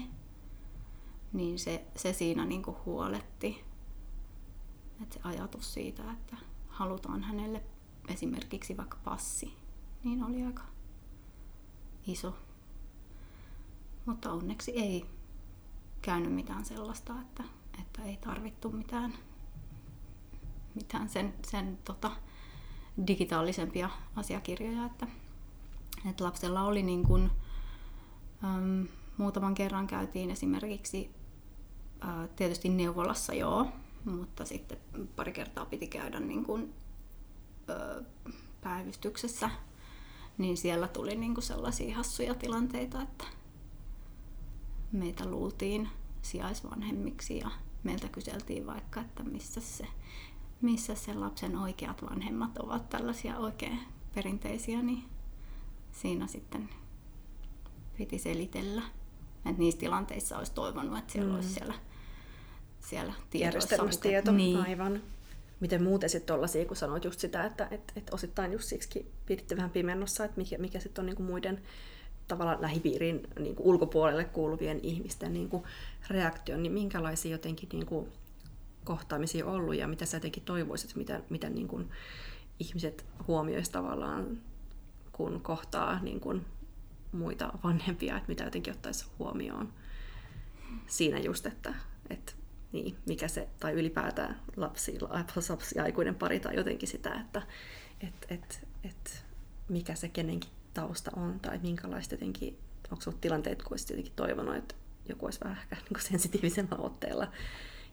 Niin 1.34 1.60
se, 1.60 1.86
se 1.96 2.14
siinä 2.14 2.46
niin 2.46 2.64
kuin 2.64 2.78
huoletti 2.86 3.70
että 5.02 5.14
se 5.14 5.20
ajatus 5.24 5.74
siitä, 5.74 6.12
että 6.12 6.38
halutaan 6.68 7.24
hänelle 7.24 7.64
esimerkiksi 8.08 8.78
vaikka 8.78 8.98
passi, 9.04 9.54
niin 10.04 10.24
oli 10.24 10.44
aika 10.44 10.64
iso. 12.08 12.36
Mutta 14.06 14.32
onneksi 14.32 14.72
ei 14.72 15.06
käynyt 16.02 16.34
mitään 16.34 16.66
sellaista, 16.66 17.14
että, 17.22 17.44
että 17.82 18.04
ei 18.04 18.18
tarvittu 18.18 18.70
mitään, 18.72 19.14
mitään 20.76 21.10
sen, 21.10 21.34
sen 21.48 21.80
tota, 21.86 22.12
digitaalisempia 23.08 23.90
asiakirjoja. 24.16 24.86
Että, 24.86 25.08
että 26.10 26.24
lapsella 26.24 26.64
oli 26.64 26.84
niin 26.84 27.04
kuin, 27.04 27.32
äm, 28.44 28.88
muutaman 29.18 29.56
kerran 29.56 29.88
käytiin 29.88 30.30
esimerkiksi 30.30 31.12
ää, 32.02 32.28
tietysti 32.28 32.70
neuvolassa 32.70 33.34
joo, 33.34 33.68
mutta 34.06 34.46
sitten 34.46 34.78
pari 35.16 35.32
kertaa 35.32 35.66
piti 35.66 35.88
käydä 35.88 36.20
niin 36.20 36.46
kuin, 36.46 36.74
ö, 37.70 38.04
päivystyksessä, 38.62 39.50
niin 40.38 40.58
siellä 40.58 40.88
tuli 40.88 41.16
niin 41.16 41.34
kuin 41.34 41.44
sellaisia 41.44 41.96
hassuja 41.96 42.36
tilanteita, 42.36 43.02
että 43.02 43.26
meitä 44.92 45.26
luultiin 45.26 45.90
sijaisvanhemmiksi 46.22 47.38
ja 47.38 47.50
meiltä 47.84 48.08
kyseltiin 48.08 48.66
vaikka, 48.66 49.02
että 49.02 49.24
missä 49.24 49.62
se, 49.62 49.88
missä 50.62 50.96
se 50.96 51.14
lapsen 51.14 51.58
oikeat 51.58 52.04
vanhemmat 52.10 52.58
ovat 52.58 52.90
tällaisia 52.90 53.38
oikein 53.38 53.80
perinteisiä, 54.16 54.82
niin 54.82 55.04
siinä 55.92 56.28
sitten 56.28 56.70
piti 57.98 58.20
selitellä. 58.20 58.82
Että 59.46 59.60
niissä 59.60 59.80
tilanteissa 59.80 60.38
olisi 60.38 60.54
toivonut, 60.54 60.98
että 60.98 61.14
siellä 61.14 61.30
mm. 61.30 61.36
olisi 61.36 61.50
siellä 61.50 61.74
siellä 62.80 63.14
Järjestelmystieto, 63.34 64.32
niin. 64.32 64.58
aivan. 64.58 65.02
Miten 65.60 65.84
muuten 65.84 66.10
sitten 66.10 66.28
tuollaisia, 66.28 66.66
kun 66.66 66.78
sanoit 66.78 67.06
just 67.06 67.20
sitä, 67.20 67.46
että 67.46 67.68
et, 67.72 67.94
et 67.96 68.14
osittain 68.14 68.52
just 68.52 68.66
siksi 68.66 69.12
piditte 69.26 69.56
vähän 69.56 69.70
pimennossa, 69.70 70.26
että 70.26 70.38
mikä, 70.38 70.58
mikä 70.58 70.80
sitten 70.80 71.02
on 71.02 71.06
niinku 71.06 71.24
muiden 71.24 71.62
tavallaan 72.30 72.62
lähipiirin 72.62 73.28
niinku 73.40 73.70
ulkopuolelle 73.70 74.24
kuuluvien 74.24 74.80
ihmisten 74.84 75.34
niinku 75.34 75.64
reaktio, 76.10 76.58
niin 76.58 76.72
minkälaisia 76.72 77.32
jotenkin 77.32 77.70
niinku 77.74 78.08
kohtaamisia 78.84 79.46
ollut 79.46 79.76
ja 79.76 79.88
mitä 79.88 80.06
sä 80.06 80.18
jotenkin 80.18 80.44
toivoisit, 80.44 80.96
mitä, 80.96 81.22
miten 81.30 81.56
niinku 81.56 81.82
ihmiset 82.60 83.06
huomioisivat 83.28 83.74
tavallaan, 83.74 84.38
kun 85.12 85.42
kohtaa 85.42 86.00
niinku 86.02 86.40
muita 87.12 87.52
vanhempia, 87.64 88.18
että 88.18 88.30
mitä 88.30 88.44
jotenkin 88.44 88.74
ottaisi 88.74 89.06
huomioon 89.20 89.74
siinä 90.88 91.20
just, 91.20 91.46
että, 91.46 91.74
että 92.10 92.34
niin, 92.72 92.96
mikä 93.06 93.28
se, 93.28 93.48
tai 93.60 93.74
ylipäätään 93.74 94.40
lapsi, 94.58 94.98
lapsi 95.50 95.78
ja 95.78 95.84
aikuinen 95.84 96.16
pari, 96.16 96.40
tai 96.40 96.56
jotenkin 96.56 96.90
sitä, 96.90 97.14
että 97.14 97.42
et, 98.02 98.26
et, 98.30 98.68
et, 98.84 99.26
mikä 99.70 99.96
se 99.96 100.10
kenenkin 100.10 100.52
tausta 100.74 101.12
on, 101.16 101.40
tai 101.40 101.60
minkälaista 101.64 102.14
jotenkin, 102.14 102.58
onko 102.92 103.02
sinulla 103.02 103.22
tilanteet, 103.22 103.64
kun 103.64 103.74
olisit 103.74 103.90
jotenkin 103.90 104.14
toivonut, 104.16 104.56
että 104.56 104.76
joku 105.10 105.26
olisi 105.26 105.40
vähän 105.44 105.58
ehkä 105.58 105.76
niin 105.90 106.02
sensitiivisellä 106.02 106.78
otteella 106.78 107.28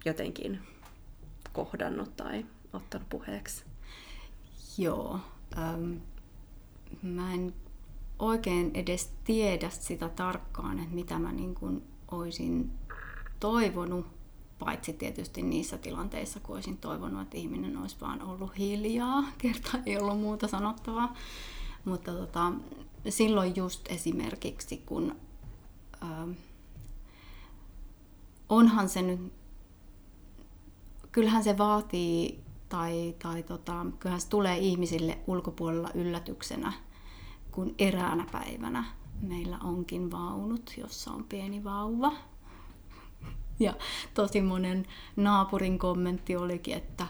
jotenkin 0.05 0.59
kohdannut 1.53 2.17
tai 2.17 2.47
ottanut 2.73 3.09
puheeksi? 3.09 3.65
Joo. 4.79 5.21
Ähm, 5.59 5.93
mä 7.03 7.35
en 7.35 7.55
oikein 8.19 8.71
edes 8.75 9.13
tiedä 9.25 9.71
sitä 9.71 10.09
tarkkaan, 10.09 10.79
että 10.79 10.95
mitä 10.95 11.19
mä 11.19 11.33
niin 11.33 11.55
kuin 11.55 11.83
olisin 12.11 12.71
toivonut 13.41 14.17
Paitsi 14.59 14.93
tietysti 14.93 15.43
niissä 15.43 15.79
tilanteissa, 15.79 16.41
kun 16.41 16.55
olisin 16.55 16.79
toivonut, 16.79 17.23
että 17.23 17.37
ihminen 17.37 17.77
olisi 17.77 17.97
vaan 18.01 18.23
ollut 18.23 18.59
hiljaa, 18.59 19.25
kerta 19.39 19.79
ei 19.87 19.99
ollut 19.99 20.21
muuta 20.21 20.49
sanottavaa. 20.49 21.15
Mutta 21.87 22.13
tota, 22.13 22.53
silloin 23.09 23.57
just 23.57 23.87
esimerkiksi, 23.89 24.77
kun 24.77 25.17
äh, 26.03 26.37
onhan 28.49 28.89
se 28.89 29.03
nyt, 29.03 29.33
kyllähän 31.13 31.45
se 31.45 31.59
vaatii 31.59 32.41
tai, 32.69 33.15
tai 33.19 33.43
tota, 33.43 33.87
kyllähän 33.99 34.21
se 34.21 34.29
tulee 34.29 34.59
ihmisille 34.59 35.19
ulkopuolella 35.27 35.91
yllätyksenä, 35.95 36.73
kun 37.53 37.75
eräänä 37.79 38.27
päivänä 38.33 38.85
meillä 39.23 39.59
onkin 39.59 40.11
vaunut, 40.11 40.75
jossa 40.77 41.11
on 41.11 41.25
pieni 41.25 41.65
vauva, 41.65 42.13
ja 43.61 43.75
tosi 44.15 44.41
monen 44.41 44.87
naapurin 45.17 45.79
kommentti 45.79 46.37
olikin, 46.37 46.77
että 46.77 47.07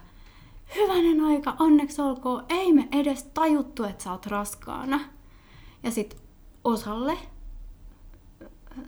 hyvänen 0.74 1.24
aika, 1.24 1.56
onneksi 1.58 2.02
olkoon, 2.02 2.44
ei 2.48 2.72
me 2.72 2.88
edes 2.92 3.24
tajuttu, 3.34 3.84
että 3.84 4.04
sä 4.04 4.12
oot 4.12 4.26
raskaana. 4.26 5.00
Ja 5.82 5.90
sitten 5.90 6.20
osalle 6.64 7.18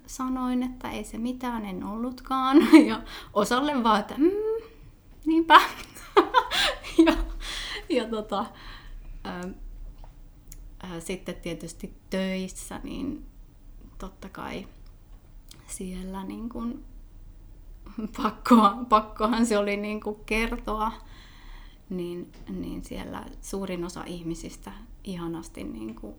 sanoin, 0.07 0.63
että 0.63 0.91
ei 0.91 1.05
se 1.05 1.19
mitään, 1.19 1.65
en 1.65 1.85
ollutkaan. 1.85 2.57
Ja 2.89 3.03
osalle 3.33 3.83
vaan, 3.83 4.01
että 4.01 4.15
mm, 4.19 4.31
niinpä. 5.27 5.61
ja, 7.07 7.17
ja 7.89 8.09
tota, 8.09 8.47
ää, 9.25 9.49
ää, 10.83 11.01
sitten 11.01 11.35
tietysti 11.35 11.95
töissä, 12.11 12.81
niin 12.83 13.27
totta 13.99 14.29
kai 14.29 14.67
siellä 15.67 16.25
niin 16.25 16.49
kun 16.49 16.85
pakkoa, 18.23 18.77
pakkohan 18.89 19.47
se 19.47 19.59
oli 19.59 19.77
niin 19.77 20.01
kuin 20.01 20.17
kertoa, 20.27 20.93
niin, 21.91 22.33
niin 22.49 22.85
siellä 22.85 23.27
suurin 23.41 23.85
osa 23.85 24.05
ihmisistä 24.05 24.73
ihanasti 25.05 25.65
niin 25.65 25.95
kuin 25.95 26.15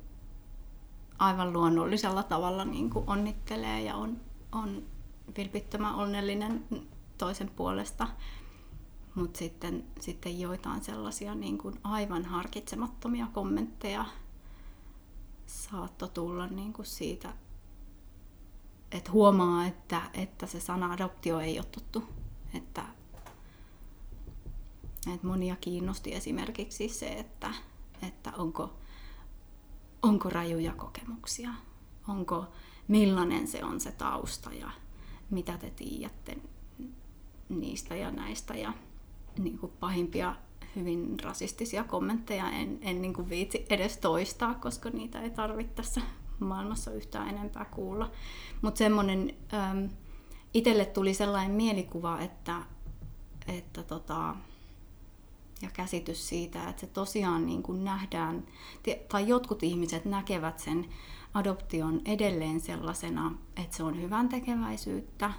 aivan 1.19 1.53
luonnollisella 1.53 2.23
tavalla 2.23 2.65
niin 2.65 2.89
kuin 2.89 3.09
onnittelee 3.09 3.81
ja 3.81 3.95
on, 3.95 4.21
on 4.51 4.83
vilpittömän 5.37 5.95
onnellinen 5.95 6.65
toisen 7.17 7.51
puolesta. 7.55 8.07
Mutta 9.15 9.39
sitten, 9.39 9.83
sitten 9.99 10.39
joitain 10.39 10.83
sellaisia 10.83 11.35
niin 11.35 11.57
kuin 11.57 11.79
aivan 11.83 12.25
harkitsemattomia 12.25 13.27
kommentteja 13.33 14.05
saattoi 15.45 16.09
tulla 16.09 16.47
niin 16.47 16.73
kuin 16.73 16.85
siitä 16.85 17.33
että 18.91 19.11
huomaa, 19.11 19.65
että, 19.65 20.01
että 20.13 20.47
se 20.47 20.59
sana 20.59 20.91
adoptio 20.91 21.39
ei 21.39 21.59
ole 21.59 21.65
tuttu. 21.65 22.03
Että, 22.53 22.85
että 25.13 25.27
monia 25.27 25.55
kiinnosti 25.55 26.15
esimerkiksi 26.15 26.89
se, 26.89 27.07
että, 27.07 27.53
että 28.07 28.31
onko, 28.37 28.73
onko 30.01 30.29
rajuja 30.29 30.73
kokemuksia, 30.73 31.49
onko 32.07 32.45
millainen 32.87 33.47
se 33.47 33.63
on 33.63 33.79
se 33.79 33.91
tausta 33.91 34.53
ja 34.53 34.71
mitä 35.29 35.57
te 35.57 35.69
tiedätte 35.69 36.37
niistä 37.49 37.95
ja 37.95 38.11
näistä. 38.11 38.55
Ja 38.55 38.73
niin 39.37 39.57
kuin 39.57 39.71
pahimpia 39.79 40.35
hyvin 40.75 41.19
rasistisia 41.19 41.83
kommentteja 41.83 42.49
en, 42.49 42.79
en 42.81 43.01
niin 43.01 43.13
kuin 43.13 43.29
viitsi 43.29 43.65
edes 43.69 43.97
toistaa, 43.97 44.53
koska 44.53 44.89
niitä 44.89 45.21
ei 45.21 45.29
tarvitse 45.29 45.73
tässä 45.73 46.01
maailmassa 46.39 46.91
yhtään 46.91 47.29
enempää 47.29 47.65
kuulla. 47.65 48.11
Mutta 48.61 48.77
semmoinen, 48.77 49.33
itselle 50.53 50.85
tuli 50.85 51.13
sellainen 51.13 51.51
mielikuva, 51.51 52.19
että, 52.19 52.61
että 53.47 53.83
tota, 53.83 54.35
ja 55.61 55.69
käsitys 55.73 56.29
siitä, 56.29 56.69
että 56.69 56.79
se 56.79 56.87
tosiaan 56.87 57.45
niin 57.45 57.63
kuin 57.63 57.83
nähdään, 57.83 58.47
tai 59.09 59.27
jotkut 59.27 59.63
ihmiset 59.63 60.05
näkevät 60.05 60.59
sen 60.59 60.89
adoption 61.33 62.01
edelleen 62.05 62.59
sellaisena, 62.59 63.31
että 63.55 63.77
se 63.77 63.83
on 63.83 64.01
hyvän 64.01 64.29
tekeväisyyttä 64.29 65.33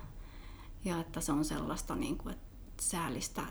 ja 0.84 1.00
että 1.00 1.20
se 1.20 1.32
on 1.32 1.44
sellaista 1.44 1.94
niin 1.94 2.18
kuin, 2.18 2.34
että 2.34 2.52
säällistä 2.82 3.42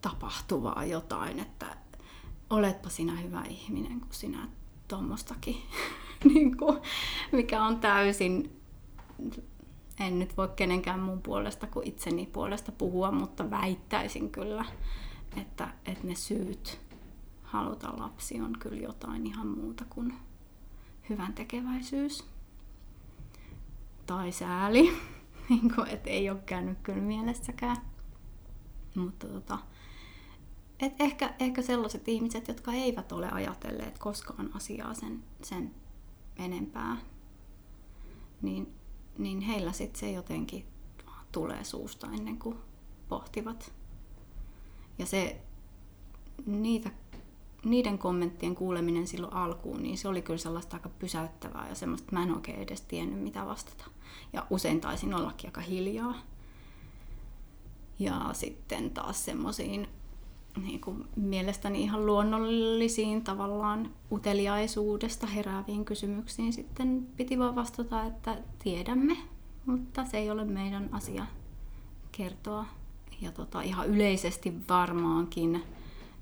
tapahtuvaa 0.00 0.84
jotain, 0.84 1.38
että 1.38 1.76
oletpa 2.50 2.88
sinä 2.88 3.16
hyvä 3.16 3.42
ihminen, 3.44 4.00
kun 4.00 4.12
sinä 4.12 4.48
tuommoistakin, 4.88 5.56
niin 6.34 6.56
kuin, 6.56 6.78
mikä 7.32 7.64
on 7.64 7.80
täysin, 7.80 8.60
en 10.00 10.18
nyt 10.18 10.36
voi 10.36 10.48
kenenkään 10.56 11.00
muun 11.00 11.22
puolesta 11.22 11.66
kuin 11.66 11.88
itseni 11.88 12.26
puolesta 12.26 12.72
puhua, 12.72 13.10
mutta 13.10 13.50
väittäisin 13.50 14.30
kyllä, 14.30 14.64
että, 15.36 15.68
että 15.86 16.06
ne 16.06 16.14
syyt 16.14 16.80
haluta 17.42 17.98
lapsi 17.98 18.40
on 18.40 18.52
kyllä 18.58 18.82
jotain 18.82 19.26
ihan 19.26 19.46
muuta 19.46 19.84
kuin 19.90 20.14
hyvän 21.08 21.32
tekeväisyys 21.32 22.24
tai 24.06 24.32
sääli, 24.32 24.82
niin 25.48 25.72
että 25.88 26.10
ei 26.10 26.30
ole 26.30 26.38
käynyt 26.46 26.78
kyllä 26.82 27.02
mielessäkään. 27.02 27.76
Mutta 28.94 29.28
tota, 29.28 29.58
et 30.80 30.92
ehkä, 31.00 31.34
ehkä 31.38 31.62
sellaiset 31.62 32.08
ihmiset, 32.08 32.48
jotka 32.48 32.72
eivät 32.72 33.12
ole 33.12 33.30
ajatelleet 33.30 33.98
koskaan 33.98 34.50
asiaa 34.54 34.94
sen, 34.94 35.24
sen 35.42 35.74
enempää, 36.36 36.96
niin, 38.42 38.74
niin 39.18 39.40
heillä 39.40 39.72
sitten 39.72 40.00
se 40.00 40.10
jotenkin 40.10 40.66
tulee 41.32 41.64
suusta 41.64 42.06
ennen 42.06 42.38
kuin 42.38 42.58
pohtivat. 43.08 43.72
Ja 44.98 45.06
se, 45.06 45.40
niitä, 46.46 46.90
niiden 47.64 47.98
kommenttien 47.98 48.54
kuuleminen 48.54 49.06
silloin 49.06 49.32
alkuun, 49.32 49.82
niin 49.82 49.98
se 49.98 50.08
oli 50.08 50.22
kyllä 50.22 50.38
sellaista 50.38 50.76
aika 50.76 50.88
pysäyttävää 50.88 51.68
ja 51.68 51.74
semmoista, 51.74 52.12
mä 52.12 52.22
en 52.22 52.34
oikein 52.34 52.58
edes 52.58 52.80
tiennyt 52.80 53.22
mitä 53.22 53.46
vastata. 53.46 53.84
Ja 54.32 54.46
usein 54.50 54.80
taisin 54.80 55.14
ollakin 55.14 55.48
aika 55.48 55.60
hiljaa. 55.60 56.14
Ja 57.98 58.30
sitten 58.32 58.90
taas 58.90 59.24
semmoisiin 59.24 59.88
niin 60.62 60.80
kuin 60.80 61.04
mielestäni 61.16 61.82
ihan 61.82 62.06
luonnollisiin 62.06 63.24
tavallaan 63.24 63.90
uteliaisuudesta 64.12 65.26
herääviin 65.26 65.84
kysymyksiin 65.84 66.52
sitten 66.52 67.06
piti 67.16 67.38
vaan 67.38 67.54
vastata, 67.54 68.04
että 68.04 68.38
tiedämme, 68.58 69.16
mutta 69.66 70.04
se 70.04 70.18
ei 70.18 70.30
ole 70.30 70.44
meidän 70.44 70.88
asia 70.92 71.26
kertoa. 72.12 72.66
Ja 73.20 73.32
tota, 73.32 73.62
ihan 73.62 73.86
yleisesti 73.86 74.54
varmaankin 74.68 75.62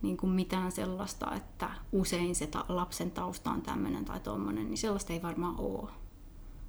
niin 0.03 0.17
kuin 0.17 0.33
mitään 0.33 0.73
sellaista, 0.73 1.35
että 1.35 1.71
usein 1.93 2.35
se 2.35 2.47
ta- 2.47 2.65
lapsen 2.69 3.11
tausta 3.11 3.51
on 3.51 3.63
tämmöinen 3.63 4.05
tai 4.05 4.21
tuommoinen, 4.21 4.67
niin 4.67 4.79
sellaista 4.79 5.13
ei 5.13 5.23
varmaan 5.23 5.55
ole. 5.59 5.91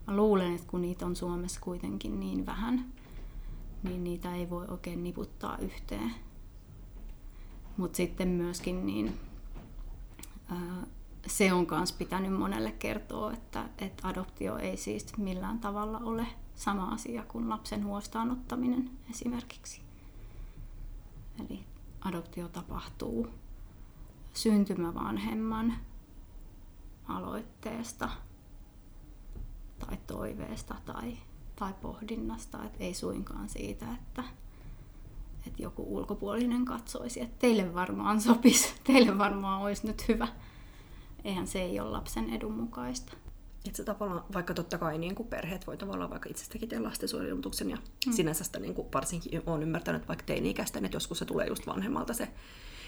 Mä 0.07 0.16
luulen, 0.16 0.55
että 0.55 0.68
kun 0.68 0.82
niitä 0.82 1.05
on 1.05 1.16
Suomessa 1.16 1.59
kuitenkin 1.61 2.20
niin 2.20 2.45
vähän, 2.45 2.86
niin 3.84 4.03
niitä 4.03 4.36
ei 4.36 4.49
voi 4.49 4.66
oikein 4.68 5.03
niputtaa 5.03 5.57
yhteen. 5.57 6.11
Mutta 7.78 7.97
sitten 7.97 8.28
myöskin 8.28 8.86
niin, 8.86 9.19
ää, 10.49 10.88
se 11.28 11.53
on 11.53 11.67
myös 11.71 11.91
pitänyt 11.91 12.34
monelle 12.34 12.71
kertoa, 12.71 13.34
että, 13.34 13.69
että 13.78 14.07
adoptio 14.07 14.57
ei 14.57 14.78
siis 14.78 15.17
millään 15.17 15.59
tavalla 15.59 15.97
ole 15.97 16.28
sama 16.55 16.88
asia 16.88 17.23
kuin 17.28 17.49
lapsen 17.49 17.86
huostaanottaminen 17.86 18.91
esimerkiksi. 19.09 19.82
Eli 21.39 21.65
adoptio 22.01 22.47
tapahtuu 22.47 23.28
syntymävanhemman 24.34 25.73
aloitteesta 27.07 28.09
tai 29.80 29.97
toiveesta 30.07 30.76
tai, 30.86 31.17
tai 31.55 31.73
pohdinnasta, 31.82 32.63
että 32.63 32.84
ei 32.84 32.93
suinkaan 32.93 33.49
siitä, 33.49 33.93
että, 33.93 34.23
että 35.48 35.64
joku 35.64 35.96
ulkopuolinen 35.96 36.66
katsoisi, 36.66 37.22
että 37.22 37.36
teille 37.39 37.74
varmaan 37.74 38.22
sopisi, 38.22 38.74
teille 38.88 39.18
varmaan 39.18 39.62
olisi 39.62 39.88
nyt 39.88 40.08
hyvä. 40.08 40.28
Eihän 41.24 41.48
se 41.48 41.62
ei 41.62 41.80
ole 41.80 41.89
lapsen 41.89 42.30
edun 42.30 42.54
mukaista. 42.54 43.14
Itse 43.66 43.84
tavallaan, 43.84 44.24
vaikka 44.34 44.54
totta 44.54 44.78
kai 44.78 44.98
niin 44.98 45.16
kuin 45.16 45.30
perheet 45.30 45.68
voi 45.68 45.78
tavallaan 45.78 46.10
vaikka 46.10 46.30
itsestäkin 46.30 46.70
tehdä 46.70 46.84
lastensuojelumuksen 46.84 47.70
ja 47.70 47.78
mm. 48.06 48.14
sinänsä 48.14 48.43
sitä 48.43 48.60
niin 48.60 48.74
kuin 48.74 48.88
varsinkin 48.93 49.41
olen 49.46 49.64
ymmärtänyt 49.64 50.08
vaikka 50.08 50.26
teini-ikäisten, 50.26 50.86
että 50.86 50.96
joskus 50.96 51.20
se 51.20 51.26
tulee 51.26 51.48
just 51.48 51.68
vanhemmalta 51.68 52.14
se 52.14 52.28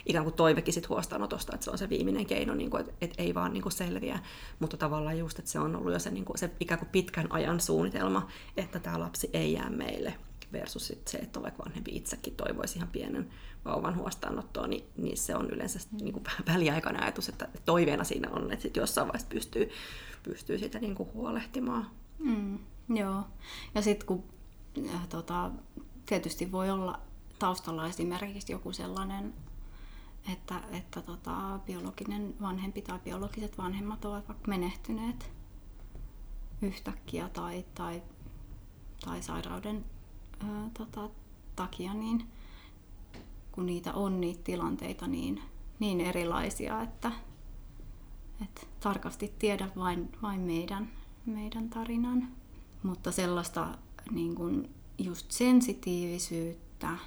ikään 0.08 0.24
kuin 0.24 0.36
toivekin 0.36 0.74
sit 0.74 0.90
huostaanotosta, 0.90 1.54
että 1.54 1.64
se 1.64 1.72
on 1.72 1.78
se 1.78 1.90
viimeinen 1.90 2.26
keino, 2.26 2.56
niin 2.56 2.70
kuin, 2.70 2.82
että, 2.82 2.94
että 3.02 3.24
ei 3.24 3.34
vaan 3.34 3.54
niin 3.54 3.64
kuin 3.64 3.74
selviä, 3.74 4.20
mutta 4.60 4.78
tavallaan 4.78 5.18
just, 5.18 5.40
että 5.40 5.52
se 5.52 5.60
on 5.60 5.76
ollut 5.76 5.94
jo 5.94 6.00
se, 6.00 6.12
niin 6.12 6.26
kuin, 6.26 6.38
se 6.38 6.52
ikään 6.60 6.80
kuin 6.80 6.90
pitkän 6.90 7.32
ajan 7.32 7.60
suunnitelma, 7.60 8.28
että 8.58 8.80
tämä 8.80 9.00
lapsi 9.00 9.30
ei 9.34 9.54
jää 9.54 9.70
meille 9.70 10.14
versus 10.52 10.88
sit 10.88 11.08
se, 11.08 11.18
että 11.18 11.42
vaikka 11.42 11.64
vanhempi 11.66 11.96
itsekin 11.96 12.36
toivoisi 12.36 12.78
ihan 12.78 12.90
pienen 12.90 13.30
vauvan 13.66 13.96
huostaanottoa, 13.96 14.68
niin, 14.68 14.84
niin 14.98 15.18
se 15.18 15.36
on 15.36 15.50
yleensä 15.50 15.80
niin 16.02 16.14
kuin 16.14 16.24
väliaikainen 16.54 17.04
ajatus, 17.04 17.30
että 17.30 17.48
toiveena 17.66 18.04
siinä 18.04 18.30
on, 18.30 18.52
että 18.52 18.64
sit 18.64 18.76
jossain 18.76 19.08
vaiheessa 19.08 19.28
pystyy, 19.28 19.70
pystyy 20.24 20.58
sitä 20.58 20.80
niin 20.80 20.96
kuin 20.96 21.10
huolehtimaan. 21.14 21.90
Mm, 22.20 22.60
joo, 22.90 23.24
ja 23.76 23.82
sitten 23.82 24.08
kun 24.08 24.24
äh, 24.94 25.08
tota, 25.08 25.52
tietysti 26.06 26.52
voi 26.52 26.70
olla 26.70 27.00
taustalla 27.40 27.88
esimerkiksi 27.88 28.52
joku 28.52 28.72
sellainen, 28.72 29.34
että, 30.32 30.62
että 30.72 31.02
tota, 31.02 31.60
biologinen 31.66 32.36
vanhempi 32.42 32.82
tai 32.82 33.00
biologiset 33.00 33.58
vanhemmat 33.58 34.06
ovat 34.06 34.28
vaikka 34.28 34.48
menehtyneet 34.48 35.32
yhtäkkiä 36.62 37.30
tai, 37.30 37.66
tai, 37.76 38.04
tai 39.06 39.24
sairauden 39.24 39.86
ää, 40.40 40.70
tota, 40.78 41.10
takia, 41.56 41.94
niin 41.94 42.24
kun 43.52 43.66
niitä 43.66 43.94
on 43.94 44.22
niitä 44.22 44.44
tilanteita 44.44 45.08
niin, 45.08 45.42
niin 45.80 46.02
erilaisia, 46.02 46.82
että 46.82 47.12
et 48.42 48.68
tarkasti 48.80 49.34
tiedä 49.40 49.70
vain, 49.76 50.10
vain 50.22 50.42
meidän, 50.42 50.90
meidän 51.26 51.70
tarinan. 51.70 52.28
Mutta 52.84 53.12
sellaista 53.12 53.78
niin 54.12 54.36
kun 54.36 54.70
just 54.98 55.32
sensitiivisyyttä 55.32 56.98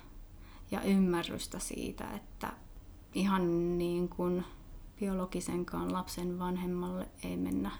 ja 0.71 0.83
ymmärrystä 0.83 1.59
siitä, 1.59 2.11
että 2.11 2.53
ihan 3.15 3.79
niin 3.79 4.09
kuin 4.09 4.45
biologisenkaan 5.01 5.93
lapsen 5.93 6.39
vanhemmalle 6.39 7.09
ei 7.25 7.37
mennä 7.37 7.71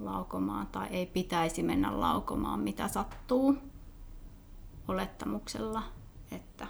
laukomaan 0.00 0.66
tai 0.66 0.86
ei 0.90 1.06
pitäisi 1.06 1.62
mennä 1.62 2.00
laukomaan, 2.00 2.60
mitä 2.60 2.88
sattuu 2.88 3.56
olettamuksella, 4.88 5.82
että 6.30 6.66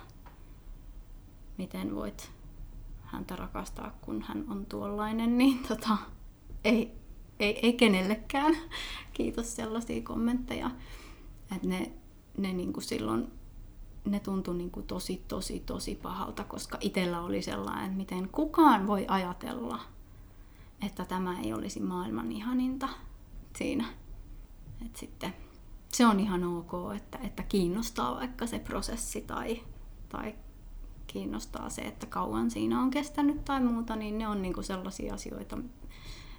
miten 1.58 1.94
voit 1.94 2.30
häntä 3.02 3.36
rakastaa, 3.36 3.98
kun 4.00 4.22
hän 4.22 4.44
on 4.48 4.66
tuollainen, 4.66 5.38
niin 5.38 5.58
tota, 5.68 5.96
ei, 6.64 6.92
ei, 7.40 7.58
ei 7.62 7.72
kenellekään. 7.72 8.56
Kiitos 9.12 9.56
sellaisia 9.56 10.02
kommentteja. 10.02 10.70
Että 11.56 11.68
ne, 11.68 11.92
ne 12.38 12.52
niin 12.52 12.72
kuin 12.72 12.84
silloin 12.84 13.30
ne 14.04 14.20
tuntui 14.20 14.56
niin 14.56 14.70
kuin 14.70 14.86
tosi, 14.86 15.24
tosi, 15.28 15.60
tosi 15.60 15.94
pahalta, 15.94 16.44
koska 16.44 16.78
itsellä 16.80 17.20
oli 17.20 17.42
sellainen, 17.42 17.84
että 17.84 17.96
miten 17.96 18.28
kukaan 18.28 18.86
voi 18.86 19.04
ajatella, 19.08 19.80
että 20.86 21.04
tämä 21.04 21.40
ei 21.40 21.52
olisi 21.52 21.80
maailman 21.80 22.32
ihaninta 22.32 22.88
siinä. 23.56 23.84
Et 24.86 24.96
sitten 24.96 25.34
se 25.92 26.06
on 26.06 26.20
ihan 26.20 26.44
ok, 26.44 26.72
että, 26.96 27.18
että 27.22 27.42
kiinnostaa 27.42 28.14
vaikka 28.14 28.46
se 28.46 28.58
prosessi 28.58 29.20
tai, 29.20 29.62
tai 30.08 30.34
kiinnostaa 31.06 31.70
se, 31.70 31.82
että 31.82 32.06
kauan 32.06 32.50
siinä 32.50 32.80
on 32.80 32.90
kestänyt 32.90 33.44
tai 33.44 33.60
muuta, 33.60 33.96
niin 33.96 34.18
ne 34.18 34.28
on 34.28 34.42
niinku 34.42 34.62
sellaisia 34.62 35.14
asioita, 35.14 35.58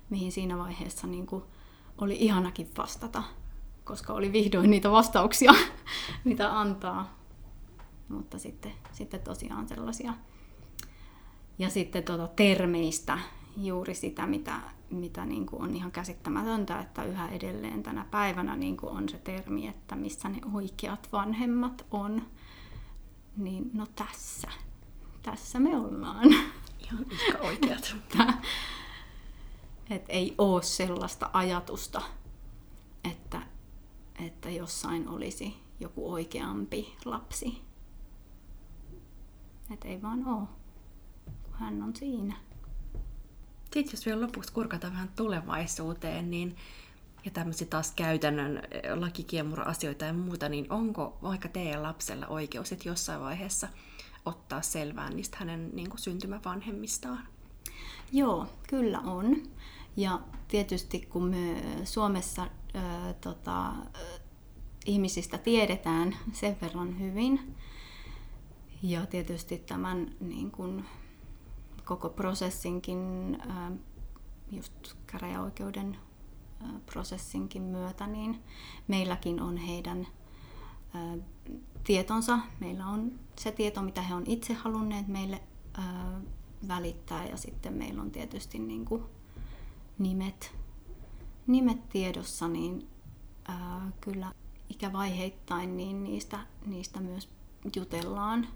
mihin 0.09 0.31
siinä 0.31 0.57
vaiheessa 0.57 1.07
niinku 1.07 1.43
oli 1.97 2.17
ihanakin 2.19 2.69
vastata, 2.77 3.23
koska 3.83 4.13
oli 4.13 4.31
vihdoin 4.31 4.69
niitä 4.69 4.91
vastauksia, 4.91 5.53
mitä 6.23 6.59
antaa. 6.59 7.17
Mutta 8.09 8.39
sitten, 8.39 8.71
sitten 8.91 9.19
tosiaan 9.19 9.67
sellaisia. 9.67 10.13
Ja 11.59 11.69
sitten 11.69 12.03
tuota 12.03 12.27
termeistä 12.27 13.19
juuri 13.57 13.95
sitä, 13.95 14.27
mitä, 14.27 14.59
mitä 14.89 15.25
niin 15.25 15.45
kuin 15.45 15.61
on 15.61 15.75
ihan 15.75 15.91
käsittämätöntä, 15.91 16.79
että 16.79 17.03
yhä 17.03 17.29
edelleen 17.29 17.83
tänä 17.83 18.05
päivänä 18.11 18.55
niin 18.55 18.77
kuin 18.77 18.97
on 18.97 19.09
se 19.09 19.17
termi, 19.17 19.67
että 19.67 19.95
missä 19.95 20.29
ne 20.29 20.41
oikeat 20.53 21.09
vanhemmat 21.11 21.85
on. 21.91 22.21
Niin 23.37 23.71
no 23.73 23.87
tässä. 23.95 24.47
Tässä 25.23 25.59
me 25.59 25.77
ollaan. 25.77 26.29
Ihan 26.79 27.05
oikeat. 27.41 27.95
et 29.89 30.05
ei 30.09 30.35
ole 30.37 30.63
sellaista 30.63 31.29
ajatusta, 31.33 32.01
että, 33.03 33.41
että 34.25 34.49
jossain 34.49 35.07
olisi 35.07 35.55
joku 35.79 36.11
oikeampi 36.13 36.95
lapsi. 37.05 37.61
Että 39.71 39.87
ei 39.87 40.01
vaan 40.01 40.27
ole, 40.27 40.47
kun 41.43 41.53
hän 41.53 41.81
on 41.81 41.95
siinä. 41.95 42.46
Sitten 43.77 43.97
jos 43.97 44.05
vielä 44.05 44.21
lopuksi 44.21 44.53
kurkata 44.53 44.91
vähän 44.91 45.09
tulevaisuuteen, 45.15 46.31
niin 46.31 46.55
ja 47.25 47.31
tämmöisiä 47.31 47.67
taas 47.67 47.91
käytännön 47.95 48.57
eh, 48.57 48.93
lakikiemura-asioita 48.95 50.05
ja 50.05 50.13
muuta, 50.13 50.49
niin 50.49 50.65
onko 50.69 51.17
vaikka 51.21 51.47
teidän 51.47 51.83
lapsella 51.83 52.27
oikeus 52.27 52.71
että 52.71 52.89
jossain 52.89 53.21
vaiheessa 53.21 53.67
ottaa 54.25 54.61
selvää 54.61 55.09
niistä 55.09 55.37
hänen 55.39 55.69
niin 55.73 55.89
kuin 55.89 55.99
syntymävanhemmistaan? 55.99 57.19
Joo, 58.11 58.47
kyllä 58.69 58.99
on. 58.99 59.43
Ja 59.97 60.19
tietysti 60.47 60.99
kun 60.99 61.23
me 61.23 61.63
Suomessa 61.85 62.47
ää, 62.73 63.13
tota, 63.13 63.73
ihmisistä 64.85 65.37
tiedetään 65.37 66.15
sen 66.33 66.57
verran 66.61 66.99
hyvin, 66.99 67.55
ja 68.83 69.05
tietysti 69.05 69.57
tämän 69.57 70.11
niin 70.19 70.51
kuin, 70.51 70.85
koko 71.87 72.09
prosessinkin, 72.09 73.37
just 74.51 74.73
käräjäoikeuden 75.07 75.97
prosessinkin 76.85 77.61
myötä, 77.61 78.07
niin 78.07 78.43
meilläkin 78.87 79.41
on 79.41 79.57
heidän 79.57 80.07
tietonsa. 81.83 82.39
Meillä 82.59 82.87
on 82.87 83.19
se 83.39 83.51
tieto, 83.51 83.81
mitä 83.81 84.01
he 84.01 84.15
on 84.15 84.23
itse 84.25 84.53
halunneet 84.53 85.07
meille 85.07 85.41
ää, 85.73 86.21
välittää, 86.67 87.25
ja 87.25 87.37
sitten 87.37 87.73
meillä 87.73 88.01
on 88.01 88.11
tietysti 88.11 88.59
niin 88.59 88.85
kuin, 88.85 89.03
nimet, 89.99 90.55
nimet 91.47 91.89
tiedossa, 91.89 92.47
niin 92.47 92.87
kyllä 94.01 94.31
ikävaiheittain 94.69 95.77
niin 95.77 96.03
niistä, 96.03 96.39
niistä 96.65 96.99
myös 96.99 97.29
jutellaan 97.75 98.47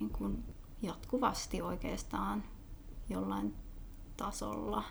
niin 0.00 0.10
kuin 0.10 0.44
jatkuvasti 0.82 1.62
oikeastaan 1.62 2.44
jollain 3.08 3.54
tasolla. 4.16 4.84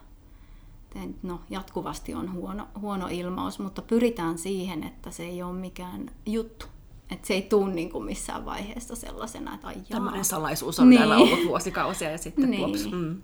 No, 1.23 1.41
jatkuvasti 1.49 2.13
on 2.13 2.33
huono, 2.33 2.67
huono 2.79 3.07
ilmaus, 3.11 3.59
mutta 3.59 3.81
pyritään 3.81 4.37
siihen, 4.37 4.83
että 4.83 5.11
se 5.11 5.23
ei 5.23 5.43
ole 5.43 5.53
mikään 5.53 6.11
juttu. 6.25 6.65
Että 7.11 7.27
se 7.27 7.33
ei 7.33 7.41
tule 7.41 7.73
niin 7.73 7.89
kuin 7.89 8.05
missään 8.05 8.45
vaiheessa 8.45 8.95
sellaisena, 8.95 9.55
että 9.55 9.67
ai 9.67 9.75
Tällainen 9.89 10.25
salaisuus 10.25 10.79
on 10.79 10.89
niin. 10.89 10.97
täällä 10.97 11.17
ollut 11.17 11.47
vuosikausia 11.47 12.11
ja 12.11 12.17
sitten 12.17 12.49
niin. 12.49 12.63
plops. 12.63 12.91
Mm. 12.91 13.21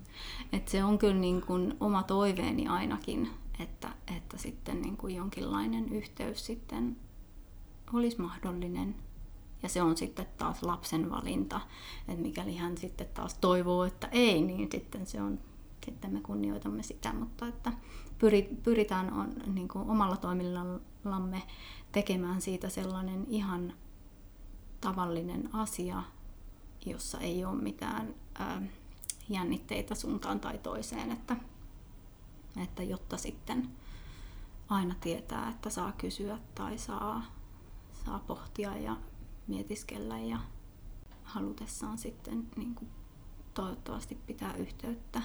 Et 0.52 0.68
se 0.68 0.84
on 0.84 0.98
kyllä 0.98 1.14
niin 1.14 1.42
kuin 1.42 1.74
oma 1.80 2.02
toiveeni 2.02 2.68
ainakin, 2.68 3.30
että, 3.58 3.88
että 4.16 4.38
sitten 4.38 4.82
niin 4.82 4.96
kuin 4.96 5.14
jonkinlainen 5.14 5.88
yhteys 5.88 6.46
sitten 6.46 6.96
olisi 7.92 8.20
mahdollinen. 8.20 8.94
Ja 9.64 9.68
se 9.68 9.82
on 9.82 9.96
sitten 9.96 10.26
taas 10.38 10.62
lapsen 10.62 11.10
valinta, 11.10 11.60
että 12.08 12.22
mikäli 12.22 12.56
hän 12.56 12.78
sitten 12.78 13.06
taas 13.14 13.34
toivoo, 13.34 13.84
että 13.84 14.08
ei, 14.12 14.42
niin 14.42 14.68
sitten 14.72 15.06
se 15.06 15.22
on 15.22 15.38
sitten 15.84 16.12
me 16.12 16.20
kunnioitamme 16.20 16.82
sitä, 16.82 17.12
mutta 17.12 17.46
että 17.46 17.72
pyritään 18.62 19.12
on, 19.12 19.34
niin 19.46 19.68
kuin 19.68 19.90
omalla 19.90 20.16
toimillamme 20.16 21.42
tekemään 21.92 22.40
siitä 22.40 22.68
sellainen 22.68 23.26
ihan 23.28 23.72
tavallinen 24.80 25.54
asia, 25.54 26.02
jossa 26.86 27.20
ei 27.20 27.44
ole 27.44 27.62
mitään 27.62 28.14
ää, 28.34 28.62
jännitteitä 29.28 29.94
suuntaan 29.94 30.40
tai 30.40 30.58
toiseen, 30.58 31.10
että, 31.10 31.36
että 32.62 32.82
jotta 32.82 33.16
sitten 33.16 33.70
aina 34.68 34.94
tietää, 35.00 35.50
että 35.50 35.70
saa 35.70 35.92
kysyä 35.92 36.38
tai 36.54 36.78
saa, 36.78 37.22
saa 38.04 38.18
pohtia 38.18 38.76
ja 38.76 38.96
mietiskellä 39.46 40.18
ja 40.18 40.38
halutessaan 41.22 41.98
sitten 41.98 42.46
niin 42.56 42.74
kuin 42.74 42.90
toivottavasti 43.54 44.18
pitää 44.26 44.54
yhteyttä. 44.54 45.22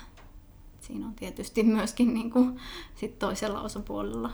Siinä 0.80 1.08
on 1.08 1.14
tietysti 1.14 1.64
myöskin 1.64 2.14
niin 2.14 2.32
kuin, 2.32 2.60
sit 2.96 3.20
toisella 3.20 3.62
osapuolella 3.62 4.32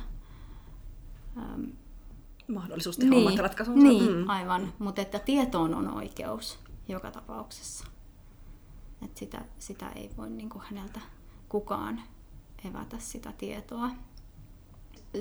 mahdollisuus 2.47 2.97
tehdä 2.97 3.09
niin, 3.09 3.27
omat 3.27 3.39
ratkaisunsa. 3.39 3.83
Niin, 3.83 4.11
mm. 4.11 4.29
aivan. 4.29 4.73
Mutta 4.79 5.01
että 5.01 5.19
tietoon 5.19 5.73
on 5.73 5.93
oikeus 5.93 6.59
joka 6.88 7.11
tapauksessa. 7.11 7.88
Et 9.01 9.17
sitä, 9.17 9.45
sitä 9.59 9.89
ei 9.89 10.11
voi 10.17 10.29
niin 10.29 10.49
kuin 10.49 10.63
häneltä 10.69 10.99
kukaan 11.49 12.01
evätä 12.69 12.99
sitä 12.99 13.31
tietoa. 13.31 13.89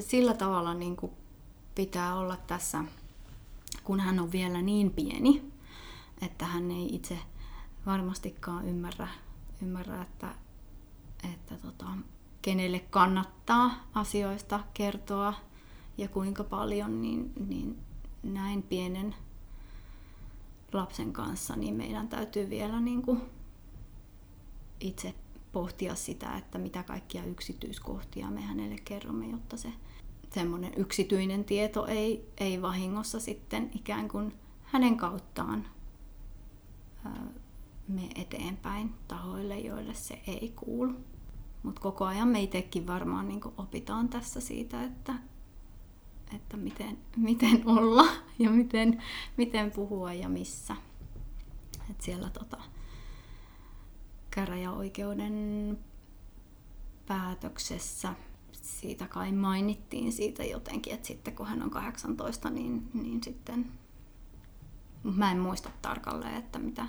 Sillä 0.01 0.35
tavalla 0.35 0.75
niin 0.75 0.97
kuin 0.97 1.13
pitää 1.75 2.15
olla 2.15 2.37
tässä, 2.37 2.85
kun 3.85 4.01
hän 4.01 4.21
on 4.21 4.33
vielä 4.33 4.63
niin 4.63 4.91
pieni, 4.91 5.53
että 6.23 6.45
hän 6.47 6.71
ei 6.71 6.95
itse 6.95 7.19
varmastikaan 7.87 8.69
ymmärrä, 8.69 9.09
ymmärrä 9.63 10.03
että, 10.03 10.35
että 11.33 11.57
tota, 11.57 11.87
kenelle 12.43 12.79
kannattaa 12.79 13.71
asioista 13.95 14.61
kertoa 14.75 15.35
ja 15.99 16.09
kuinka 16.09 16.45
paljon, 16.45 17.03
niin, 17.03 17.33
niin 17.49 17.79
näin 18.23 18.63
pienen 18.63 19.15
lapsen 20.73 21.13
kanssa, 21.13 21.57
niin 21.57 21.75
meidän 21.75 22.09
täytyy 22.09 22.51
vielä 22.51 22.81
niin 22.81 23.03
kuin 23.03 23.23
itse 24.81 25.15
pohtia 25.53 25.95
sitä, 25.95 26.37
että 26.37 26.59
mitä 26.59 26.83
kaikkia 26.83 27.25
yksityiskohtia 27.25 28.31
me 28.31 28.41
hänelle 28.41 28.77
kerromme, 28.85 29.27
jotta 29.27 29.57
se 29.57 29.73
semmoinen 30.35 30.73
yksityinen 30.77 31.45
tieto 31.45 31.87
ei, 31.87 32.33
ei 32.39 32.63
vahingossa 32.63 33.21
sitten 33.21 33.71
ikään 33.75 34.09
kuin 34.09 34.35
hänen 34.63 34.97
kauttaan 34.97 35.67
me 37.89 38.09
eteenpäin 38.15 38.95
tahoille, 39.09 39.59
joille 39.59 39.95
se 39.95 40.23
ei 40.27 40.53
kuulu. 40.57 40.95
Mutta 41.63 41.81
koko 41.81 42.05
ajan 42.05 42.29
me 42.29 42.41
itsekin 42.41 42.87
varmaan 42.87 43.29
niin 43.29 43.41
opitaan 43.57 44.09
tässä 44.09 44.41
siitä, 44.41 44.83
että, 44.83 45.15
että 46.35 46.57
miten, 46.57 46.99
miten 47.17 47.63
olla 47.67 48.05
ja 48.39 48.51
miten, 48.51 49.03
miten 49.37 49.71
puhua 49.71 50.13
ja 50.13 50.29
missä. 50.29 50.77
Et 51.91 52.01
siellä 52.01 52.31
tota, 52.31 52.57
käräjäoikeuden 54.31 55.79
päätöksessä 57.07 58.15
siitä 58.65 59.07
kai 59.09 59.33
mainittiin 59.33 60.13
siitä 60.13 60.45
jotenkin, 60.45 60.95
että 60.95 61.07
sitten 61.07 61.37
kun 61.37 61.47
hän 61.47 61.63
on 61.63 61.71
18, 61.71 62.51
niin, 62.51 62.91
niin 62.95 63.23
sitten 63.23 63.73
mä 65.03 65.31
en 65.31 65.39
muista 65.39 65.71
tarkalleen, 65.83 66.35
että 66.35 66.59
mitä, 66.59 66.89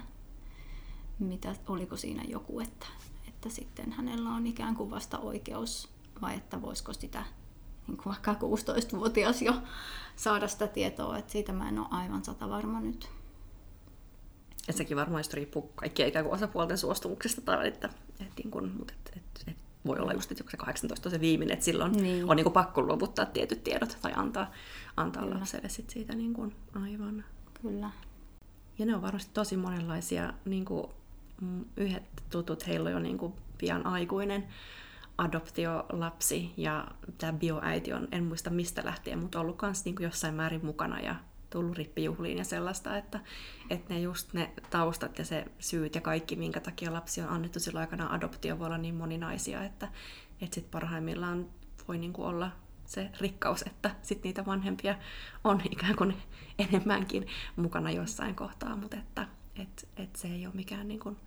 mitä 1.20 1.56
oliko 1.68 1.98
siinä 1.98 2.24
joku, 2.24 2.60
että, 2.60 2.86
että 3.28 3.50
sitten 3.50 3.92
hänellä 3.92 4.30
on 4.30 4.48
ikään 4.48 4.76
kuin 4.76 4.90
vasta 4.90 5.20
oikeus 5.20 5.90
vai 6.22 6.36
että 6.36 6.62
voisiko 6.62 6.94
sitä 6.94 7.26
niin 7.88 7.98
kuin 7.98 8.06
vaikka 8.06 8.34
16-vuotias 8.34 9.42
jo 9.42 9.54
saada 10.16 10.48
sitä 10.48 10.68
tietoa, 10.68 11.18
että 11.18 11.32
siitä 11.32 11.54
mä 11.54 11.70
en 11.70 11.80
ole 11.80 11.88
aivan 11.92 12.26
sata 12.26 12.50
varma 12.50 12.82
nyt. 12.82 13.10
Ja 14.68 14.74
sekin 14.74 14.98
varmaan 14.98 15.24
riippuu 15.34 15.62
kaikkien 15.76 16.10
ikään 16.10 16.26
kuin 16.26 16.36
osapuolten 16.36 16.78
suostumuksesta, 16.78 17.42
tai 17.42 17.68
että, 17.68 17.90
että, 18.20 18.42
niin 18.44 18.78
mutta 18.78 18.94
että, 18.94 19.12
että, 19.16 19.52
että 19.52 19.65
voi 19.86 20.00
olla 20.00 20.14
just, 20.14 20.32
että 20.32 20.44
se 20.52 20.58
18 20.58 21.10
on 21.10 21.12
se 21.12 21.20
viimeinen, 21.20 21.54
että 21.54 21.66
silloin 21.66 21.92
niin. 21.92 22.30
on 22.30 22.36
niin 22.36 22.44
kuin 22.44 22.54
pakko 22.54 22.82
luovuttaa 22.82 23.26
tietyt 23.26 23.64
tiedot 23.64 23.98
tai 24.02 24.12
antaa, 24.16 24.52
antaa 24.98 25.30
lapselle 25.30 25.70
sit 25.70 25.90
siitä 25.90 26.16
niin 26.16 26.34
kuin, 26.34 26.56
aivan. 26.84 27.24
Kyllä. 27.62 27.90
Ja 28.80 28.86
ne 28.86 28.96
on 28.96 29.02
varmasti 29.02 29.32
tosi 29.34 29.58
monenlaisia, 29.58 30.34
niin 30.46 30.66
kuin, 30.66 30.88
mm, 31.42 31.66
yhdet 31.78 32.04
tutut, 32.30 32.68
heillä 32.68 32.88
on 32.88 32.94
jo 32.94 33.00
niin 33.00 33.18
kuin 33.18 33.34
pian 33.58 33.86
aikuinen 33.86 34.48
adoptiolapsi 35.18 36.54
ja 36.58 36.88
tämä 37.18 37.34
bioäiti 37.34 37.94
on, 37.94 38.08
en 38.12 38.24
muista 38.24 38.50
mistä 38.50 38.86
lähtien, 38.86 39.20
mutta 39.20 39.40
ollut 39.40 39.62
myös 39.62 39.86
niin 39.86 39.96
jossain 40.00 40.34
määrin 40.34 40.66
mukana 40.66 41.00
ja 41.00 41.16
tullut 41.56 41.78
rippijuhliin 41.78 42.38
ja 42.38 42.44
sellaista, 42.44 42.98
että, 42.98 43.20
että 43.70 43.94
ne 43.94 44.00
just 44.00 44.34
ne 44.34 44.52
taustat 44.70 45.20
ja 45.20 45.26
se 45.26 45.46
syyt 45.60 45.96
ja 45.96 46.02
kaikki, 46.02 46.36
minkä 46.36 46.60
takia 46.60 46.94
lapsi 46.94 47.22
on 47.22 47.30
annettu 47.30 47.60
silloin 47.60 47.82
aikana 47.82 48.14
adoptio, 48.14 48.60
voi 48.60 48.66
olla 48.66 48.78
niin 48.78 48.96
moninaisia, 48.96 49.64
että, 49.64 49.88
että 50.42 50.56
sit 50.56 50.72
parhaimmillaan 50.72 51.50
voi 51.88 51.98
niin 51.98 52.14
kuin 52.14 52.28
olla 52.28 52.52
se 52.86 53.10
rikkaus, 53.22 53.62
että 53.62 53.96
sit 54.02 54.24
niitä 54.24 54.46
vanhempia 54.46 54.96
on 55.44 55.62
ikään 55.72 55.96
kuin 55.96 56.18
enemmänkin 56.60 57.28
mukana 57.56 57.92
jossain 57.92 58.36
kohtaa, 58.36 58.76
mutta 58.76 58.98
että 58.98 59.28
et, 59.56 59.90
et 59.98 60.16
se 60.16 60.28
ei 60.28 60.46
ole 60.46 60.56
mikään 60.56 60.88
niin 60.88 61.18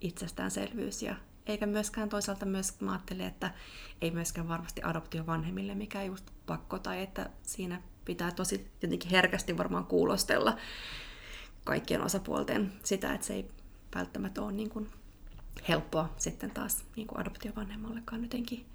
itsestäänselvyys. 0.00 1.02
Ja 1.02 1.16
eikä 1.46 1.66
myöskään 1.66 2.08
toisaalta 2.08 2.46
myös 2.46 2.80
mä 2.80 2.92
ajattelin, 2.92 3.26
että 3.26 3.54
ei 4.00 4.10
myöskään 4.10 4.48
varmasti 4.48 4.82
adoptiovanhemmille 4.84 5.74
mikään 5.74 6.06
just 6.06 6.30
pakko 6.46 6.78
tai 6.78 7.02
että 7.02 7.30
siinä 7.42 7.82
pitää 8.04 8.30
tosi 8.30 8.66
jotenkin 8.82 9.10
herkästi 9.10 9.58
varmaan 9.58 9.86
kuulostella 9.86 10.56
kaikkien 11.64 12.02
osapuolten 12.02 12.72
sitä, 12.84 13.14
että 13.14 13.26
se 13.26 13.34
ei 13.34 13.50
välttämättä 13.94 14.42
ole 14.42 14.52
niin 14.52 14.70
kuin 14.70 14.90
helppoa 15.68 16.14
sitten 16.16 16.50
taas 16.50 16.84
niin 16.96 17.06
kuin 17.06 17.20
adoptiovanhemmallekaan 17.20 18.22
jotenkin 18.22 18.66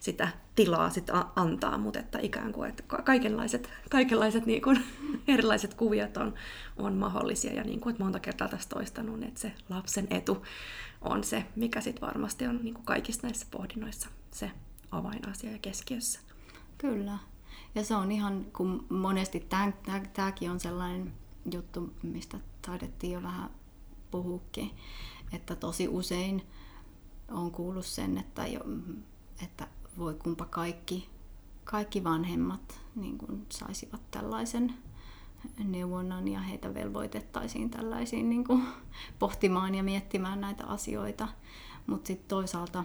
sitä 0.00 0.28
tilaa 0.54 0.90
sit 0.90 1.10
antaa, 1.36 1.78
mutta 1.78 1.98
että 1.98 2.18
ikään 2.18 2.52
kuin 2.52 2.68
että 2.68 2.82
kaikenlaiset, 3.02 3.70
kaikenlaiset 3.90 4.46
niin 4.46 4.62
kuin, 4.62 4.84
erilaiset 5.28 5.74
kuviot 5.74 6.16
on, 6.16 6.34
on 6.76 6.94
mahdollisia. 6.94 7.52
Ja 7.52 7.64
niin 7.64 7.80
kuin, 7.80 7.90
että 7.90 8.04
monta 8.04 8.20
kertaa 8.20 8.48
tässä 8.48 8.68
toistanut, 8.68 9.22
että 9.22 9.40
se 9.40 9.52
lapsen 9.68 10.06
etu 10.10 10.46
on 11.00 11.24
se, 11.24 11.44
mikä 11.56 11.80
sitten 11.80 12.08
varmasti 12.08 12.46
on 12.46 12.60
niin 12.62 12.74
kuin 12.74 12.84
kaikissa 12.84 13.26
näissä 13.26 13.46
pohdinnoissa 13.50 14.08
se 14.30 14.50
avainasia 14.90 15.52
ja 15.52 15.58
keskiössä. 15.58 16.20
Kyllä. 16.78 17.18
Ja 17.76 17.84
se 17.84 17.94
on 17.94 18.12
ihan, 18.12 18.46
kun 18.56 18.86
monesti 18.90 19.46
tämäkin 20.12 20.50
on 20.50 20.60
sellainen 20.60 21.12
juttu, 21.52 21.92
mistä 22.02 22.38
taidettiin 22.62 23.12
jo 23.12 23.22
vähän 23.22 23.50
puhukin, 24.10 24.70
että 25.32 25.56
tosi 25.56 25.88
usein 25.88 26.42
on 27.30 27.50
kuullut 27.50 27.86
sen, 27.86 28.18
että, 28.18 28.46
jo, 28.46 28.60
että 29.44 29.68
voi 29.98 30.14
kumpa 30.14 30.44
kaikki, 30.44 31.08
kaikki 31.64 32.04
vanhemmat 32.04 32.80
niin 32.94 33.18
kuin 33.18 33.46
saisivat 33.48 34.10
tällaisen 34.10 34.74
neuvonnan 35.64 36.28
ja 36.28 36.40
heitä 36.40 36.74
velvoitettaisiin 36.74 37.70
tällaisiin 37.70 38.28
niin 38.28 38.44
kuin, 38.44 38.62
pohtimaan 39.18 39.74
ja 39.74 39.82
miettimään 39.82 40.40
näitä 40.40 40.66
asioita. 40.66 41.28
Mutta 41.86 42.06
sitten 42.06 42.28
toisaalta 42.28 42.84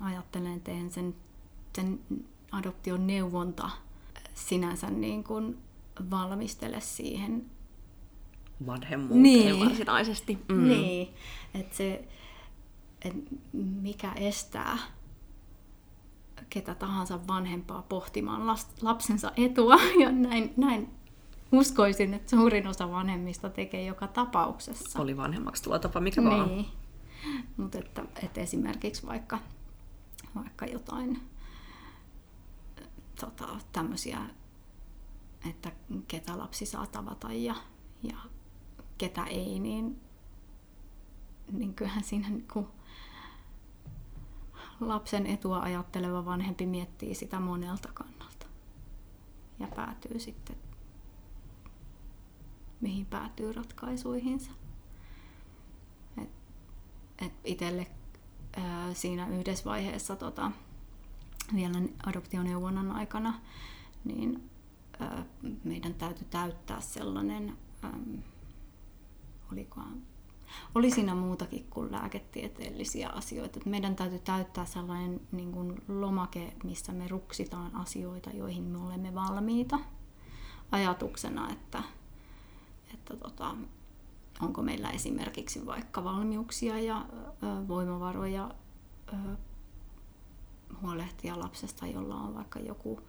ajattelen, 0.00 0.56
että 0.56 0.70
sen, 0.88 1.14
sen 1.74 2.00
adoption 2.52 3.06
neuvonta 3.06 3.70
sinänsä 4.34 4.90
niin 4.90 5.24
kuin 5.24 5.58
valmistele 6.10 6.80
siihen 6.80 7.46
vanhemmuuteen 8.66 9.22
niin. 9.22 9.60
varsinaisesti. 9.60 10.38
Mm. 10.48 10.68
Niin, 10.68 11.14
että 11.54 11.76
se, 11.76 12.08
et 13.04 13.14
mikä 13.52 14.12
estää 14.12 14.78
ketä 16.50 16.74
tahansa 16.74 17.26
vanhempaa 17.26 17.82
pohtimaan 17.82 18.56
lapsensa 18.82 19.32
etua. 19.36 19.76
Ja 20.00 20.12
näin, 20.12 20.52
näin 20.56 20.88
uskoisin, 21.52 22.14
että 22.14 22.30
suurin 22.30 22.66
osa 22.66 22.90
vanhemmista 22.90 23.50
tekee 23.50 23.84
joka 23.84 24.06
tapauksessa. 24.06 25.02
Oli 25.02 25.16
vanhemmaksi 25.16 25.62
tulla 25.62 25.78
tapa 25.78 26.00
mikä 26.00 26.20
niin. 26.20 26.30
vaan. 26.30 26.66
Mutta 27.56 27.78
että, 27.78 28.04
että 28.22 28.40
esimerkiksi 28.40 29.06
vaikka, 29.06 29.38
vaikka 30.34 30.66
jotain 30.66 31.20
tota, 33.20 33.58
tämmöisiä, 33.72 34.18
että 35.50 35.72
ketä 36.08 36.38
lapsi 36.38 36.66
saa 36.66 36.86
tavata 36.86 37.32
ja, 37.32 37.54
ja 38.02 38.16
ketä 38.98 39.24
ei, 39.24 39.58
niin, 39.58 40.00
niin 41.52 41.74
kyllähän 41.74 42.04
siinä 42.04 42.28
niin 42.28 42.48
kuin 42.52 42.66
lapsen 44.80 45.26
etua 45.26 45.60
ajatteleva 45.60 46.24
vanhempi 46.24 46.66
miettii 46.66 47.14
sitä 47.14 47.40
monelta 47.40 47.88
kannalta 47.94 48.46
ja 49.58 49.68
päätyy 49.76 50.20
sitten 50.20 50.56
mihin 52.80 53.06
päätyy 53.06 53.52
ratkaisuihinsa. 53.52 54.50
Et, 56.22 56.30
et 57.18 57.32
itselle 57.44 57.86
siinä 58.92 59.28
yhdessä 59.28 59.64
vaiheessa 59.64 60.16
tota, 60.16 60.52
vielä 61.54 61.82
adoptioneuvonnan 62.06 62.92
aikana, 62.92 63.40
niin 64.04 64.50
meidän 65.64 65.94
täytyy 65.94 66.26
täyttää 66.30 66.80
sellainen, 66.80 67.56
olikohan 69.52 70.02
oli 70.74 70.90
siinä 70.90 71.14
muutakin 71.14 71.66
kuin 71.70 71.92
lääketieteellisiä 71.92 73.08
asioita. 73.08 73.60
Meidän 73.64 73.96
täytyy 73.96 74.18
täyttää 74.18 74.64
sellainen 74.64 75.20
niin 75.32 75.52
kuin 75.52 75.82
lomake, 75.88 76.52
missä 76.64 76.92
me 76.92 77.08
ruksitaan 77.08 77.76
asioita, 77.76 78.30
joihin 78.30 78.62
me 78.62 78.78
olemme 78.78 79.14
valmiita. 79.14 79.78
Ajatuksena, 80.72 81.50
että, 81.52 81.82
että 82.94 83.16
tota, 83.16 83.56
onko 84.40 84.62
meillä 84.62 84.90
esimerkiksi 84.90 85.66
vaikka 85.66 86.04
valmiuksia 86.04 86.80
ja 86.80 87.06
ö, 87.22 87.68
voimavaroja 87.68 88.50
ö, 89.12 89.16
huolehtia 90.82 91.38
lapsesta, 91.38 91.86
jolla 91.86 92.14
on 92.14 92.34
vaikka 92.34 92.58
joku 92.58 93.00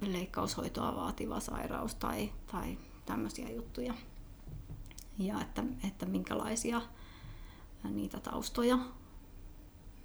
leikkaushoitoa 0.00 0.96
vaativa 0.96 1.40
sairaus 1.40 1.94
tai, 1.94 2.32
tai 2.52 2.78
tämmöisiä 3.06 3.50
juttuja 3.50 3.94
ja 5.18 5.40
että, 5.40 5.64
että 5.88 6.06
minkälaisia 6.06 6.82
niitä 7.84 8.20
taustoja 8.20 8.78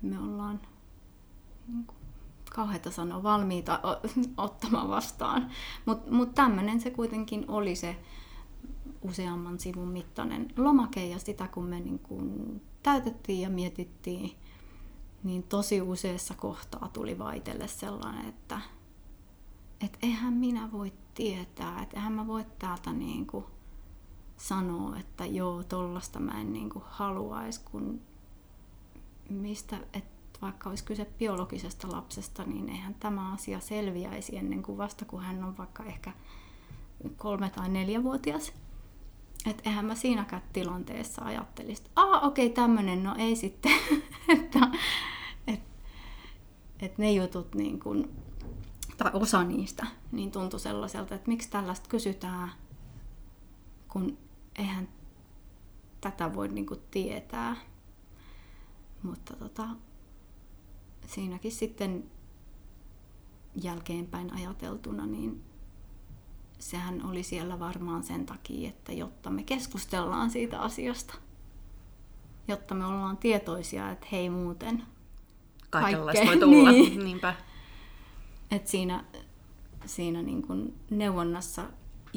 me 0.01 0.19
ollaan 0.19 0.61
niin 1.67 1.87
kauheita 2.51 2.91
sanoa 2.91 3.23
valmiita 3.23 3.79
ottamaan 4.37 4.89
vastaan. 4.89 5.51
Mutta 5.85 6.11
mut 6.11 6.35
tämmöinen 6.35 6.81
se 6.81 6.91
kuitenkin 6.91 7.45
oli 7.47 7.75
se 7.75 7.97
useamman 9.01 9.59
sivun 9.59 9.87
mittainen 9.87 10.47
lomake 10.57 11.05
ja 11.05 11.19
sitä 11.19 11.47
kun 11.47 11.65
me 11.65 11.79
niin 11.79 11.99
kun 11.99 12.61
täytettiin 12.83 13.41
ja 13.41 13.49
mietittiin, 13.49 14.31
niin 15.25 15.43
tosi 15.43 15.81
useassa 15.81 16.33
kohtaa 16.33 16.89
tuli 16.93 17.19
vaitelle 17.19 17.67
sellainen, 17.67 18.25
että 18.29 18.61
et 19.81 19.97
eihän 20.01 20.33
minä 20.33 20.71
voi 20.71 20.93
tietää, 21.13 21.83
että 21.83 21.97
eihän 21.97 22.13
mä 22.13 22.27
voi 22.27 22.45
täältä 22.59 22.93
niin 22.93 23.27
kuin 23.27 23.45
sanoo, 24.37 24.95
että 24.95 25.25
joo, 25.25 25.63
tollasta 25.63 26.19
mä 26.19 26.41
en 26.41 26.53
niin 26.53 26.69
haluaisi, 26.85 27.61
kun 27.71 28.01
mistä, 29.29 29.77
että 29.93 30.39
vaikka 30.41 30.69
olisi 30.69 30.83
kyse 30.83 31.05
biologisesta 31.05 31.91
lapsesta, 31.91 32.43
niin 32.43 32.69
eihän 32.69 32.95
tämä 32.95 33.33
asia 33.33 33.59
selviäisi 33.59 34.37
ennen 34.37 34.63
kuin 34.63 34.77
vasta 34.77 35.05
kun 35.05 35.21
hän 35.21 35.43
on 35.43 35.57
vaikka 35.57 35.83
ehkä 35.83 36.11
kolme- 37.17 37.49
tai 37.49 37.69
neljävuotias. 37.69 38.53
Että 39.45 39.69
eihän 39.69 39.85
mä 39.85 39.95
siinäkään 39.95 40.41
tilanteessa 40.53 41.25
ajattelisi, 41.25 41.83
että 41.85 42.01
okei 42.01 42.45
okay, 42.45 42.55
tämmönen, 42.55 43.03
no 43.03 43.15
ei 43.17 43.35
sitten. 43.35 43.71
että 44.37 44.59
et, 46.79 46.91
et 46.91 46.97
ne 46.97 47.11
jutut 47.11 47.55
niin 47.55 47.79
kun, 47.79 48.09
tai 48.97 49.11
osa 49.13 49.43
niistä, 49.43 49.87
niin 50.11 50.31
tuntui 50.31 50.59
sellaiselta, 50.59 51.15
että 51.15 51.27
miksi 51.27 51.49
tällaista 51.49 51.89
kysytään, 51.89 52.51
kun 53.87 54.17
eihän 54.55 54.89
tätä 56.01 56.35
voi 56.35 56.47
niinku 56.47 56.75
tietää. 56.91 57.55
Mutta 59.03 59.35
tota, 59.35 59.67
siinäkin 61.07 61.51
sitten 61.51 62.11
jälkeenpäin 63.63 64.33
ajateltuna, 64.33 65.05
niin 65.05 65.43
sehän 66.59 67.05
oli 67.05 67.23
siellä 67.23 67.59
varmaan 67.59 68.03
sen 68.03 68.25
takia, 68.25 68.69
että 68.69 68.93
jotta 68.93 69.29
me 69.29 69.43
keskustellaan 69.43 70.29
siitä 70.29 70.59
asiasta, 70.59 71.13
jotta 72.47 72.75
me 72.75 72.85
ollaan 72.85 73.17
tietoisia, 73.17 73.91
että 73.91 74.07
hei 74.11 74.29
muuten 74.29 74.83
Kaikenlaista 75.81 76.25
voi 76.25 76.37
tulla, 76.37 76.71
niin. 76.71 77.03
niinpä. 77.03 77.35
Et 78.51 78.67
siinä, 78.67 79.03
siinä 79.85 80.21
niin 80.21 80.41
kuin 80.41 80.73
neuvonnassa 80.89 81.63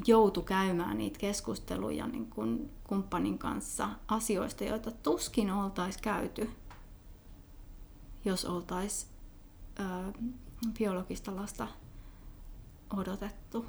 joutu 0.06 0.42
käymään 0.42 0.98
niitä 0.98 1.18
keskusteluja 1.18 2.06
niin 2.06 2.26
kun 2.26 2.70
kumppanin 2.84 3.38
kanssa 3.38 3.88
asioista, 4.08 4.64
joita 4.64 4.90
tuskin 4.90 5.50
oltaisiin 5.50 6.02
käyty, 6.02 6.50
jos 8.24 8.44
oltaisiin 8.44 9.12
biologista 10.78 11.36
lasta 11.36 11.68
odotettu. 12.96 13.66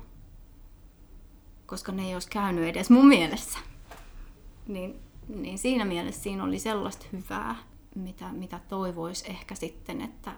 Koska 1.65 1.91
ne 1.91 2.07
ei 2.07 2.13
olisi 2.13 2.29
käynyt 2.29 2.63
edes 2.63 2.89
mun 2.89 3.07
mielessä. 3.07 3.59
Niin, 4.67 4.99
niin 5.27 5.57
siinä 5.57 5.85
mielessä 5.85 6.21
siinä 6.23 6.43
oli 6.43 6.59
sellaista 6.59 7.05
hyvää, 7.13 7.55
mitä, 7.95 8.33
mitä 8.33 8.59
toivoisi 8.67 9.29
ehkä 9.29 9.55
sitten, 9.55 10.01
että, 10.01 10.31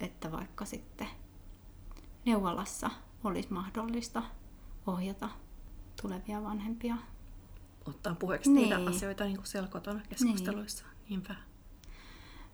että 0.00 0.32
vaikka 0.32 0.64
sitten 0.64 1.08
neuvolassa 2.24 2.90
olisi 3.24 3.52
mahdollista 3.52 4.22
ohjata 4.86 5.28
tulevia 6.02 6.42
vanhempia. 6.42 6.96
Ottaa 7.84 8.14
puheeksi 8.14 8.50
niin. 8.50 8.70
niitä 8.70 8.90
asioita 8.90 9.24
niin 9.24 9.38
selkotona 9.44 10.00
keskusteluissa. 10.08 10.84
Niin. 10.84 10.94
Niinpä. 11.08 11.34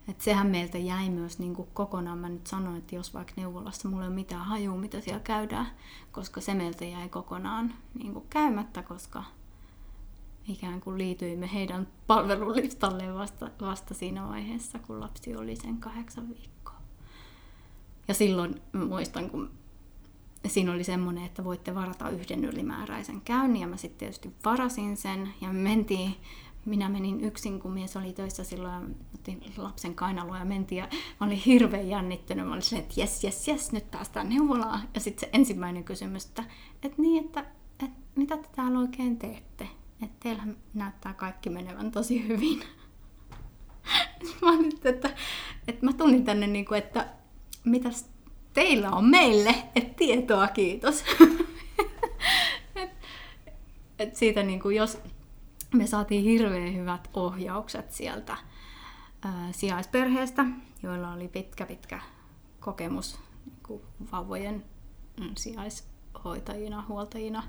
Et 0.09 0.21
sehän 0.21 0.47
meiltä 0.47 0.79
jäi 0.79 1.11
myös 1.11 1.39
niin 1.39 1.55
kuin 1.55 1.69
kokonaan, 1.75 2.19
mä 2.19 2.29
nyt 2.29 2.47
sanoin, 2.47 2.77
että 2.77 2.95
jos 2.95 3.15
vaikka 3.15 3.33
neuvolassa 3.37 3.89
mulla 3.89 4.03
ei 4.03 4.09
ole 4.09 4.15
mitään 4.15 4.45
hajua, 4.45 4.77
mitä 4.77 5.01
siellä 5.01 5.21
käydään, 5.21 5.67
koska 6.13 6.41
se 6.41 6.55
meiltä 6.55 6.85
jäi 6.85 7.09
kokonaan 7.09 7.75
niin 7.95 8.13
kuin 8.13 8.27
käymättä, 8.31 8.83
koska 8.83 9.25
ikään 10.49 10.81
kuin 10.81 10.99
liityimme 10.99 11.51
heidän 11.53 11.89
palvelulistalleen 12.07 13.15
vasta, 13.15 13.51
vasta 13.61 13.95
siinä 13.95 14.29
vaiheessa, 14.29 14.79
kun 14.79 15.01
lapsi 15.01 15.37
oli 15.37 15.57
sen 15.57 15.77
kahdeksan 15.77 16.29
viikkoa. 16.29 16.81
Ja 18.09 18.15
silloin 18.15 18.61
muistan, 18.89 19.31
kun 19.31 19.51
siinä 20.47 20.73
oli 20.73 20.85
semmoinen, 20.85 21.25
että 21.25 21.45
voitte 21.45 21.75
varata 21.75 22.11
yhden 22.11 22.45
ylimääräisen 22.45 23.21
käynnin 23.21 23.61
ja 23.61 23.67
mä 23.67 23.77
sitten 23.77 23.99
tietysti 23.99 24.35
varasin 24.45 24.97
sen 24.97 25.29
ja 25.41 25.49
me 25.49 25.59
mentiin 25.59 26.17
minä 26.65 26.89
menin 26.89 27.21
yksin, 27.21 27.61
kun 27.61 27.73
mies 27.73 27.97
oli 27.97 28.13
töissä 28.13 28.45
silloin, 28.45 28.97
otin 29.15 29.41
lapsen 29.57 29.95
kainaloa 29.95 30.39
ja 30.39 30.45
mentiin 30.45 30.79
ja 30.79 30.89
mä 31.21 31.27
olin 31.27 31.39
hirveän 31.39 31.89
jännittynyt. 31.89 32.47
Mä 32.47 32.53
olin 32.53 32.63
silleen, 32.63 32.89
että 32.89 33.01
jes, 33.01 33.25
jes, 33.25 33.49
jes, 33.49 33.73
nyt 33.73 33.91
päästään 33.91 34.29
neuvolaan. 34.29 34.81
Ja 34.95 35.01
sitten 35.01 35.21
se 35.21 35.31
ensimmäinen 35.33 35.85
kysymys, 35.85 36.25
että, 36.25 36.45
että 36.83 37.03
niin, 37.03 37.25
että, 37.25 37.41
että 37.85 38.01
mitä 38.17 38.37
te 38.37 38.49
täällä 38.57 38.79
oikein 38.79 39.19
teette? 39.19 39.69
Että 40.03 40.17
teillä 40.21 40.43
näyttää 40.75 41.15
kaikki 41.15 41.51
menevän 41.51 41.91
tosi 41.91 42.29
hyvin. 42.29 42.61
mä 44.43 44.49
olin, 44.49 44.73
että, 44.85 45.11
että 45.69 45.87
mä 45.87 45.93
tulin 45.93 46.25
tänne, 46.25 46.47
niin 46.47 46.65
kuin, 46.65 46.79
että 46.79 47.07
mitäs 47.65 48.11
teillä 48.53 48.91
on 48.91 49.05
meille, 49.05 49.55
että 49.75 49.95
tietoa 49.97 50.49
kiitos. 50.49 51.05
et, 52.77 52.91
et 53.99 54.17
siitä 54.17 54.43
niin 54.43 54.61
kuin, 54.61 54.77
jos 54.77 54.99
me 55.75 55.87
saatiin 55.87 56.25
hirveän 56.25 56.75
hyvät 56.75 57.11
ohjaukset 57.15 57.93
sieltä 57.93 58.37
ää, 59.23 59.49
sijaisperheestä, 59.53 60.45
joilla 60.83 61.13
oli 61.13 61.29
pitkä 61.29 61.67
pitkä 61.67 62.01
kokemus 62.61 63.19
niin 63.69 63.81
vauvojen 64.13 64.65
mm, 65.21 65.31
sijaishoitajina, 65.37 66.85
huoltajina, 66.89 67.43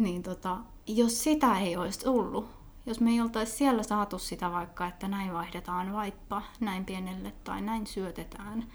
niin 0.00 0.22
tota, 0.22 0.58
jos 0.86 1.24
sitä 1.24 1.58
ei 1.58 1.76
olisi 1.76 2.00
tullut, 2.00 2.48
jos 2.86 3.00
me 3.00 3.10
ei 3.10 3.20
oltaisi 3.20 3.52
siellä 3.52 3.82
saatu 3.82 4.18
sitä 4.18 4.50
vaikka, 4.50 4.86
että 4.86 5.08
näin 5.08 5.32
vaihdetaan 5.32 5.92
vaippa 5.92 6.42
näin 6.60 6.84
pienelle 6.84 7.32
tai 7.44 7.60
näin 7.60 7.86
syötetään, 7.86 8.66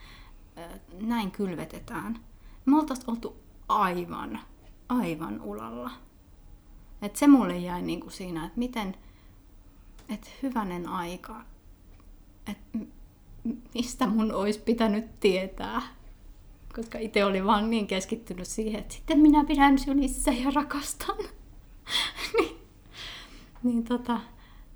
näin 1.02 1.32
kylvetetään, 1.32 2.20
me 2.66 2.78
oltaisiin 2.78 3.10
oltu 3.10 3.36
aivan, 3.68 4.40
aivan 4.90 5.42
ulalla. 5.42 5.92
Et 7.02 7.16
se 7.16 7.28
mulle 7.28 7.58
jäi 7.58 7.82
niinku 7.82 8.10
siinä, 8.10 8.46
että 8.46 8.60
miten, 8.60 8.96
että 10.10 10.28
hyvänen 10.44 10.90
aika, 10.90 11.42
että 12.48 12.78
mistä 13.74 14.08
mun 14.08 14.32
olisi 14.32 14.60
pitänyt 14.60 15.20
tietää. 15.20 15.82
Koska 16.76 16.98
itse 17.00 17.26
oli 17.26 17.46
vaan 17.46 17.70
niin 17.70 17.88
keskittynyt 17.88 18.48
siihen, 18.48 18.80
että 18.80 18.94
sitten 18.94 19.20
minä 19.20 19.44
pidän 19.44 19.80
sylissä 19.80 20.32
ja 20.32 20.52
rakastan. 20.52 21.18
niin, 22.38 22.58
niin 23.64 23.84
tota, 23.84 24.20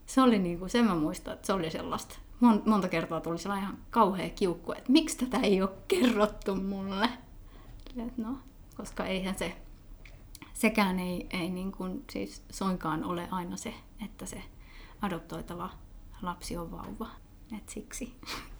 se 0.06 0.22
oli 0.22 0.39
niinku, 0.39 0.68
sen 0.68 0.86
mä 0.86 0.95
muistan, 0.95 1.34
että 1.34 1.47
se 1.47 1.54
oli 1.54 1.72
sellaista. 1.72 2.16
Monta 2.66 2.88
kertaa 2.88 3.22
tuli 3.22 3.38
sellainen 3.38 3.64
ihan 3.64 3.78
kauhea 3.89 4.30
kiukku, 4.30 4.72
että 4.72 4.91
miksi 4.91 5.18
tätä 5.18 5.38
ei 5.38 5.62
ole 5.62 5.70
kerrottu 5.88 6.56
mulle. 6.56 7.10
No, 8.18 8.38
koska 8.78 9.06
eihän 9.06 9.38
se 9.38 9.56
sekään 10.54 11.00
ei, 11.00 11.28
ei 11.30 11.50
niin 11.50 11.72
kuin, 11.72 12.04
siis 12.10 12.43
soinkaan 12.50 13.04
ole 13.04 13.28
aina 13.32 13.58
se, 13.58 13.74
että 14.06 14.26
se 14.26 14.43
adoptoitava 15.02 15.70
lapsi 16.22 16.58
on 16.58 16.72
vauva. 16.72 17.08
Et 17.58 17.70
siksi. 17.70 18.14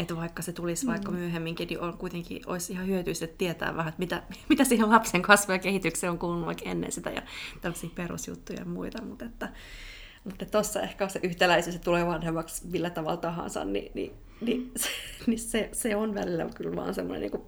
Että 0.00 0.16
vaikka 0.16 0.42
se 0.42 0.52
tulisi 0.52 0.86
vaikka 0.86 1.10
mm. 1.10 1.18
myöhemminkin, 1.18 1.68
niin 1.68 1.80
on 1.80 1.98
kuitenkin 1.98 2.42
olisi 2.46 2.72
ihan 2.72 2.86
hyötyistä 2.86 3.26
tietää 3.26 3.76
vähän, 3.76 3.88
että 3.88 3.98
mitä, 3.98 4.22
mitä 4.48 4.64
siihen 4.64 4.90
lapsen 4.90 5.22
kasvu- 5.22 5.52
ja 5.52 5.58
kehitykseen 5.58 6.10
on 6.10 6.18
kuulunut 6.18 6.46
vaikka 6.46 6.70
ennen 6.70 6.92
sitä 6.92 7.10
ja 7.10 7.22
tällaisia 7.60 7.90
perusjuttuja 7.94 8.58
ja 8.58 8.64
muita. 8.64 9.02
Mutta 9.02 9.24
että, 9.24 9.48
mutta 10.24 10.46
tuossa 10.46 10.80
ehkä 10.80 11.08
se 11.08 11.20
yhtäläisyys, 11.22 11.76
että 11.76 11.84
tulee 11.84 12.06
vanhemmaksi 12.06 12.66
millä 12.66 12.90
tavalla 12.90 13.16
tahansa, 13.16 13.64
niin, 13.64 13.92
niin, 13.94 14.12
niin, 14.40 14.72
se, 14.76 14.88
niin 15.26 15.38
se, 15.38 15.68
se 15.72 15.96
on 15.96 16.14
välillä 16.14 16.46
kyllä 16.56 16.76
vaan 16.76 16.94
semmoinen 16.94 17.30
niin 17.30 17.42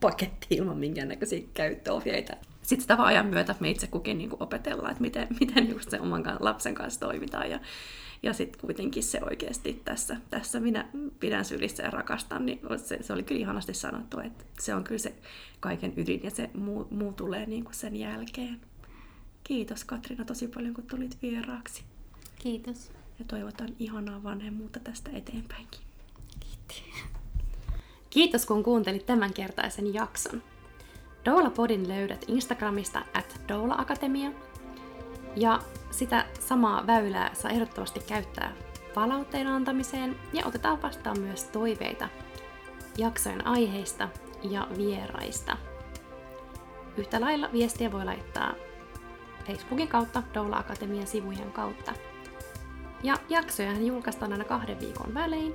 paketti 0.00 0.46
ilman 0.50 0.78
minkäännäköisiä 0.78 1.42
käyttöohjeita 1.54 2.36
sitten 2.68 2.82
sitä 2.82 2.98
vaan 2.98 3.08
ajan 3.08 3.26
myötä 3.26 3.54
me 3.60 3.70
itse 3.70 3.86
kukin 3.86 4.18
niin 4.18 4.30
kuin 4.30 4.42
opetellaan, 4.42 4.90
että 4.90 5.02
miten, 5.02 5.28
miten 5.40 5.68
just 5.68 5.90
se 5.90 6.00
oman 6.00 6.24
lapsen 6.40 6.74
kanssa 6.74 7.00
toimitaan. 7.00 7.50
Ja, 7.50 7.60
ja 8.22 8.32
sitten 8.32 8.60
kuitenkin 8.60 9.02
se 9.02 9.20
oikeasti 9.30 9.82
tässä, 9.84 10.16
tässä 10.30 10.60
minä 10.60 10.88
pidän 11.20 11.44
sylissä 11.44 11.82
ja 11.82 11.90
rakastan, 11.90 12.46
niin 12.46 12.60
se, 12.76 12.98
se 13.00 13.12
oli 13.12 13.22
kyllä 13.22 13.40
ihanasti 13.40 13.74
sanottu, 13.74 14.20
että 14.20 14.44
se 14.60 14.74
on 14.74 14.84
kyllä 14.84 14.98
se 14.98 15.14
kaiken 15.60 15.92
ydin 15.96 16.20
ja 16.24 16.30
se 16.30 16.50
muu, 16.54 16.88
muu 16.90 17.12
tulee 17.12 17.46
niin 17.46 17.64
kuin 17.64 17.74
sen 17.74 17.96
jälkeen. 17.96 18.60
Kiitos 19.44 19.84
Katrina 19.84 20.24
tosi 20.24 20.48
paljon, 20.48 20.74
kun 20.74 20.86
tulit 20.86 21.18
vieraaksi. 21.22 21.82
Kiitos. 22.38 22.90
Ja 23.18 23.24
toivotan 23.24 23.68
ihanaa 23.78 24.22
vanhemmuutta 24.22 24.80
tästä 24.80 25.10
eteenpäinkin. 25.14 25.80
Kiitos. 26.40 26.82
Kiitos, 28.10 28.46
kun 28.46 28.62
kuuntelit 28.62 29.06
tämänkertaisen 29.06 29.94
jakson. 29.94 30.42
Doula 31.24 31.50
Podin 31.50 31.88
löydät 31.88 32.24
Instagramista 32.28 33.02
at. 33.14 33.40
Ja 35.38 35.60
sitä 35.90 36.24
samaa 36.40 36.86
väylää 36.86 37.30
saa 37.34 37.50
ehdottomasti 37.50 38.00
käyttää 38.00 38.52
palautteen 38.94 39.46
antamiseen 39.46 40.16
ja 40.32 40.46
otetaan 40.46 40.82
vastaan 40.82 41.20
myös 41.20 41.44
toiveita 41.44 42.08
jaksojen 42.96 43.46
aiheista 43.46 44.08
ja 44.42 44.68
vieraista. 44.76 45.56
Yhtä 46.96 47.20
lailla 47.20 47.48
viestiä 47.52 47.92
voi 47.92 48.04
laittaa 48.04 48.54
Facebookin 49.46 49.88
kautta, 49.88 50.22
Doula 50.34 50.56
Akatemian 50.56 51.06
sivujen 51.06 51.52
kautta. 51.52 51.92
Ja 53.02 53.16
jaksoja 53.28 53.72
julkaistaan 53.72 54.32
aina 54.32 54.44
kahden 54.44 54.80
viikon 54.80 55.14
välein. 55.14 55.54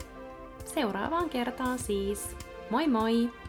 Seuraavaan 0.66 1.30
kertaan 1.30 1.80
siis. 1.80 2.38
Moi 2.70 2.88
moi! 2.88 3.43